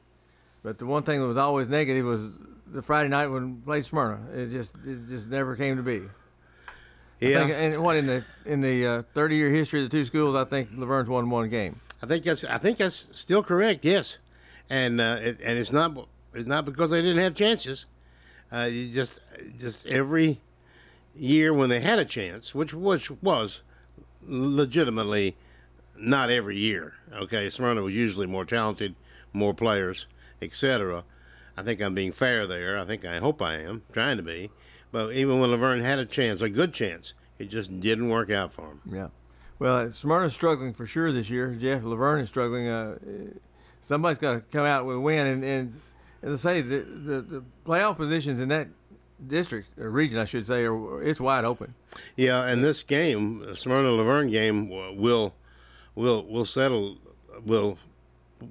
But 0.63 0.79
the 0.79 0.87
one 0.87 1.03
thing 1.03 1.21
that 1.21 1.27
was 1.27 1.37
always 1.37 1.69
negative 1.69 2.05
was 2.05 2.29
the 2.73 2.83
Friday 2.83 3.09
night 3.09 3.29
when 3.29 3.57
we 3.57 3.61
played 3.63 3.85
Smyrna. 3.85 4.21
It 4.35 4.51
just 4.51 4.75
it 4.85 5.09
just 5.09 5.29
never 5.29 5.57
came 5.57 5.77
to 5.77 5.83
be. 5.83 6.03
I 7.23 7.25
Yeah. 7.25 7.39
think- 7.47 7.53
and 7.75 7.83
what 7.83 7.97
in 7.97 8.07
the 8.07 8.25
in 8.45 8.61
the 8.61 8.87
uh, 8.87 9.03
30 9.15 9.37
year 9.37 9.51
history 9.51 9.85
of 9.85 9.91
the 9.91 9.97
two 9.97 10.05
schools, 10.05 10.35
I 10.35 10.45
think 10.45 10.71
La 10.75 10.87
Vergne's 10.87 11.09
won 11.09 11.31
one 11.31 11.49
game. 11.49 11.81
I 12.03 12.07
think 12.07 12.25
that's 12.25 12.45
I 12.45 12.59
think 12.59 12.79
that's 12.79 13.09
still 13.13 13.43
correct. 13.43 13.85
Yes, 13.85 14.19
and 14.69 15.01
uh, 15.01 15.19
it, 15.21 15.41
and 15.43 15.57
it's 15.59 15.73
not 15.73 16.09
it's 16.35 16.47
not 16.49 16.65
because 16.65 16.91
they 16.91 17.01
didn't 17.01 17.23
have 17.23 17.35
chances. 17.35 17.87
Uh, 18.53 18.69
you 18.71 18.89
just 18.93 19.21
just 19.59 19.87
every 19.87 20.41
year 21.15 21.53
when 21.55 21.69
they 21.71 21.81
had 21.81 21.99
a 22.01 22.05
chance, 22.05 22.55
which 22.55 22.75
which 22.75 23.11
was 23.23 23.63
legitimately 24.27 25.37
not 25.97 26.31
every 26.31 26.57
year. 26.57 26.95
Okay, 27.13 27.49
Smyrna 27.51 27.83
was 27.83 27.95
usually 27.95 28.27
more 28.27 28.45
talented, 28.45 28.95
more 29.33 29.55
players, 29.55 30.07
etc. 30.41 31.05
I 31.57 31.63
think 31.63 31.81
I'm 31.81 31.95
being 31.95 32.13
fair 32.13 32.47
there. 32.47 32.79
I 32.79 32.85
think 32.85 33.05
I 33.05 33.19
hope 33.19 33.41
I 33.43 33.57
am 33.61 33.83
trying 33.93 34.17
to 34.17 34.23
be. 34.23 34.51
But 34.93 35.15
even 35.15 35.41
when 35.41 35.51
La 35.51 35.57
Vergne 35.57 35.83
had 35.83 35.99
a 35.99 36.07
chance, 36.07 36.43
a 36.43 36.49
good 36.49 36.73
chance, 36.73 37.15
it 37.39 37.47
just 37.47 37.81
didn't 37.81 38.09
work 38.09 38.31
out 38.31 38.53
for 38.53 38.67
him. 38.67 38.81
Yeah. 38.91 39.09
Well, 39.59 39.91
Smyrna's 39.93 40.35
struggling 40.35 40.73
for 40.75 40.87
sure 40.87 41.13
this 41.13 41.31
year. 41.31 41.55
Jeff 41.55 41.83
La 41.83 41.97
Vergne 41.97 42.23
is 42.23 42.29
struggling. 42.29 42.69
Uh, 42.69 42.99
somebody's 43.81 44.19
got 44.19 44.33
to 44.35 44.41
come 44.41 44.67
out 44.67 44.87
with 44.87 44.97
a 44.97 45.01
win, 45.01 45.27
and 45.27 45.45
and 45.45 45.81
as 46.23 46.45
I 46.45 46.55
say, 46.55 46.61
the, 46.61 46.79
the 46.79 47.21
the 47.23 47.45
playoff 47.65 47.97
positions 47.97 48.41
in 48.41 48.49
that 48.49 48.69
district 49.27 49.79
or 49.79 49.89
region, 49.91 50.19
I 50.19 50.25
should 50.25 50.47
say, 50.47 50.65
are 50.65 51.03
it's 51.03 51.21
wide 51.21 51.45
open. 51.45 51.75
Yeah, 52.17 52.45
and 52.45 52.63
this 52.63 52.83
game, 52.83 53.39
the 53.39 53.57
Smyrna 53.57 53.91
La 53.91 54.03
Vergne 54.03 54.31
game, 54.31 54.69
will 54.69 55.35
will 55.95 56.27
will 56.27 56.45
settle 56.45 56.99
will 57.45 57.79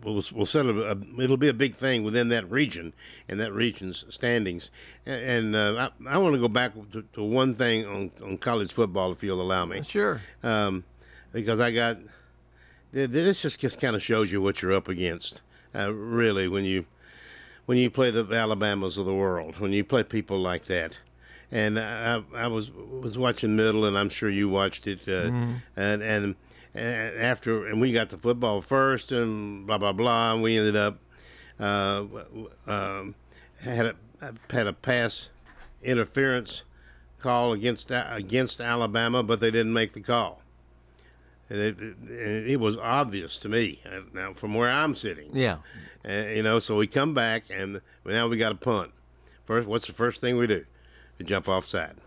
will 0.03 0.23
will 0.33 0.45
settle. 0.45 0.83
A, 0.83 0.95
it'll 1.19 1.37
be 1.37 1.47
a 1.47 1.53
big 1.53 1.75
thing 1.75 2.03
within 2.03 2.29
that 2.29 2.49
region 2.51 2.93
and 3.27 3.39
that 3.39 3.53
region's 3.53 4.05
standings. 4.09 4.71
And, 5.05 5.55
and 5.55 5.55
uh, 5.55 5.89
I, 6.07 6.15
I 6.15 6.17
want 6.17 6.33
to 6.35 6.39
go 6.39 6.47
back 6.47 6.73
to, 6.93 7.03
to 7.13 7.23
one 7.23 7.53
thing 7.53 7.85
on, 7.85 8.11
on 8.23 8.37
college 8.37 8.71
football, 8.73 9.11
if 9.11 9.23
you'll 9.23 9.41
allow 9.41 9.65
me. 9.65 9.83
Sure. 9.83 10.21
Um, 10.43 10.83
because 11.33 11.59
I 11.59 11.71
got 11.71 11.97
this 12.91 13.41
just 13.41 13.59
just 13.59 13.79
kind 13.79 13.95
of 13.95 14.03
shows 14.03 14.31
you 14.31 14.41
what 14.41 14.61
you're 14.61 14.73
up 14.73 14.87
against. 14.87 15.41
Uh, 15.73 15.93
really, 15.93 16.47
when 16.47 16.65
you 16.65 16.85
when 17.65 17.77
you 17.77 17.89
play 17.89 18.11
the 18.11 18.25
Alabamas 18.25 18.97
of 18.97 19.05
the 19.05 19.13
world, 19.13 19.59
when 19.59 19.71
you 19.71 19.83
play 19.83 20.03
people 20.03 20.39
like 20.39 20.65
that. 20.65 20.99
And 21.53 21.77
I, 21.79 22.21
I 22.33 22.47
was 22.47 22.71
was 22.71 23.17
watching 23.17 23.55
middle, 23.57 23.85
and 23.85 23.97
I'm 23.97 24.07
sure 24.09 24.29
you 24.29 24.47
watched 24.49 24.87
it. 24.87 25.01
Uh, 25.07 25.29
Mhm. 25.29 25.61
And 25.75 26.01
and 26.01 26.35
and 26.73 27.17
after, 27.17 27.67
and 27.67 27.81
we 27.81 27.91
got 27.91 28.09
the 28.09 28.17
football 28.17 28.61
first, 28.61 29.11
and 29.11 29.67
blah 29.67 29.77
blah 29.77 29.91
blah, 29.91 30.33
and 30.33 30.41
we 30.41 30.57
ended 30.57 30.75
up 30.75 30.97
uh, 31.59 32.03
um, 32.67 33.15
had 33.59 33.85
a 33.87 33.95
had 34.49 34.67
a 34.67 34.73
pass 34.73 35.29
interference 35.83 36.63
call 37.19 37.53
against 37.53 37.91
against 37.91 38.61
Alabama, 38.61 39.23
but 39.23 39.39
they 39.39 39.51
didn't 39.51 39.73
make 39.73 39.93
the 39.93 40.01
call. 40.01 40.41
And 41.49 41.59
it, 41.59 41.77
it, 42.09 42.51
it 42.51 42.59
was 42.59 42.77
obvious 42.77 43.37
to 43.39 43.49
me 43.49 43.81
uh, 43.85 44.01
now 44.13 44.33
from 44.33 44.55
where 44.55 44.69
I'm 44.69 44.95
sitting. 44.95 45.35
Yeah. 45.35 45.57
Uh, 46.07 46.13
you 46.13 46.43
know, 46.43 46.59
so 46.59 46.77
we 46.77 46.87
come 46.87 47.13
back 47.13 47.43
and 47.49 47.81
now 48.05 48.27
we 48.27 48.37
got 48.37 48.53
a 48.53 48.55
punt. 48.55 48.91
First, 49.45 49.67
what's 49.67 49.87
the 49.87 49.93
first 49.93 50.21
thing 50.21 50.37
we 50.37 50.47
do? 50.47 50.65
We 51.19 51.25
jump 51.25 51.49
offside. 51.49 51.97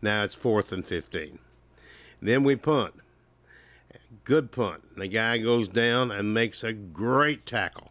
Now 0.00 0.22
it's 0.22 0.34
fourth 0.34 0.70
and 0.70 0.86
fifteen. 0.86 1.40
Then 2.22 2.44
we 2.44 2.56
punt. 2.56 2.94
Good 4.24 4.52
punt. 4.52 4.96
The 4.96 5.08
guy 5.08 5.38
goes 5.38 5.68
down 5.68 6.10
and 6.10 6.32
makes 6.32 6.62
a 6.62 6.72
great 6.72 7.44
tackle. 7.46 7.90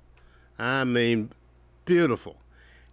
I 0.58 0.84
mean, 0.86 1.32
beautiful. 1.86 2.38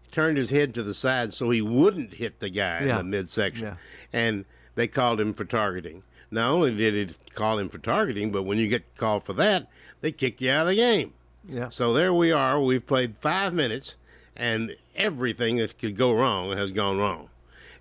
He 0.02 0.10
turned 0.10 0.36
his 0.36 0.50
head 0.50 0.74
to 0.74 0.82
the 0.82 0.94
side 0.94 1.32
so 1.32 1.50
he 1.50 1.62
wouldn't 1.62 2.14
hit 2.14 2.40
the 2.40 2.50
guy 2.50 2.84
Yeah. 2.84 2.98
in 3.00 3.10
the 3.10 3.16
midsection. 3.18 3.66
Yeah. 3.66 3.74
And 4.12 4.44
they 4.74 4.88
called 4.88 5.20
him 5.20 5.34
for 5.34 5.44
targeting. 5.44 6.02
Not 6.30 6.50
only 6.50 6.74
did 6.74 6.94
it 6.94 7.16
call 7.34 7.58
him 7.58 7.68
for 7.68 7.78
targeting, 7.78 8.30
but 8.32 8.42
when 8.44 8.58
you 8.58 8.68
get 8.68 8.94
called 8.96 9.24
for 9.24 9.32
that, 9.34 9.68
they 10.00 10.12
kick 10.12 10.40
you 10.40 10.50
out 10.50 10.62
of 10.62 10.68
the 10.68 10.74
game. 10.76 11.12
Yeah. 11.48 11.68
So 11.70 11.92
there 11.92 12.14
we 12.14 12.32
are. 12.32 12.60
We've 12.60 12.86
played 12.86 13.16
five 13.16 13.52
minutes, 13.54 13.96
and 14.36 14.74
everything 14.94 15.56
that 15.56 15.78
could 15.78 15.96
go 15.96 16.12
wrong 16.12 16.56
has 16.56 16.70
gone 16.72 16.98
wrong. 16.98 17.28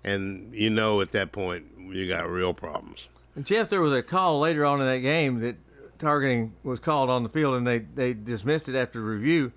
And 0.02 0.52
you 0.54 0.70
know 0.70 1.00
at 1.00 1.12
that 1.12 1.30
point, 1.30 1.66
you 1.90 2.08
got 2.08 2.28
real 2.28 2.54
problems. 2.54 3.08
And 3.36 3.46
Jeff, 3.46 3.68
there 3.68 3.80
was 3.80 3.92
a 3.92 4.02
call 4.02 4.40
later 4.40 4.64
on 4.64 4.80
in 4.80 4.86
that 4.86 4.98
game 4.98 5.40
that 5.40 5.56
targeting 5.98 6.54
was 6.62 6.80
called 6.80 7.10
on 7.10 7.22
the 7.22 7.28
field, 7.28 7.54
and 7.54 7.66
they, 7.66 7.78
they 7.78 8.12
dismissed 8.12 8.68
it 8.68 8.74
after 8.74 9.00
review. 9.00 9.52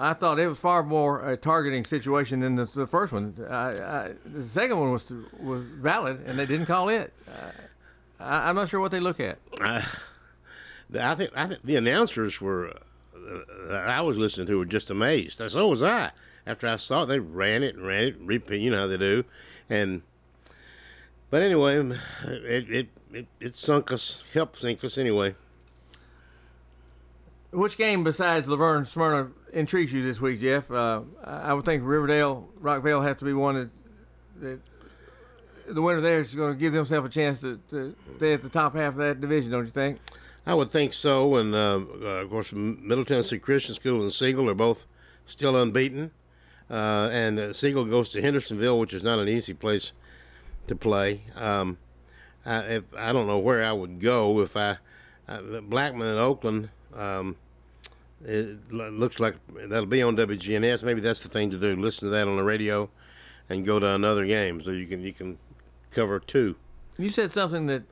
I 0.00 0.12
thought 0.12 0.38
it 0.38 0.46
was 0.46 0.58
far 0.58 0.84
more 0.84 1.28
a 1.28 1.36
targeting 1.36 1.82
situation 1.82 2.40
than 2.40 2.54
the, 2.54 2.66
the 2.66 2.86
first 2.86 3.12
one. 3.12 3.34
I, 3.50 3.68
I, 3.68 4.10
the 4.24 4.46
second 4.46 4.78
one 4.78 4.92
was 4.92 5.10
was 5.40 5.64
valid, 5.64 6.22
and 6.24 6.38
they 6.38 6.46
didn't 6.46 6.66
call 6.66 6.88
it. 6.88 7.12
Uh, 7.28 7.50
I, 8.20 8.48
I'm 8.48 8.54
not 8.54 8.68
sure 8.68 8.78
what 8.78 8.92
they 8.92 9.00
look 9.00 9.18
at. 9.18 9.38
I, 9.60 9.84
I 10.96 11.14
think 11.16 11.32
I 11.34 11.46
think 11.48 11.62
the 11.64 11.74
announcers 11.74 12.40
were 12.40 12.72
uh, 13.68 13.74
I 13.74 14.00
was 14.02 14.18
listening 14.18 14.46
to 14.46 14.58
were 14.58 14.64
just 14.64 14.90
amazed. 14.90 15.42
So 15.48 15.66
was 15.66 15.82
I. 15.82 16.12
After 16.46 16.68
I 16.68 16.76
saw 16.76 17.02
it, 17.02 17.06
they 17.06 17.18
ran 17.18 17.62
it 17.62 17.74
and 17.74 17.86
ran 17.86 18.04
it, 18.04 18.16
repeat. 18.20 18.60
You 18.60 18.70
know 18.70 18.78
how 18.78 18.86
they 18.86 18.96
do, 18.96 19.24
and 19.68 20.02
but 21.30 21.42
anyway, 21.42 21.78
it 22.24 22.70
it 22.70 22.88
it, 23.12 23.26
it 23.40 23.56
sunk 23.56 23.92
us, 23.92 24.24
helped 24.32 24.58
sink 24.58 24.84
us 24.84 24.98
anyway. 24.98 25.34
Which 27.50 27.78
game 27.78 28.04
besides 28.04 28.46
La 28.46 28.56
Vergne 28.56 28.84
Smyrna 28.84 29.30
intrigues 29.52 29.92
you 29.92 30.02
this 30.02 30.20
week, 30.20 30.40
Jeff? 30.40 30.70
Uh, 30.70 31.00
I 31.24 31.54
would 31.54 31.64
think 31.64 31.82
Riverdale 31.84 32.46
Rockvale 32.60 33.02
have 33.02 33.18
to 33.18 33.24
be 33.24 33.32
one 33.32 33.54
that, 33.54 33.70
that 34.42 34.60
the 35.74 35.80
winner 35.80 36.02
there 36.02 36.20
is 36.20 36.34
going 36.34 36.52
to 36.52 36.58
give 36.58 36.74
themselves 36.74 37.06
a 37.06 37.10
chance 37.10 37.38
to, 37.38 37.58
to 37.70 37.94
stay 38.16 38.34
at 38.34 38.42
the 38.42 38.50
top 38.50 38.74
half 38.74 38.94
of 38.94 38.98
that 38.98 39.20
division, 39.20 39.50
don't 39.50 39.64
you 39.64 39.70
think? 39.70 39.98
I 40.46 40.54
would 40.54 40.70
think 40.70 40.92
so. 40.92 41.36
And 41.36 41.54
uh, 41.54 41.80
uh, 42.02 42.06
of 42.06 42.30
course, 42.30 42.52
Middle 42.52 43.04
Tennessee 43.04 43.38
Christian 43.38 43.74
School 43.74 44.02
and 44.02 44.12
Siegel 44.12 44.48
are 44.48 44.54
both 44.54 44.84
still 45.26 45.56
unbeaten. 45.56 46.10
Uh, 46.70 47.08
and 47.10 47.38
uh, 47.38 47.52
Siegel 47.54 47.86
goes 47.86 48.10
to 48.10 48.20
Hendersonville, 48.20 48.78
which 48.78 48.92
is 48.92 49.02
not 49.02 49.18
an 49.18 49.28
easy 49.28 49.54
place 49.54 49.92
to 50.68 50.76
play. 50.76 51.22
Um, 51.36 51.78
I, 52.46 52.58
if, 52.60 52.84
I 52.96 53.12
don't 53.12 53.26
know 53.26 53.38
where 53.38 53.64
I 53.64 53.72
would 53.72 54.00
go 54.00 54.40
if 54.40 54.56
I 54.56 54.78
uh, 55.28 55.60
Blackman 55.62 56.08
and 56.08 56.18
Oakland. 56.18 56.70
Um, 56.94 57.36
it 58.24 58.58
lo- 58.70 58.90
looks 58.90 59.20
like 59.20 59.36
that'll 59.54 59.86
be 59.86 60.02
on 60.02 60.16
WGNS. 60.16 60.82
Maybe 60.82 61.00
that's 61.00 61.20
the 61.20 61.28
thing 61.28 61.50
to 61.50 61.58
do. 61.58 61.76
Listen 61.76 62.08
to 62.08 62.10
that 62.10 62.26
on 62.26 62.36
the 62.36 62.42
radio, 62.42 62.88
and 63.48 63.64
go 63.64 63.78
to 63.78 63.86
another 63.94 64.26
game 64.26 64.62
so 64.62 64.70
you 64.70 64.86
can 64.86 65.02
you 65.02 65.12
can 65.12 65.38
cover 65.90 66.18
two. 66.20 66.56
You 66.96 67.10
said 67.10 67.30
something 67.32 67.66
that 67.66 67.82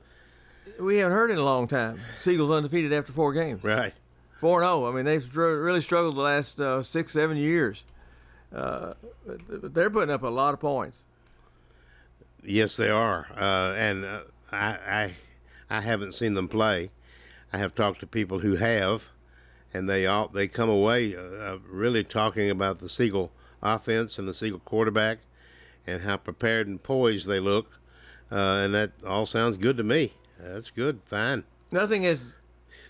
we 0.79 0.97
haven't 0.97 1.13
heard 1.13 1.31
in 1.31 1.37
a 1.37 1.43
long 1.43 1.67
time. 1.67 2.01
Siegel's 2.17 2.51
undefeated 2.51 2.91
after 2.93 3.11
four 3.11 3.33
games. 3.33 3.63
Right. 3.63 3.93
Four 4.39 4.61
and 4.61 4.67
zero. 4.67 4.91
I 4.91 4.95
mean, 4.95 5.05
they've 5.05 5.37
really 5.37 5.81
struggled 5.81 6.15
the 6.15 6.21
last 6.21 6.59
uh, 6.59 6.83
six, 6.83 7.13
seven 7.13 7.37
years. 7.37 7.83
Uh, 8.53 8.93
they're 9.49 9.89
putting 9.89 10.13
up 10.13 10.23
a 10.23 10.27
lot 10.27 10.53
of 10.53 10.59
points. 10.59 11.05
Yes, 12.49 12.77
they 12.77 12.89
are, 12.89 13.27
uh, 13.35 13.73
and 13.75 14.05
uh, 14.05 14.21
I, 14.53 14.67
I 14.69 15.13
I 15.69 15.81
haven't 15.81 16.13
seen 16.13 16.33
them 16.33 16.47
play. 16.47 16.91
I 17.51 17.57
have 17.57 17.75
talked 17.75 17.99
to 17.99 18.07
people 18.07 18.39
who 18.39 18.55
have, 18.55 19.09
and 19.73 19.89
they 19.89 20.05
all 20.05 20.29
they 20.29 20.47
come 20.47 20.69
away 20.69 21.13
uh, 21.13 21.19
uh, 21.19 21.57
really 21.69 22.05
talking 22.05 22.49
about 22.49 22.79
the 22.79 22.87
Siegel 22.87 23.33
offense 23.61 24.17
and 24.17 24.29
the 24.29 24.33
Siegel 24.33 24.59
quarterback, 24.59 25.19
and 25.85 26.01
how 26.01 26.15
prepared 26.15 26.67
and 26.67 26.81
poised 26.81 27.27
they 27.27 27.41
look, 27.41 27.69
uh, 28.31 28.61
and 28.63 28.73
that 28.73 28.91
all 29.05 29.25
sounds 29.25 29.57
good 29.57 29.75
to 29.75 29.83
me. 29.83 30.13
That's 30.39 30.71
good, 30.71 31.01
fine. 31.03 31.43
Nothing 31.69 32.05
is 32.05 32.21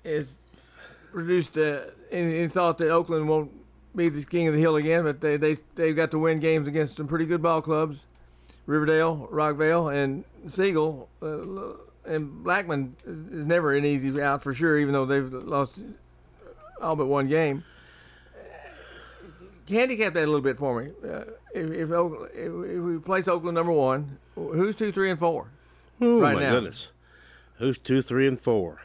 is 0.04 0.38
produced 1.12 1.58
uh, 1.58 1.82
any, 2.12 2.38
any 2.42 2.48
thought 2.48 2.78
that 2.78 2.92
Oakland 2.92 3.28
won't 3.28 3.52
be 3.96 4.10
the 4.10 4.24
king 4.24 4.48
of 4.48 4.54
the 4.54 4.60
hill 4.60 4.76
again, 4.76 5.04
but 5.04 5.20
they 5.20 5.36
they 5.36 5.58
they've 5.74 5.96
got 5.96 6.12
to 6.12 6.20
win 6.20 6.40
games 6.40 6.68
against 6.68 6.98
some 6.98 7.08
pretty 7.08 7.26
good 7.26 7.42
ball 7.42 7.64
clubs, 7.64 8.06
Riverdale, 8.68 9.28
Rockvale, 9.32 9.94
and 9.96 10.24
Siegel. 10.48 11.10
Uh, 11.22 11.74
and 12.06 12.44
Blackman 12.44 12.96
is 13.06 13.46
never 13.46 13.74
an 13.76 13.84
easy 13.86 14.22
out 14.22 14.44
for 14.44 14.54
sure, 14.54 14.78
even 14.78 14.94
though 14.94 15.06
they've 15.06 15.32
lost 15.34 15.72
all 16.82 16.96
but 16.96 17.08
one 17.08 17.28
game. 17.28 17.64
Handicap 19.68 20.14
that 20.14 20.24
a 20.24 20.26
little 20.26 20.40
bit 20.42 20.58
for 20.58 20.82
me. 20.82 20.92
Uh, 21.04 21.24
if, 21.54 21.72
if, 21.72 21.92
if, 21.92 22.34
if 22.36 22.82
we 22.82 23.00
place 23.00 23.28
Oakland 23.28 23.56
number 23.56 23.74
one, 23.74 24.18
who's 24.36 24.76
two, 24.78 24.92
three, 24.94 25.10
and 25.10 25.20
four? 25.20 25.48
Oh 26.00 26.22
right 26.22 26.36
my 26.36 26.42
now? 26.42 26.52
goodness, 26.52 26.92
who's 27.58 27.78
two, 27.78 28.02
three, 28.02 28.28
and 28.28 28.40
four? 28.40 28.80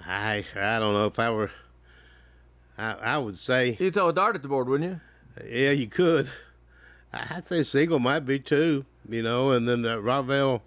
I 0.00 0.44
I 0.54 0.78
don't 0.80 0.92
know 0.92 1.06
if 1.06 1.18
I 1.18 1.30
were. 1.30 1.50
I 2.76 2.92
I 2.92 3.18
would 3.18 3.38
say. 3.38 3.76
You'd 3.80 3.94
throw 3.94 4.08
a 4.08 4.12
dart 4.12 4.34
at 4.34 4.42
the 4.42 4.48
board, 4.48 4.68
wouldn't 4.68 4.90
you? 4.90 5.00
Yeah, 5.48 5.70
you 5.70 5.86
could. 5.86 6.28
I'd 7.30 7.46
say 7.46 7.62
Siegel 7.62 7.98
might 7.98 8.20
be 8.20 8.38
two. 8.38 8.84
You 9.08 9.22
know, 9.22 9.50
and 9.50 9.68
then 9.68 9.84
uh, 9.84 9.96
Rockvale. 9.96 10.62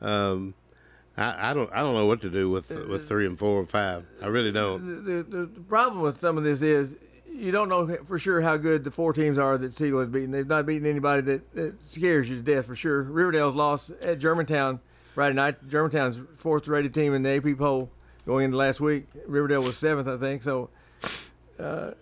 Um, 0.00 0.54
I, 1.16 1.50
I 1.50 1.54
don't 1.54 1.70
I 1.72 1.80
don't 1.80 1.94
know 1.94 2.06
what 2.06 2.20
to 2.22 2.30
do 2.30 2.48
with 2.48 2.70
with 2.70 3.08
three 3.08 3.26
and 3.26 3.38
four 3.38 3.60
and 3.60 3.68
five. 3.68 4.06
I 4.22 4.28
really 4.28 4.52
don't. 4.52 5.04
The, 5.04 5.22
the, 5.22 5.44
the 5.46 5.60
problem 5.60 6.02
with 6.02 6.20
some 6.20 6.38
of 6.38 6.44
this 6.44 6.62
is 6.62 6.96
you 7.32 7.50
don't 7.50 7.68
know 7.68 7.96
for 8.06 8.18
sure 8.18 8.40
how 8.40 8.56
good 8.56 8.84
the 8.84 8.90
four 8.90 9.12
teams 9.12 9.38
are 9.38 9.58
that 9.58 9.74
Siegel 9.74 10.00
has 10.00 10.08
beaten. 10.08 10.30
They've 10.30 10.46
not 10.46 10.66
beaten 10.66 10.86
anybody 10.86 11.22
that, 11.22 11.54
that 11.54 11.74
scares 11.86 12.30
you 12.30 12.36
to 12.36 12.42
death 12.42 12.66
for 12.66 12.76
sure. 12.76 13.02
Riverdale's 13.02 13.56
lost 13.56 13.90
at 14.02 14.18
Germantown 14.18 14.80
Friday 15.14 15.34
night. 15.34 15.68
Germantown's 15.68 16.18
fourth 16.38 16.68
rated 16.68 16.94
team 16.94 17.12
in 17.14 17.22
the 17.22 17.30
AP 17.30 17.58
poll 17.58 17.90
going 18.26 18.46
into 18.46 18.56
last 18.56 18.80
week. 18.80 19.06
Riverdale 19.26 19.62
was 19.62 19.76
seventh, 19.76 20.08
I 20.08 20.16
think. 20.16 20.42
So. 20.42 20.70
Uh, 21.58 21.92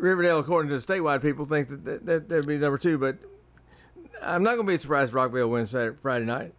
Riverdale, 0.00 0.38
according 0.38 0.70
to 0.70 0.78
the 0.78 0.86
statewide 0.86 1.22
people, 1.22 1.44
think 1.44 1.68
that 1.68 1.84
that, 1.84 2.06
that 2.06 2.28
that'd 2.28 2.46
be 2.46 2.56
number 2.56 2.78
two, 2.78 2.98
but 2.98 3.16
I'm 4.22 4.42
not 4.42 4.54
going 4.54 4.66
to 4.66 4.72
be 4.72 4.78
surprised 4.78 5.10
if 5.10 5.14
Rockvale 5.14 5.48
wins 5.50 5.70
Saturday, 5.70 5.96
Friday 6.00 6.24
night. 6.24 6.54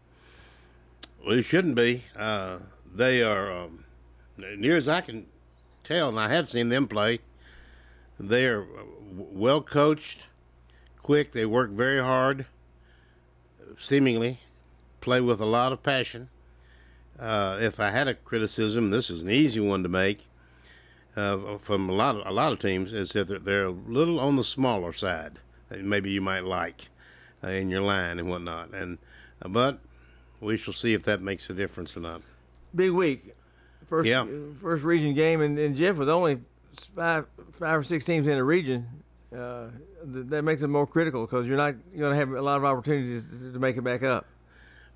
Well, 1.26 1.38
it 1.38 1.44
shouldn't 1.44 1.76
be. 1.76 2.04
Uh, 2.16 2.60
they 2.94 3.22
are, 3.24 3.52
um, 3.52 3.86
near 4.38 4.76
as 4.76 4.88
I 4.88 5.02
can 5.02 5.26
tell, 5.84 6.10
and 6.10 6.20
I 6.20 6.30
have 6.30 6.50
seen 6.50 6.70
them 6.70 6.88
play. 6.88 7.20
They 8.20 8.46
are 8.46 8.66
well 9.14 9.62
coached, 9.62 10.28
quick. 11.02 11.32
They 11.32 11.46
work 11.46 11.72
very 11.72 12.02
hard. 12.02 12.46
Seemingly, 13.78 14.40
play 15.00 15.22
with 15.22 15.42
a 15.42 15.46
lot 15.46 15.72
of 15.72 15.82
passion. 15.82 16.30
Uh, 17.20 17.58
if 17.60 17.80
I 17.80 17.90
had 17.90 18.08
a 18.08 18.14
criticism, 18.14 18.92
this 18.92 19.10
is 19.10 19.24
an 19.24 19.30
easy 19.30 19.60
one 19.60 19.84
to 19.84 19.90
make. 19.90 20.28
Uh, 21.16 21.58
from 21.58 21.90
a 21.90 21.94
lot 21.94 22.16
of 22.16 22.26
a 22.26 22.32
lot 22.32 22.54
of 22.54 22.60
teams, 22.60 22.94
is 22.94 23.10
that 23.12 23.28
they're, 23.28 23.40
they're 23.40 23.66
a 23.66 23.70
little 23.72 24.20
on 24.20 24.38
the 24.38 24.44
smaller 24.44 24.94
side. 24.94 25.34
Maybe 25.70 26.10
you 26.12 26.22
might 26.22 26.46
like 26.46 26.88
uh, 27.44 27.50
in 27.50 27.70
your 27.70 27.82
line 27.82 28.18
and 28.20 28.30
whatnot, 28.30 28.74
and 28.74 28.98
uh, 29.42 29.50
but 29.50 29.80
we 30.40 30.56
shall 30.58 30.74
see 30.74 30.94
if 30.94 31.04
that 31.04 31.22
makes 31.22 31.50
a 31.50 31.54
difference 31.54 31.98
or 31.98 32.00
not. 32.00 32.22
Big 32.74 32.92
week, 32.92 33.34
first 33.88 34.08
Yeah. 34.08 34.26
first 34.62 34.86
region 34.86 35.14
game, 35.14 35.42
and, 35.42 35.60
and 35.60 35.76
Jeff 35.76 35.98
with 35.98 36.10
only 36.10 36.40
five 36.96 37.26
five 37.52 37.80
or 37.80 37.84
six 37.84 38.06
teams 38.06 38.28
in 38.28 38.36
the 38.38 38.44
region. 38.44 38.88
Uh, 39.36 39.68
th- 40.14 40.28
that 40.28 40.44
makes 40.44 40.62
it 40.62 40.68
more 40.68 40.86
critical 40.88 41.26
because 41.26 41.46
you're 41.48 41.58
not 41.58 41.76
going 41.98 42.12
to 42.12 42.16
have 42.18 42.32
a 42.32 42.42
lot 42.42 42.58
of 42.58 42.64
opportunities 42.66 43.24
to, 43.32 43.54
to 43.54 43.60
make 43.60 43.76
it 43.78 43.82
back 43.82 44.04
up. 44.04 44.26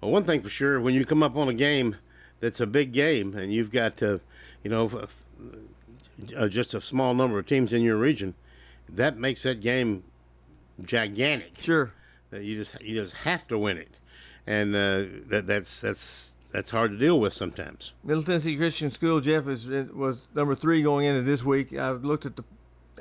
Well, 0.01 0.11
one 0.11 0.23
thing 0.23 0.41
for 0.41 0.49
sure, 0.49 0.79
when 0.79 0.93
you 0.93 1.03
come 1.05 1.23
up 1.23 1.37
on 1.37 1.47
a 1.49 1.53
game 1.53 1.95
that's 2.41 2.59
a 2.59 2.67
big 2.67 2.91
game 2.91 3.33
and 3.35 3.53
you've 3.53 3.71
got, 3.71 3.95
to, 3.97 4.19
you 4.61 4.69
know, 4.69 4.87
f- 4.87 5.23
uh, 6.35 6.47
just 6.47 6.73
a 6.73 6.81
small 6.81 7.13
number 7.13 7.39
of 7.39 7.45
teams 7.45 7.73
in 7.73 7.81
your 7.81 7.97
region, 7.97 8.35
that 8.89 9.17
makes 9.17 9.43
that 9.43 9.61
game 9.61 10.03
gigantic. 10.83 11.53
Sure. 11.59 11.91
That 12.31 12.43
you 12.43 12.57
just 12.57 12.81
you 12.81 12.95
just 12.95 13.13
have 13.13 13.47
to 13.47 13.57
win 13.57 13.77
it, 13.77 13.91
and 14.47 14.75
uh, 14.75 15.05
that 15.27 15.45
that's 15.47 15.79
that's 15.81 16.31
that's 16.51 16.71
hard 16.71 16.91
to 16.91 16.97
deal 16.97 17.19
with 17.19 17.33
sometimes. 17.33 17.93
Middle 18.03 18.23
Tennessee 18.23 18.57
Christian 18.57 18.89
School, 18.89 19.19
Jeff 19.21 19.47
is 19.47 19.67
was 19.67 20.19
number 20.33 20.55
three 20.55 20.81
going 20.81 21.05
into 21.05 21.21
this 21.21 21.43
week. 21.43 21.77
I 21.77 21.91
looked 21.91 22.25
at 22.25 22.35
the 22.35 22.43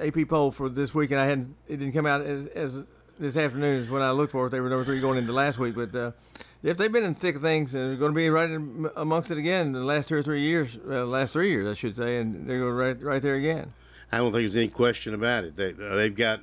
AP 0.00 0.28
poll 0.28 0.50
for 0.50 0.68
this 0.68 0.94
week, 0.94 1.10
and 1.10 1.20
I 1.20 1.26
hadn't 1.26 1.54
it 1.68 1.76
didn't 1.76 1.94
come 1.94 2.06
out 2.06 2.20
as, 2.20 2.46
as 2.48 2.82
this 3.18 3.36
afternoon 3.36 3.80
is 3.80 3.88
when 3.88 4.02
I 4.02 4.10
looked 4.10 4.32
for 4.32 4.46
it. 4.46 4.50
They 4.50 4.60
were 4.60 4.68
number 4.68 4.84
three 4.84 5.00
going 5.00 5.18
into 5.18 5.32
last 5.32 5.58
week, 5.58 5.74
but 5.74 5.94
uh, 5.94 6.12
if 6.70 6.76
they've 6.76 6.90
been 6.90 7.04
in 7.04 7.14
thick 7.14 7.38
things, 7.40 7.74
and 7.74 7.90
they're 7.90 7.96
going 7.96 8.12
to 8.12 8.16
be 8.16 8.28
right 8.30 8.50
in, 8.50 8.88
amongst 8.96 9.30
it 9.30 9.38
again 9.38 9.66
in 9.68 9.72
the 9.72 9.80
last 9.84 10.08
two 10.08 10.16
or 10.16 10.22
three 10.22 10.40
years, 10.40 10.78
uh, 10.88 11.04
last 11.04 11.32
three 11.32 11.50
years, 11.50 11.66
I 11.68 11.74
should 11.78 11.94
say, 11.96 12.16
and 12.18 12.48
they're 12.48 12.58
going 12.58 12.74
right 12.74 13.02
right 13.02 13.22
there 13.22 13.34
again. 13.36 13.72
I 14.10 14.18
don't 14.18 14.32
think 14.32 14.42
there's 14.42 14.56
any 14.56 14.68
question 14.68 15.14
about 15.14 15.44
it. 15.44 15.56
They 15.56 15.70
uh, 15.70 15.94
they've 15.94 16.14
got 16.14 16.40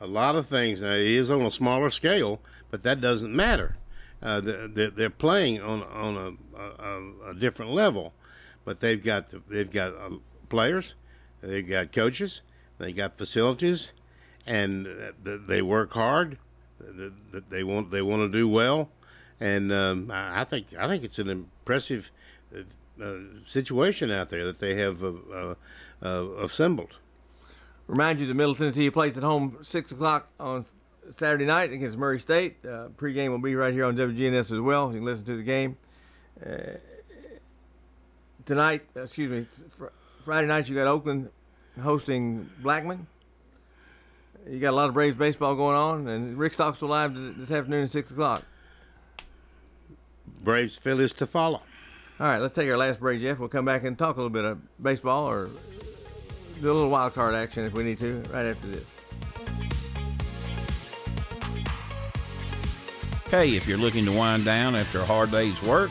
a 0.00 0.06
lot 0.06 0.34
of 0.36 0.46
things. 0.46 0.82
Now 0.82 0.92
it 0.92 1.06
is 1.06 1.30
on 1.30 1.42
a 1.42 1.50
smaller 1.50 1.90
scale, 1.90 2.40
but 2.70 2.82
that 2.82 3.00
doesn't 3.00 3.34
matter. 3.34 3.76
Uh, 4.22 4.40
they're, 4.40 4.90
they're 4.90 5.10
playing 5.10 5.60
on 5.62 5.82
on 5.84 6.38
a, 6.56 6.62
a, 6.82 7.30
a 7.30 7.34
different 7.34 7.72
level, 7.72 8.12
but 8.64 8.80
they've 8.80 9.02
got 9.02 9.26
they've 9.48 9.70
got 9.70 9.94
uh, 9.94 10.10
players, 10.48 10.94
they've 11.40 11.68
got 11.68 11.92
coaches, 11.92 12.42
they 12.78 12.92
got 12.92 13.16
facilities, 13.18 13.92
and 14.46 14.86
uh, 14.86 15.36
they 15.46 15.62
work 15.62 15.92
hard. 15.92 16.38
They- 16.80 17.10
They 17.48 17.62
want 17.64 17.90
they 17.90 18.02
want 18.02 18.22
to 18.30 18.38
do 18.38 18.48
well, 18.48 18.90
and 19.42 19.72
um, 19.72 20.10
I 20.12 20.44
think 20.44 20.68
I 20.78 20.86
think 20.86 21.02
it's 21.02 21.18
an 21.18 21.28
impressive 21.28 22.12
uh, 22.54 22.60
uh, 23.02 23.16
situation 23.44 24.12
out 24.12 24.30
there 24.30 24.44
that 24.44 24.60
they 24.60 24.76
have 24.76 25.02
uh, 25.02 25.12
uh, 25.32 25.54
uh, 26.00 26.36
assembled. 26.36 26.94
Remind 27.88 28.20
you, 28.20 28.28
the 28.28 28.34
Middle 28.34 28.54
Tennessee 28.54 28.88
plays 28.90 29.18
at 29.18 29.24
home 29.24 29.58
six 29.62 29.90
o'clock 29.90 30.28
on 30.38 30.64
Saturday 31.10 31.44
night 31.44 31.72
against 31.72 31.98
Murray 31.98 32.20
State. 32.20 32.64
Uh, 32.64 32.88
pregame 32.96 33.30
will 33.30 33.38
be 33.38 33.56
right 33.56 33.74
here 33.74 33.84
on 33.84 33.96
WGNS 33.96 34.52
as 34.52 34.60
well. 34.60 34.92
You 34.92 34.98
can 34.98 35.04
listen 35.04 35.24
to 35.24 35.36
the 35.36 35.42
game. 35.42 35.76
Uh, 36.44 36.78
tonight, 38.44 38.82
excuse 38.94 39.30
me, 39.30 39.46
fr- 39.70 39.86
Friday 40.24 40.46
night 40.46 40.68
you 40.68 40.76
got 40.76 40.86
Oakland 40.86 41.30
hosting 41.80 42.48
Blackman. 42.62 43.08
You 44.48 44.60
got 44.60 44.70
a 44.70 44.76
lot 44.76 44.88
of 44.88 44.94
Braves 44.94 45.16
baseball 45.16 45.56
going 45.56 45.76
on, 45.76 46.06
and 46.06 46.38
Rick 46.38 46.54
Stockstill 46.54 46.88
live 46.88 47.14
this 47.36 47.50
afternoon 47.50 47.84
at 47.84 47.90
six 47.90 48.08
o'clock. 48.08 48.44
Braves 50.42 50.76
Phillies 50.76 51.12
to 51.14 51.26
follow. 51.26 51.62
All 52.20 52.26
right, 52.26 52.38
let's 52.38 52.54
take 52.54 52.68
our 52.68 52.76
last 52.76 53.00
break, 53.00 53.20
Jeff. 53.20 53.38
We'll 53.38 53.48
come 53.48 53.64
back 53.64 53.84
and 53.84 53.98
talk 53.98 54.16
a 54.16 54.18
little 54.18 54.30
bit 54.30 54.44
of 54.44 54.58
baseball 54.82 55.28
or 55.28 55.50
do 56.60 56.70
a 56.70 56.72
little 56.72 56.90
wild 56.90 57.14
card 57.14 57.34
action 57.34 57.64
if 57.64 57.74
we 57.74 57.84
need 57.84 57.98
to 57.98 58.22
right 58.32 58.46
after 58.46 58.66
this. 58.68 58.86
Hey, 63.30 63.56
if 63.56 63.66
you're 63.66 63.78
looking 63.78 64.04
to 64.04 64.12
wind 64.12 64.44
down 64.44 64.76
after 64.76 65.00
a 65.00 65.04
hard 65.04 65.30
day's 65.30 65.60
work 65.62 65.90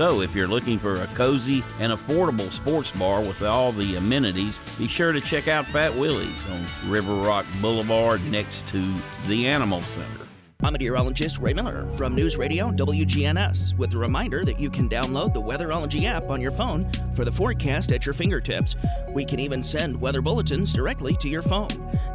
So, 0.00 0.22
if 0.22 0.34
you're 0.34 0.48
looking 0.48 0.78
for 0.78 1.02
a 1.02 1.06
cozy 1.08 1.62
and 1.78 1.92
affordable 1.92 2.50
sports 2.52 2.90
bar 2.92 3.20
with 3.20 3.42
all 3.42 3.70
the 3.70 3.96
amenities, 3.96 4.58
be 4.78 4.88
sure 4.88 5.12
to 5.12 5.20
check 5.20 5.46
out 5.46 5.66
Fat 5.66 5.94
Willie's 5.94 6.42
on 6.48 6.90
River 6.90 7.12
Rock 7.16 7.44
Boulevard 7.60 8.26
next 8.30 8.66
to 8.68 8.82
the 9.26 9.46
Animal 9.46 9.82
Center. 9.82 10.26
I'm 10.62 10.72
meteorologist 10.72 11.36
Ray 11.36 11.52
Miller 11.52 11.86
from 11.98 12.14
News 12.14 12.38
Radio 12.38 12.70
WGNS 12.70 13.76
with 13.76 13.92
a 13.92 13.98
reminder 13.98 14.42
that 14.46 14.58
you 14.58 14.70
can 14.70 14.88
download 14.88 15.34
the 15.34 15.42
Weatherology 15.42 16.06
app 16.06 16.30
on 16.30 16.40
your 16.40 16.52
phone 16.52 16.90
for 17.14 17.26
the 17.26 17.32
forecast 17.32 17.92
at 17.92 18.06
your 18.06 18.14
fingertips. 18.14 18.76
We 19.10 19.26
can 19.26 19.38
even 19.38 19.62
send 19.62 20.00
weather 20.00 20.22
bulletins 20.22 20.72
directly 20.72 21.14
to 21.18 21.28
your 21.28 21.42
phone. 21.42 21.68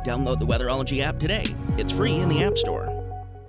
Download 0.03 0.39
the 0.39 0.47
Weatherology 0.47 1.01
app 1.01 1.19
today. 1.19 1.45
It's 1.77 1.91
free 1.91 2.15
in 2.15 2.29
the 2.29 2.41
App 2.41 2.57
Store. 2.57 2.94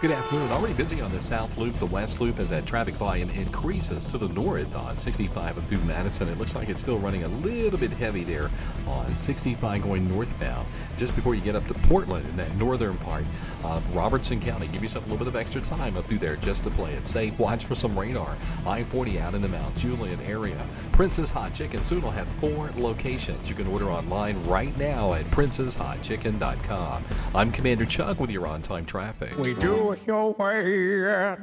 Good 0.00 0.12
afternoon. 0.12 0.52
Already 0.52 0.74
busy 0.74 1.00
on 1.00 1.10
the 1.10 1.20
South 1.20 1.56
Loop, 1.56 1.76
the 1.80 1.86
West 1.86 2.20
Loop, 2.20 2.38
as 2.38 2.50
that 2.50 2.66
traffic 2.66 2.94
volume 2.94 3.30
increases 3.30 4.06
to 4.06 4.16
the 4.16 4.28
north 4.28 4.76
on 4.76 4.96
65 4.96 5.58
and 5.58 5.68
through 5.68 5.78
Madison. 5.78 6.28
It 6.28 6.38
looks 6.38 6.54
like 6.54 6.68
it's 6.68 6.80
still 6.80 7.00
running 7.00 7.24
a 7.24 7.28
little 7.28 7.80
bit 7.80 7.92
heavy 7.92 8.22
there 8.22 8.48
on 8.86 9.16
65 9.16 9.82
going 9.82 10.08
northbound. 10.08 10.68
Just 10.96 11.16
before 11.16 11.34
you 11.34 11.40
get 11.40 11.56
up 11.56 11.66
to 11.66 11.74
Portland 11.74 12.28
in 12.28 12.36
that 12.36 12.54
northern 12.54 12.96
part 12.98 13.24
of 13.64 13.82
Robertson 13.92 14.40
County, 14.40 14.68
give 14.68 14.84
yourself 14.84 15.04
a 15.04 15.08
little 15.08 15.18
bit 15.18 15.26
of 15.26 15.34
extra 15.34 15.60
time 15.60 15.96
up 15.96 16.06
through 16.06 16.18
there 16.18 16.36
just 16.36 16.62
to 16.62 16.70
play 16.70 16.92
it 16.92 17.04
safe. 17.08 17.36
Watch 17.36 17.64
for 17.64 17.74
some 17.74 17.98
radar. 17.98 18.36
I-40 18.66 19.20
out 19.20 19.34
in 19.34 19.42
the 19.42 19.48
Mount 19.48 19.76
Juliet 19.76 20.20
area. 20.20 20.64
Prince's 20.92 21.32
Hot 21.32 21.52
Chicken 21.52 21.82
soon 21.82 22.02
will 22.02 22.12
have 22.12 22.28
four 22.38 22.70
locations. 22.76 23.50
You 23.50 23.56
can 23.56 23.66
order 23.66 23.90
online 23.90 24.44
right 24.44 24.78
now 24.78 25.14
at 25.14 25.28
princeshotchicken.com. 25.32 27.04
I'm 27.34 27.50
Commander 27.50 27.84
Chuck 27.84 28.20
with 28.20 28.30
your 28.30 28.46
on-time 28.46 28.86
traffic. 28.86 29.36
We 29.38 29.54
do 29.54 29.87
it 29.92 30.06
your 30.06 30.32
way 30.34 31.04
at 31.04 31.38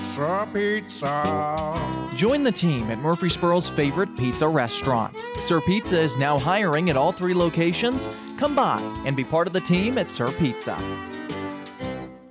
Sir 0.00 0.46
Pizza. 0.52 2.10
Join 2.14 2.42
the 2.42 2.52
team 2.52 2.90
at 2.90 2.98
Murfreesboro's 2.98 3.68
favorite 3.68 4.16
pizza 4.16 4.48
restaurant. 4.48 5.16
Sir 5.38 5.60
Pizza 5.60 6.00
is 6.00 6.16
now 6.16 6.38
hiring 6.38 6.90
at 6.90 6.96
all 6.96 7.12
three 7.12 7.34
locations. 7.34 8.08
Come 8.36 8.54
by 8.54 8.80
and 9.04 9.16
be 9.16 9.24
part 9.24 9.46
of 9.46 9.52
the 9.52 9.60
team 9.60 9.98
at 9.98 10.10
Sir 10.10 10.30
Pizza. 10.32 10.76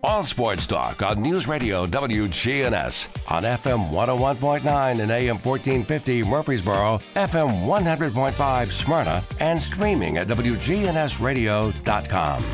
All 0.01 0.23
sports 0.23 0.65
talk 0.65 1.01
on 1.01 1.21
News 1.21 1.45
Radio 1.47 1.85
WGNS 1.85 3.09
on 3.31 3.43
FM 3.43 3.91
101.9 3.91 5.01
and 5.01 5.11
AM 5.11 5.37
1450 5.37 6.23
Murfreesboro, 6.23 6.99
FM 7.15 7.65
100.5 7.65 8.71
Smyrna, 8.71 9.21
and 9.39 9.61
streaming 9.61 10.17
at 10.17 10.27
WGNSradio.com. 10.27 12.45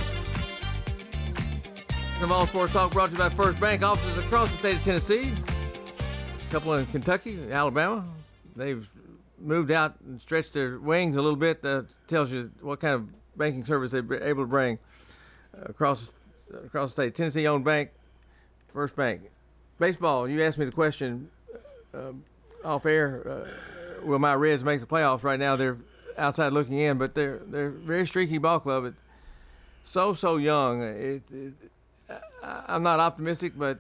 Some 2.20 2.32
All 2.32 2.48
Sports 2.48 2.72
Talk 2.72 2.94
brought 2.94 3.08
to 3.08 3.12
you 3.12 3.18
by 3.18 3.28
First 3.28 3.60
Bank 3.60 3.84
offices 3.84 4.18
across 4.24 4.50
the 4.50 4.58
state 4.58 4.78
of 4.78 4.84
Tennessee. 4.84 5.34
A 6.48 6.52
couple 6.52 6.74
in 6.74 6.86
Kentucky, 6.86 7.38
Alabama. 7.52 8.06
They've 8.56 8.90
moved 9.38 9.70
out 9.70 9.96
and 10.00 10.22
stretched 10.22 10.54
their 10.54 10.80
wings 10.80 11.18
a 11.18 11.22
little 11.22 11.36
bit. 11.36 11.62
That 11.62 11.88
tells 12.08 12.32
you 12.32 12.52
what 12.62 12.80
kind 12.80 12.96
of 12.96 13.38
banking 13.38 13.66
service 13.66 13.92
they're 13.92 14.24
able 14.24 14.44
to 14.44 14.48
bring 14.48 14.80
across 15.64 16.14
across 16.64 16.90
the 16.90 16.94
state. 16.94 17.16
Tennessee 17.16 17.48
owned 17.48 17.66
bank, 17.66 17.90
First 18.74 18.96
Bank. 18.96 19.24
Baseball, 19.78 20.28
you 20.30 20.42
asked 20.42 20.58
me 20.58 20.64
the 20.64 20.72
question 20.72 21.30
uh, 21.94 22.14
off 22.64 22.86
air. 22.86 23.28
Uh, 23.28 24.06
will 24.06 24.20
my 24.20 24.34
Reds 24.36 24.64
make 24.64 24.80
the 24.80 24.88
playoffs? 24.88 25.24
Right 25.24 25.40
now, 25.40 25.58
they're 25.58 25.78
outside 26.18 26.54
looking 26.54 26.80
in, 26.80 26.98
but 26.98 27.14
they're 27.14 27.42
they're 27.46 27.72
very 27.72 28.08
streaky 28.08 28.38
ball 28.38 28.62
club. 28.62 28.86
It, 28.86 28.94
so 29.84 30.14
so 30.14 30.38
young. 30.38 30.82
It, 30.82 31.24
it, 31.30 31.54
I'm 32.68 32.84
not 32.84 33.00
optimistic, 33.00 33.54
but 33.58 33.80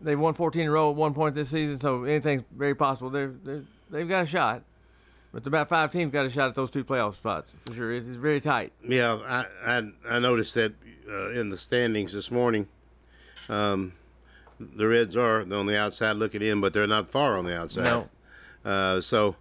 they've 0.00 0.18
won 0.18 0.34
14 0.34 0.62
in 0.62 0.68
a 0.68 0.70
row 0.70 0.90
at 0.90 0.96
one 0.96 1.14
point 1.14 1.34
this 1.34 1.50
season, 1.50 1.80
so 1.80 2.04
anything's 2.04 2.44
very 2.56 2.74
possible. 2.74 3.10
They're, 3.10 3.32
they're 3.44 3.64
they've 3.90 4.08
got 4.08 4.24
a 4.24 4.26
shot, 4.26 4.62
but 5.32 5.44
the 5.44 5.48
about 5.48 5.68
five 5.68 5.92
teams 5.92 6.12
got 6.12 6.26
a 6.26 6.30
shot 6.30 6.48
at 6.48 6.54
those 6.54 6.70
two 6.70 6.84
playoff 6.84 7.16
spots 7.16 7.54
for 7.66 7.74
sure. 7.74 7.92
It's, 7.92 8.06
it's 8.06 8.16
very 8.16 8.40
tight. 8.40 8.72
Yeah, 8.86 9.18
I 9.26 9.46
I, 9.78 9.90
I 10.08 10.18
noticed 10.18 10.54
that 10.54 10.74
uh, 11.08 11.30
in 11.30 11.48
the 11.48 11.56
standings 11.56 12.12
this 12.12 12.30
morning. 12.30 12.68
Um, 13.48 13.94
the 14.60 14.88
Reds 14.88 15.16
are 15.16 15.40
on 15.40 15.66
the 15.66 15.78
outside 15.78 16.16
looking 16.16 16.42
in, 16.42 16.60
but 16.60 16.72
they're 16.72 16.86
not 16.86 17.08
far 17.08 17.38
on 17.38 17.44
the 17.44 17.56
outside. 17.56 17.84
No. 17.84 18.08
Uh, 18.64 19.00
so 19.00 19.36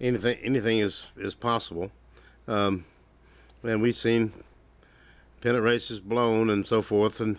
anything 0.00 0.38
anything 0.42 0.78
is 0.78 1.08
is 1.16 1.34
possible. 1.34 1.90
Um, 2.46 2.84
and 3.62 3.82
we've 3.82 3.96
seen 3.96 4.32
pennant 5.40 5.64
races 5.64 6.00
blown 6.00 6.50
and 6.50 6.66
so 6.66 6.82
forth, 6.82 7.20
and 7.20 7.38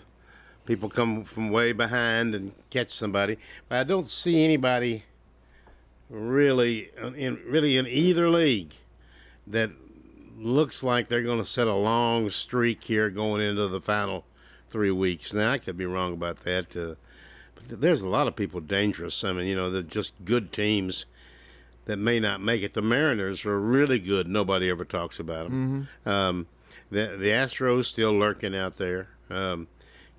people 0.66 0.90
come 0.90 1.24
from 1.24 1.50
way 1.50 1.72
behind 1.72 2.36
and 2.36 2.52
catch 2.70 2.90
somebody. 2.90 3.38
But 3.70 3.80
I 3.80 3.84
don't 3.84 4.08
see 4.10 4.44
anybody 4.44 5.04
really 6.10 6.92
in 7.16 7.40
really 7.48 7.78
in 7.78 7.88
either 7.88 8.30
league 8.30 8.74
that 9.48 9.72
looks 10.38 10.84
like 10.84 11.08
they're 11.08 11.24
going 11.24 11.40
to 11.40 11.46
set 11.46 11.68
a 11.68 11.74
long 11.74 12.30
streak 12.30 12.84
here 12.84 13.10
going 13.10 13.42
into 13.42 13.68
the 13.68 13.82
final 13.82 14.26
three 14.70 14.92
weeks. 14.92 15.34
Now 15.34 15.52
I 15.52 15.58
could 15.58 15.78
be 15.78 15.86
wrong 15.86 16.14
about 16.14 16.38
that. 16.44 16.76
Uh, 16.76 16.96
but 17.56 17.82
there's 17.82 18.02
a 18.02 18.10
lot 18.10 18.28
of 18.28 18.36
people 18.36 18.60
dangerous. 18.60 19.24
I 19.24 19.34
mean, 19.34 19.48
you 19.48 19.56
know, 19.56 19.70
they're 19.70 19.84
just 19.84 20.14
good 20.26 20.52
teams 20.52 21.06
that 21.86 21.98
may 21.98 22.20
not 22.20 22.42
make 22.42 22.64
it. 22.64 22.74
The 22.74 22.82
Mariners 22.82 23.46
are 23.46 23.60
really 23.60 24.00
good. 24.00 24.28
Nobody 24.28 24.70
ever 24.70 24.86
talks 24.86 25.20
about 25.20 25.50
them. 25.50 25.88
Mm-hmm. 26.06 26.10
Um, 26.10 26.48
the 26.92 27.18
the 27.18 27.30
Astros 27.30 27.86
still 27.86 28.14
lurking 28.14 28.56
out 28.56 28.78
there. 28.78 29.08
Um, 29.30 29.68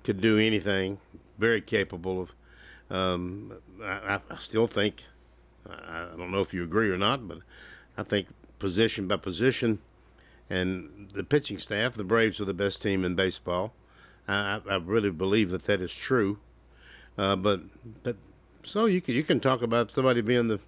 could 0.03 0.19
do 0.19 0.37
anything. 0.37 0.99
Very 1.37 1.61
capable 1.61 2.21
of. 2.21 2.33
Um, 2.89 3.53
I, 3.81 4.19
I 4.29 4.35
still 4.37 4.67
think. 4.67 5.03
I, 5.69 6.07
I 6.13 6.17
don't 6.17 6.31
know 6.31 6.41
if 6.41 6.53
you 6.53 6.63
agree 6.63 6.89
or 6.89 6.97
not, 6.97 7.27
but 7.27 7.39
I 7.97 8.03
think 8.03 8.27
position 8.59 9.07
by 9.07 9.17
position, 9.17 9.79
and 10.49 11.09
the 11.13 11.23
pitching 11.23 11.59
staff, 11.59 11.93
the 11.93 12.03
Braves 12.03 12.39
are 12.41 12.45
the 12.45 12.53
best 12.53 12.81
team 12.81 13.03
in 13.03 13.15
baseball. 13.15 13.73
I, 14.27 14.61
I 14.69 14.75
really 14.75 15.09
believe 15.09 15.51
that 15.51 15.65
that 15.65 15.81
is 15.81 15.95
true. 15.95 16.39
Uh, 17.17 17.35
but 17.35 17.61
but 18.03 18.15
so 18.63 18.85
you 18.85 19.01
can 19.01 19.15
you 19.15 19.23
can 19.23 19.39
talk 19.39 19.61
about 19.61 19.91
somebody 19.91 20.21
being 20.21 20.47
the 20.47 20.59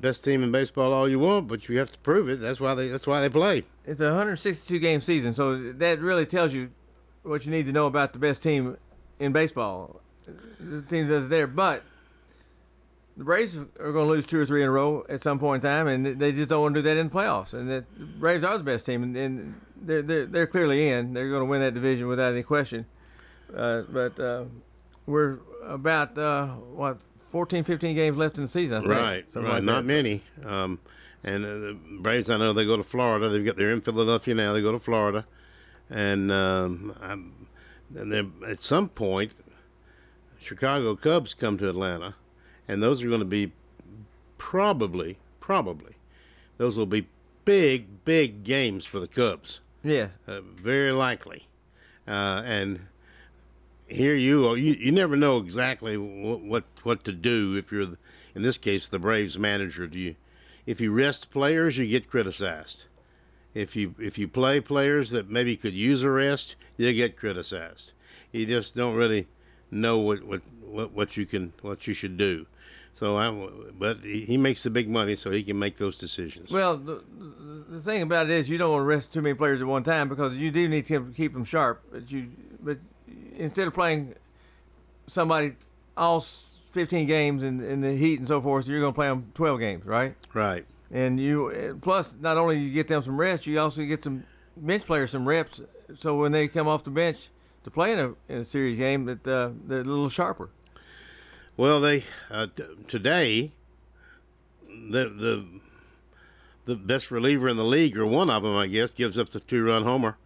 best 0.00 0.24
team 0.24 0.42
in 0.42 0.50
baseball 0.50 0.92
all 0.92 1.08
you 1.08 1.18
want, 1.18 1.48
but 1.48 1.68
you 1.68 1.78
have 1.78 1.90
to 1.90 1.98
prove 1.98 2.28
it. 2.28 2.40
That's 2.40 2.60
why 2.60 2.74
they 2.74 2.88
that's 2.88 3.06
why 3.06 3.20
they 3.20 3.28
play. 3.28 3.64
It's 3.84 4.00
a 4.00 4.04
162 4.04 4.78
game 4.78 5.00
season, 5.00 5.34
so 5.34 5.72
that 5.72 6.00
really 6.00 6.26
tells 6.26 6.52
you 6.52 6.70
what 7.22 7.44
you 7.44 7.50
need 7.50 7.66
to 7.66 7.72
know 7.72 7.86
about 7.86 8.12
the 8.12 8.18
best 8.18 8.42
team 8.42 8.76
in 9.18 9.32
baseball. 9.32 10.00
The 10.60 10.82
team 10.82 11.08
that's 11.08 11.28
there, 11.28 11.46
but 11.46 11.82
the 13.16 13.24
Braves 13.24 13.56
are 13.56 13.92
going 13.92 14.06
to 14.06 14.12
lose 14.12 14.26
two 14.26 14.38
or 14.40 14.46
three 14.46 14.62
in 14.62 14.68
a 14.68 14.70
row 14.70 15.04
at 15.08 15.22
some 15.22 15.38
point 15.38 15.64
in 15.64 15.70
time, 15.70 15.88
and 15.88 16.20
they 16.20 16.32
just 16.32 16.48
don't 16.48 16.62
want 16.62 16.74
to 16.74 16.82
do 16.82 16.88
that 16.88 16.96
in 16.96 17.08
the 17.08 17.14
playoffs. 17.14 17.52
And 17.52 17.68
the 17.68 17.84
Braves 17.98 18.44
are 18.44 18.56
the 18.56 18.64
best 18.64 18.86
team, 18.86 19.02
and, 19.02 19.16
and 19.16 19.60
they're, 19.76 20.02
they're 20.02 20.26
they're 20.26 20.46
clearly 20.46 20.88
in. 20.88 21.14
They're 21.14 21.28
going 21.28 21.40
to 21.40 21.46
win 21.46 21.60
that 21.60 21.74
division 21.74 22.06
without 22.06 22.32
any 22.32 22.42
question. 22.42 22.86
Uh, 23.54 23.82
but 23.88 24.20
uh, 24.20 24.44
we're 25.06 25.38
about 25.64 26.16
uh, 26.16 26.46
what 26.46 27.00
14, 27.30 27.64
15 27.64 27.94
games 27.94 28.16
left 28.16 28.36
in 28.36 28.44
the 28.44 28.48
season. 28.48 28.76
I 28.78 28.80
think, 28.80 28.92
Right, 28.92 29.30
Something 29.30 29.48
right. 29.50 29.54
like 29.56 29.64
not 29.64 29.76
that. 29.82 29.84
many. 29.86 30.22
Um, 30.44 30.78
and 31.24 31.44
uh, 31.44 31.48
the 31.48 31.78
Braves, 32.00 32.30
I 32.30 32.36
know 32.36 32.52
they 32.52 32.64
go 32.64 32.76
to 32.76 32.82
Florida. 32.82 33.28
They've 33.28 33.44
got 33.44 33.56
they're 33.56 33.72
in 33.72 33.80
Philadelphia 33.80 34.34
now. 34.34 34.52
They 34.52 34.62
go 34.62 34.72
to 34.72 34.78
Florida, 34.78 35.26
and 35.90 36.30
um, 36.30 36.94
and 37.02 37.32
then 37.90 38.32
at 38.46 38.62
some 38.62 38.88
point, 38.88 39.32
Chicago 40.40 40.94
Cubs 40.94 41.34
come 41.34 41.58
to 41.58 41.68
Atlanta, 41.68 42.14
and 42.68 42.82
those 42.82 43.02
are 43.02 43.08
going 43.08 43.18
to 43.20 43.24
be 43.26 43.52
probably 44.38 45.18
probably 45.40 45.96
those 46.58 46.76
will 46.78 46.86
be 46.86 47.06
big 47.44 48.04
big 48.04 48.44
games 48.44 48.84
for 48.84 49.00
the 49.00 49.08
Cubs. 49.08 49.60
Yes. 49.82 50.10
Uh, 50.26 50.40
very 50.40 50.92
likely, 50.92 51.48
uh, 52.06 52.42
and 52.44 52.80
here 53.88 54.14
you. 54.14 54.54
You, 54.54 54.74
you 54.74 54.92
never 54.92 55.16
know 55.16 55.38
exactly 55.38 55.96
what, 55.96 56.40
what 56.40 56.64
what 56.82 57.04
to 57.04 57.12
do 57.12 57.56
if 57.56 57.72
you're, 57.72 57.96
in 58.34 58.42
this 58.42 58.58
case, 58.58 58.86
the 58.86 58.98
Braves 58.98 59.38
manager. 59.38 59.86
Do 59.86 59.98
you, 59.98 60.16
if 60.66 60.80
you 60.80 60.92
rest 60.92 61.30
players, 61.30 61.78
you 61.78 61.86
get 61.86 62.10
criticized. 62.10 62.84
If 63.54 63.74
you 63.74 63.94
if 63.98 64.18
you 64.18 64.28
play 64.28 64.60
players 64.60 65.10
that 65.10 65.30
maybe 65.30 65.56
could 65.56 65.74
use 65.74 66.02
a 66.02 66.10
rest, 66.10 66.56
you 66.76 66.92
get 66.92 67.16
criticized. 67.16 67.92
You 68.32 68.46
just 68.46 68.76
don't 68.76 68.94
really 68.94 69.26
know 69.70 69.98
what 69.98 70.22
what, 70.24 70.42
what, 70.60 70.92
what 70.92 71.16
you 71.16 71.26
can 71.26 71.52
what 71.62 71.86
you 71.86 71.94
should 71.94 72.16
do. 72.16 72.46
So 72.94 73.16
I, 73.16 73.30
but 73.78 73.98
he 74.00 74.36
makes 74.36 74.64
the 74.64 74.70
big 74.70 74.88
money, 74.88 75.14
so 75.14 75.30
he 75.30 75.44
can 75.44 75.56
make 75.56 75.76
those 75.76 75.96
decisions. 75.96 76.50
Well, 76.50 76.76
the, 76.76 77.04
the 77.68 77.80
thing 77.80 78.02
about 78.02 78.28
it 78.28 78.32
is 78.32 78.50
you 78.50 78.58
don't 78.58 78.72
want 78.72 78.80
to 78.80 78.86
rest 78.86 79.12
too 79.12 79.22
many 79.22 79.34
players 79.34 79.60
at 79.60 79.68
one 79.68 79.84
time 79.84 80.08
because 80.08 80.34
you 80.36 80.50
do 80.50 80.68
need 80.68 80.86
to 80.86 81.12
keep 81.16 81.32
them 81.32 81.44
sharp. 81.44 81.80
But 81.92 82.10
you, 82.10 82.28
but 82.60 82.78
instead 83.36 83.66
of 83.68 83.74
playing 83.74 84.14
somebody 85.06 85.54
all 85.96 86.20
15 86.20 87.06
games 87.06 87.42
in, 87.42 87.62
in 87.62 87.80
the 87.80 87.92
heat 87.92 88.18
and 88.18 88.28
so 88.28 88.40
forth, 88.40 88.66
you're 88.66 88.80
going 88.80 88.92
to 88.92 88.94
play 88.94 89.08
them 89.08 89.30
12 89.34 89.60
games, 89.60 89.86
right? 89.86 90.14
Right. 90.34 90.64
And 90.90 91.20
you 91.20 91.78
plus 91.82 92.12
not 92.20 92.38
only 92.38 92.58
you 92.58 92.70
get 92.70 92.88
them 92.88 93.02
some 93.02 93.18
rest, 93.18 93.46
you 93.46 93.58
also 93.60 93.84
get 93.84 94.02
some 94.02 94.24
bench 94.56 94.84
players 94.84 95.10
some 95.10 95.28
reps. 95.28 95.60
So 95.98 96.16
when 96.16 96.32
they 96.32 96.48
come 96.48 96.66
off 96.66 96.84
the 96.84 96.90
bench 96.90 97.28
to 97.64 97.70
play 97.70 97.92
in 97.92 97.98
a 97.98 98.14
in 98.28 98.38
a 98.38 98.44
series 98.44 98.78
game, 98.78 99.04
that 99.04 99.26
uh, 99.26 99.50
they're 99.66 99.80
a 99.80 99.84
little 99.84 100.08
sharper. 100.08 100.48
Well, 101.56 101.80
they 101.80 102.04
uh, 102.30 102.46
t- 102.54 102.64
today 102.86 103.52
the 104.66 105.08
the 105.08 105.46
the 106.64 106.76
best 106.76 107.10
reliever 107.10 107.48
in 107.48 107.56
the 107.56 107.64
league, 107.64 107.96
or 107.96 108.06
one 108.06 108.30
of 108.30 108.42
them, 108.42 108.54
I 108.56 108.66
guess, 108.66 108.90
gives 108.90 109.16
up 109.16 109.30
the 109.30 109.40
two-run 109.40 109.84
homer 109.84 110.18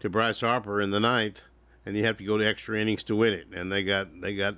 to 0.00 0.08
Bryce 0.08 0.40
Harper 0.40 0.80
in 0.80 0.92
the 0.92 1.00
ninth, 1.00 1.42
and 1.84 1.96
you 1.96 2.04
have 2.04 2.16
to 2.18 2.24
go 2.24 2.38
to 2.38 2.46
extra 2.46 2.78
innings 2.78 3.02
to 3.04 3.16
win 3.16 3.32
it. 3.32 3.46
And 3.52 3.70
they 3.70 3.82
got 3.84 4.20
they 4.20 4.34
got 4.34 4.56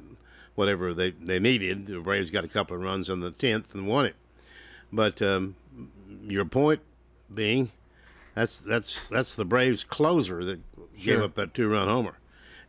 whatever 0.54 0.94
they 0.94 1.10
they 1.10 1.38
needed. 1.38 1.86
The 1.86 2.00
Braves 2.00 2.30
got 2.30 2.44
a 2.44 2.48
couple 2.48 2.76
of 2.76 2.82
runs 2.82 3.10
on 3.10 3.20
the 3.20 3.30
tenth 3.30 3.74
and 3.74 3.86
won 3.86 4.06
it. 4.06 4.16
But 4.92 5.20
um, 5.22 5.56
your 6.22 6.44
point 6.44 6.80
being, 7.32 7.70
that's 8.34 8.58
that's 8.58 9.08
that's 9.08 9.34
the 9.34 9.44
Braves 9.44 9.84
closer 9.84 10.44
that 10.44 10.60
gave 10.96 11.20
up 11.20 11.34
that 11.34 11.54
two-run 11.54 11.88
homer, 11.88 12.18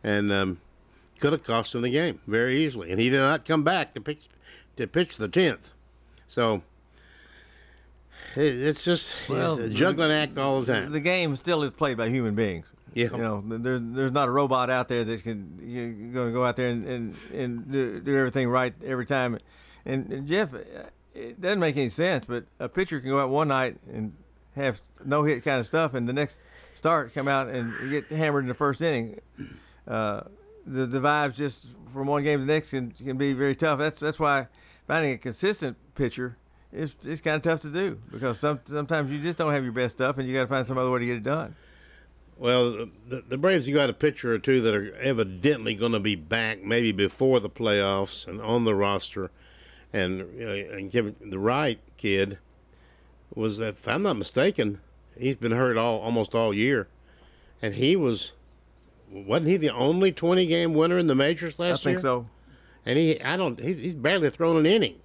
and 0.02 0.32
um, 0.32 0.60
could 1.20 1.32
have 1.32 1.44
cost 1.44 1.74
him 1.74 1.82
the 1.82 1.90
game 1.90 2.20
very 2.26 2.64
easily. 2.64 2.90
And 2.90 3.00
he 3.00 3.10
did 3.10 3.20
not 3.20 3.44
come 3.44 3.62
back 3.62 3.94
to 3.94 4.00
pitch 4.00 4.28
to 4.76 4.86
pitch 4.86 5.16
the 5.16 5.28
tenth. 5.28 5.70
So 6.26 6.62
it's 8.34 8.84
just 8.84 9.14
it's 9.28 9.60
a 9.60 9.68
juggling 9.68 10.10
act 10.10 10.36
all 10.38 10.60
the 10.62 10.72
time. 10.72 10.92
The 10.92 11.00
game 11.00 11.36
still 11.36 11.62
is 11.62 11.70
played 11.70 11.96
by 11.96 12.08
human 12.08 12.34
beings. 12.34 12.72
Yeah. 12.96 13.10
You 13.12 13.18
know, 13.18 13.44
th- 13.46 13.60
there's 13.60 13.80
there's 13.82 14.12
not 14.12 14.26
a 14.26 14.30
robot 14.30 14.70
out 14.70 14.88
there 14.88 15.04
that 15.04 15.22
can 15.22 15.60
you're 15.62 15.92
going 16.14 16.28
to 16.28 16.32
go 16.32 16.46
out 16.46 16.56
there 16.56 16.68
and 16.68 16.86
and, 16.86 17.14
and 17.30 17.70
do, 17.70 18.00
do 18.00 18.16
everything 18.16 18.48
right 18.48 18.72
every 18.82 19.04
time. 19.04 19.38
And, 19.84 20.10
and 20.10 20.26
Jeff, 20.26 20.54
uh, 20.54 20.58
it 21.14 21.38
doesn't 21.38 21.60
make 21.60 21.76
any 21.76 21.90
sense, 21.90 22.24
but 22.26 22.46
a 22.58 22.70
pitcher 22.70 22.98
can 23.00 23.10
go 23.10 23.20
out 23.20 23.28
one 23.28 23.48
night 23.48 23.76
and 23.92 24.14
have 24.54 24.80
no 25.04 25.24
hit 25.24 25.44
kind 25.44 25.60
of 25.60 25.66
stuff, 25.66 25.92
and 25.92 26.08
the 26.08 26.14
next 26.14 26.38
start 26.72 27.12
come 27.12 27.28
out 27.28 27.48
and 27.48 27.90
get 27.90 28.06
hammered 28.06 28.44
in 28.44 28.48
the 28.48 28.54
first 28.54 28.80
inning. 28.80 29.20
Uh, 29.86 30.22
the 30.66 30.86
the 30.86 30.98
vibes 30.98 31.34
just 31.34 31.66
from 31.88 32.06
one 32.06 32.24
game 32.24 32.40
to 32.40 32.46
the 32.46 32.52
next 32.54 32.70
can, 32.70 32.92
can 32.92 33.18
be 33.18 33.34
very 33.34 33.54
tough. 33.54 33.78
That's 33.78 34.00
that's 34.00 34.18
why 34.18 34.46
finding 34.86 35.12
a 35.12 35.18
consistent 35.18 35.76
pitcher 35.96 36.38
is 36.72 36.94
it's 37.04 37.20
kind 37.20 37.36
of 37.36 37.42
tough 37.42 37.60
to 37.60 37.68
do 37.68 38.00
because 38.10 38.40
some, 38.40 38.60
sometimes 38.64 39.12
you 39.12 39.20
just 39.20 39.36
don't 39.36 39.52
have 39.52 39.64
your 39.64 39.74
best 39.74 39.96
stuff, 39.96 40.16
and 40.16 40.26
you 40.26 40.32
got 40.32 40.42
to 40.42 40.48
find 40.48 40.66
some 40.66 40.78
other 40.78 40.90
way 40.90 41.00
to 41.00 41.06
get 41.06 41.16
it 41.16 41.24
done. 41.24 41.54
Well, 42.38 42.88
the, 43.08 43.22
the 43.26 43.38
Braves, 43.38 43.66
you 43.66 43.74
got 43.74 43.88
a 43.88 43.94
pitcher 43.94 44.34
or 44.34 44.38
two 44.38 44.60
that 44.60 44.74
are 44.74 44.94
evidently 44.96 45.74
going 45.74 45.92
to 45.92 46.00
be 46.00 46.16
back 46.16 46.62
maybe 46.62 46.92
before 46.92 47.40
the 47.40 47.48
playoffs 47.48 48.26
and 48.26 48.40
on 48.42 48.64
the 48.64 48.74
roster. 48.74 49.30
And, 49.92 50.18
you 50.38 50.46
know, 50.46 50.52
and 50.52 50.92
Kevin, 50.92 51.16
the 51.20 51.38
right 51.38 51.80
kid 51.96 52.38
was, 53.34 53.58
if 53.58 53.88
I'm 53.88 54.02
not 54.02 54.16
mistaken, 54.16 54.80
he's 55.18 55.36
been 55.36 55.52
hurt 55.52 55.78
all 55.78 55.98
almost 56.00 56.34
all 56.34 56.52
year, 56.52 56.88
and 57.62 57.74
he 57.74 57.96
was 57.96 58.32
wasn't 59.10 59.48
he 59.48 59.56
the 59.56 59.70
only 59.70 60.12
20 60.12 60.46
game 60.46 60.74
winner 60.74 60.98
in 60.98 61.06
the 61.06 61.14
majors 61.14 61.58
last 61.58 61.84
year? 61.84 61.90
I 61.90 61.92
year? 61.92 61.98
think 61.98 62.02
so. 62.02 62.26
And 62.84 62.98
he, 62.98 63.20
I 63.20 63.36
don't, 63.36 63.58
he, 63.58 63.74
he's 63.74 63.94
barely 63.94 64.30
thrown 64.30 64.56
an 64.56 64.66
inning. 64.66 64.96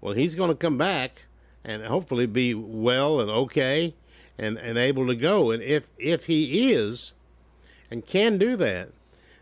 Well, 0.00 0.14
he's 0.14 0.34
going 0.34 0.50
to 0.50 0.54
come 0.54 0.78
back 0.78 1.24
and 1.64 1.84
hopefully 1.84 2.26
be 2.26 2.54
well 2.54 3.20
and 3.20 3.30
okay 3.30 3.94
and, 4.38 4.56
and 4.58 4.78
able 4.78 5.06
to 5.06 5.14
go. 5.14 5.50
And 5.50 5.62
if 5.62 5.90
if 5.98 6.26
he 6.26 6.72
is 6.72 7.14
and 7.90 8.06
can 8.06 8.38
do 8.38 8.56
that, 8.56 8.90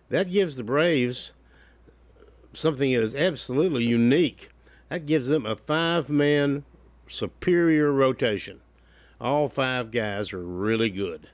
that 0.08 0.30
gives 0.30 0.56
the 0.56 0.64
Braves 0.64 1.32
something 2.52 2.92
that 2.92 3.02
is 3.02 3.14
absolutely 3.14 3.84
unique. 3.84 4.50
That 4.88 5.06
gives 5.06 5.28
them 5.28 5.44
a 5.44 5.56
five 5.56 6.08
man 6.08 6.64
superior 7.08 7.92
rotation. 7.92 8.60
All 9.20 9.48
five 9.48 9.90
guys 9.90 10.32
are 10.32 10.42
really 10.42 10.90
good, 10.90 11.28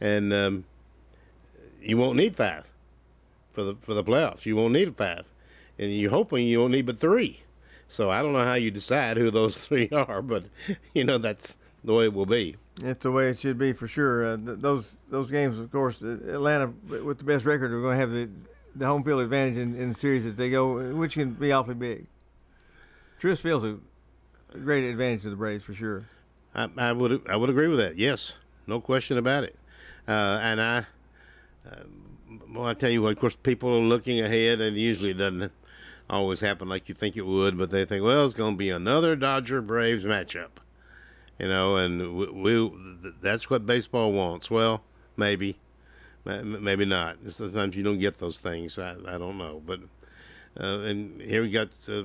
and 0.00 0.32
um, 0.32 0.64
you 1.80 1.98
won't 1.98 2.16
need 2.16 2.36
five 2.36 2.72
for 3.50 3.62
the 3.62 3.74
for 3.76 3.94
the 3.94 4.04
playoffs. 4.04 4.46
You 4.46 4.56
won't 4.56 4.72
need 4.72 4.96
five, 4.96 5.24
and 5.78 5.92
you're 5.92 6.10
hoping 6.10 6.46
you 6.46 6.60
won't 6.60 6.72
need 6.72 6.86
but 6.86 6.98
three. 6.98 7.40
So 7.88 8.10
I 8.10 8.22
don't 8.22 8.32
know 8.32 8.44
how 8.44 8.54
you 8.54 8.70
decide 8.70 9.16
who 9.16 9.30
those 9.30 9.58
three 9.66 9.88
are, 9.90 10.22
but 10.22 10.44
you 10.94 11.04
know 11.04 11.18
that's 11.18 11.56
the 11.84 11.92
way 11.92 12.04
it 12.04 12.14
will 12.14 12.26
be. 12.26 12.56
It's 12.82 13.02
the 13.02 13.10
way 13.10 13.30
it 13.30 13.38
should 13.38 13.58
be 13.58 13.72
for 13.72 13.86
sure. 13.86 14.24
Uh, 14.24 14.36
th- 14.36 14.58
those 14.58 14.98
those 15.08 15.30
games, 15.30 15.58
of 15.58 15.72
course, 15.72 16.02
uh, 16.02 16.18
Atlanta 16.28 16.72
with 16.88 17.18
the 17.18 17.24
best 17.24 17.44
record 17.44 17.72
are 17.72 17.80
going 17.80 17.94
to 17.94 18.00
have 18.00 18.10
the, 18.10 18.28
the 18.74 18.86
home 18.86 19.02
field 19.02 19.22
advantage 19.22 19.56
in, 19.56 19.74
in 19.76 19.90
the 19.90 19.94
series 19.94 20.26
as 20.26 20.34
they 20.34 20.50
go, 20.50 20.92
which 20.94 21.14
can 21.14 21.30
be 21.32 21.52
awfully 21.52 21.74
big. 21.74 22.06
Truist 23.18 23.40
Field's 23.40 23.64
a 23.64 24.58
great 24.58 24.84
advantage 24.84 25.22
to 25.22 25.30
the 25.30 25.36
Braves 25.36 25.64
for 25.64 25.72
sure. 25.72 26.04
I, 26.54 26.68
I 26.76 26.92
would 26.92 27.22
I 27.28 27.36
would 27.36 27.50
agree 27.50 27.68
with 27.68 27.78
that. 27.78 27.96
Yes, 27.96 28.36
no 28.66 28.80
question 28.80 29.16
about 29.18 29.44
it. 29.44 29.56
Uh, 30.06 30.38
and 30.42 30.60
I, 30.60 30.78
uh, 31.66 31.82
well, 32.52 32.66
I 32.66 32.74
tell 32.74 32.90
you 32.90 33.02
what. 33.02 33.12
Of 33.12 33.18
course, 33.18 33.36
people 33.36 33.70
are 33.70 33.80
looking 33.80 34.20
ahead, 34.20 34.60
and 34.60 34.76
usually 34.76 35.10
it 35.10 35.18
doesn't 35.18 35.50
always 36.08 36.40
happen 36.40 36.68
like 36.68 36.88
you 36.88 36.94
think 36.94 37.16
it 37.16 37.26
would. 37.26 37.56
But 37.58 37.70
they 37.70 37.84
think, 37.84 38.04
well, 38.04 38.26
it's 38.26 38.34
going 38.34 38.54
to 38.54 38.58
be 38.58 38.70
another 38.70 39.16
Dodger 39.16 39.62
Braves 39.62 40.04
matchup, 40.04 40.58
you 41.38 41.48
know, 41.48 41.76
and 41.76 42.16
we, 42.16 42.26
we 42.30 43.12
that's 43.20 43.50
what 43.50 43.66
baseball 43.66 44.12
wants. 44.12 44.50
Well, 44.50 44.82
maybe, 45.16 45.58
maybe 46.24 46.84
not. 46.84 47.18
Sometimes 47.30 47.76
you 47.76 47.82
don't 47.82 47.98
get 47.98 48.18
those 48.18 48.38
things. 48.38 48.78
I, 48.78 48.96
I 49.06 49.18
don't 49.18 49.38
know, 49.38 49.62
but 49.64 49.80
uh, 50.60 50.80
and 50.80 51.20
here 51.20 51.42
we 51.42 51.50
got. 51.50 51.68
Uh, 51.88 52.04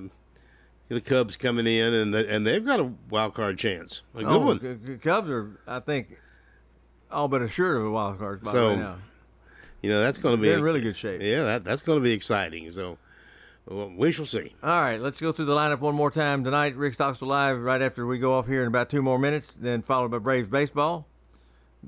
the 0.89 0.99
Cubs 0.99 1.37
coming 1.37 1.65
in, 1.67 1.93
and 1.93 2.13
the, 2.13 2.29
and 2.29 2.45
they've 2.45 2.65
got 2.65 2.81
a 2.81 2.91
wild 3.09 3.33
card 3.33 3.57
chance, 3.57 4.01
a 4.13 4.23
good 4.23 4.27
oh, 4.27 4.39
one. 4.39 4.59
C- 4.59 4.93
C- 4.93 4.97
Cubs 4.97 5.29
are, 5.29 5.57
I 5.65 5.79
think, 5.79 6.19
all 7.09 7.29
but 7.29 7.41
assured 7.41 7.77
of 7.77 7.85
a 7.85 7.91
wild 7.91 8.19
card 8.19 8.41
spot 8.41 8.53
So, 8.53 8.69
right 8.69 8.77
now. 8.77 8.97
You 9.81 9.89
know 9.89 10.01
that's 10.01 10.19
going 10.19 10.35
to 10.35 10.41
be 10.41 10.49
They're 10.49 10.57
in 10.57 10.63
really 10.63 10.81
good 10.81 10.95
shape. 10.95 11.21
Yeah, 11.23 11.43
that, 11.43 11.63
that's 11.63 11.81
going 11.81 11.97
to 11.97 12.03
be 12.03 12.11
exciting. 12.11 12.69
So 12.69 12.99
we 13.67 14.11
shall 14.11 14.25
see. 14.25 14.53
All 14.63 14.81
right, 14.81 14.99
let's 14.99 15.19
go 15.19 15.31
through 15.31 15.45
the 15.45 15.55
lineup 15.55 15.79
one 15.79 15.95
more 15.95 16.11
time 16.11 16.43
tonight. 16.43 16.75
Rick 16.75 16.93
Stockstill 16.95 17.27
live 17.27 17.59
right 17.61 17.81
after 17.81 18.05
we 18.05 18.19
go 18.19 18.33
off 18.37 18.47
here 18.47 18.61
in 18.61 18.67
about 18.67 18.89
two 18.89 19.01
more 19.01 19.19
minutes, 19.19 19.53
then 19.53 19.81
followed 19.81 20.11
by 20.11 20.17
Braves 20.17 20.47
baseball. 20.47 21.07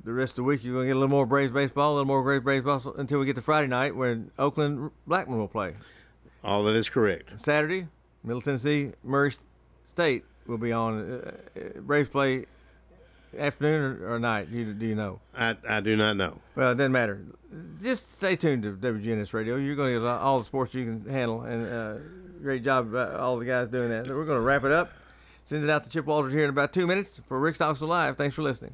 The 0.04 0.14
rest 0.14 0.32
of 0.32 0.36
the 0.38 0.44
week, 0.44 0.64
you're 0.64 0.74
going 0.74 0.86
to 0.86 0.90
get 0.90 0.96
a 0.96 1.00
little 1.00 1.10
more 1.10 1.26
Braves 1.26 1.52
baseball, 1.52 1.94
a 1.94 1.96
little 1.96 2.06
more 2.06 2.24
Braves 2.24 2.44
baseball 2.46 2.96
until 2.98 3.20
we 3.20 3.26
get 3.26 3.36
to 3.36 3.42
Friday 3.42 3.68
night 3.68 3.96
when 3.96 4.32
Oakland 4.40 4.92
Blackman 5.06 5.38
will 5.38 5.48
play. 5.48 5.76
All 6.44 6.64
that 6.64 6.76
is 6.76 6.90
correct. 6.90 7.40
Saturday, 7.40 7.88
Middle 8.24 8.42
Tennessee, 8.42 8.92
Murray 9.04 9.34
State 9.86 10.26
will 10.48 10.58
be 10.58 10.72
on. 10.72 11.12
Uh, 11.12 11.32
uh, 11.56 11.80
Braves 11.82 12.10
play 12.10 12.46
afternoon 13.38 14.02
or, 14.02 14.14
or 14.14 14.20
night. 14.20 14.52
Do 14.52 14.58
you, 14.58 14.74
do 14.74 14.86
you 14.86 14.96
know? 14.96 15.20
I, 15.36 15.56
I 15.68 15.80
do 15.80 15.96
not 15.96 16.18
know. 16.18 16.40
Well, 16.56 16.72
it 16.72 16.76
doesn't 16.76 16.92
matter. 16.92 17.22
Just 17.82 18.16
stay 18.16 18.36
tuned 18.36 18.64
to 18.64 18.74
WGNS 18.74 19.34
Radio. 19.34 19.56
You're 19.58 19.76
going 19.76 19.94
to 19.94 20.00
get 20.00 20.08
all 20.08 20.40
the 20.40 20.46
sports 20.46 20.74
you 20.74 20.86
can 20.86 21.10
handle, 21.10 21.42
and 21.42 21.68
uh, 21.72 21.96
great 22.42 22.64
job, 22.64 22.94
uh, 22.96 23.18
all 23.20 23.38
the 23.38 23.46
guys 23.46 23.68
doing 23.68 23.90
that. 23.90 24.08
So 24.08 24.16
we're 24.16 24.26
going 24.26 24.40
to 24.40 24.44
wrap 24.44 24.64
it 24.64 24.72
up. 24.72 24.92
Send 25.46 25.64
it 25.64 25.70
out 25.70 25.84
to 25.84 25.90
Chip 25.90 26.06
Walters 26.06 26.34
here 26.34 26.46
in 26.46 26.50
about 26.50 26.74
two 26.74 26.88
minutes 26.88 27.20
for 27.28 27.40
Rick 27.40 27.56
Stockstill 27.56 27.88
Live. 27.88 28.18
Thanks 28.18 28.36
for 28.36 28.42
listening. 28.44 28.74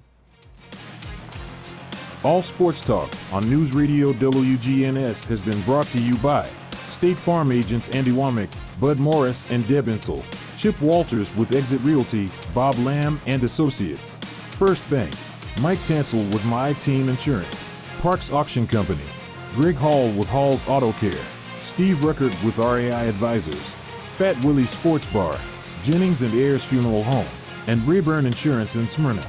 All 2.23 2.41
Sports 2.41 2.81
Talk 2.81 3.09
on 3.31 3.49
News 3.49 3.71
Radio 3.73 4.11
WGNS 4.13 5.25
has 5.25 5.41
been 5.41 5.59
brought 5.61 5.87
to 5.87 6.01
you 6.01 6.15
by 6.17 6.49
State 6.89 7.17
Farm 7.17 7.51
agents 7.51 7.87
Andy 7.89 8.11
Womack, 8.11 8.49
Bud 8.79 8.99
Morris, 8.99 9.45
and 9.49 9.65
Deb 9.67 9.87
Insel. 9.87 10.23
Chip 10.57 10.79
Walters 10.81 11.33
with 11.37 11.53
Exit 11.53 11.79
Realty, 11.81 12.29
Bob 12.53 12.77
Lamb 12.79 13.21
and 13.25 13.43
Associates. 13.43 14.19
First 14.59 14.89
Bank, 14.89 15.13
Mike 15.61 15.77
Tansel 15.85 16.29
with 16.33 16.43
My 16.43 16.73
Team 16.73 17.07
Insurance. 17.07 17.63
Parks 18.01 18.29
Auction 18.29 18.67
Company, 18.67 19.05
Greg 19.55 19.75
Hall 19.75 20.11
with 20.11 20.27
Hall's 20.27 20.67
Auto 20.67 20.91
Care. 20.91 21.23
Steve 21.61 21.99
Ruckert 21.99 22.35
with 22.43 22.57
RAI 22.57 23.07
Advisors. 23.07 23.55
Fat 24.17 24.35
Willie 24.43 24.65
Sports 24.65 25.07
Bar, 25.13 25.39
Jennings 25.83 26.23
and 26.23 26.33
Ayers 26.33 26.65
Funeral 26.65 27.03
Home, 27.03 27.25
and 27.67 27.87
Rayburn 27.87 28.25
Insurance 28.25 28.75
in 28.75 28.89
Smyrna. 28.89 29.25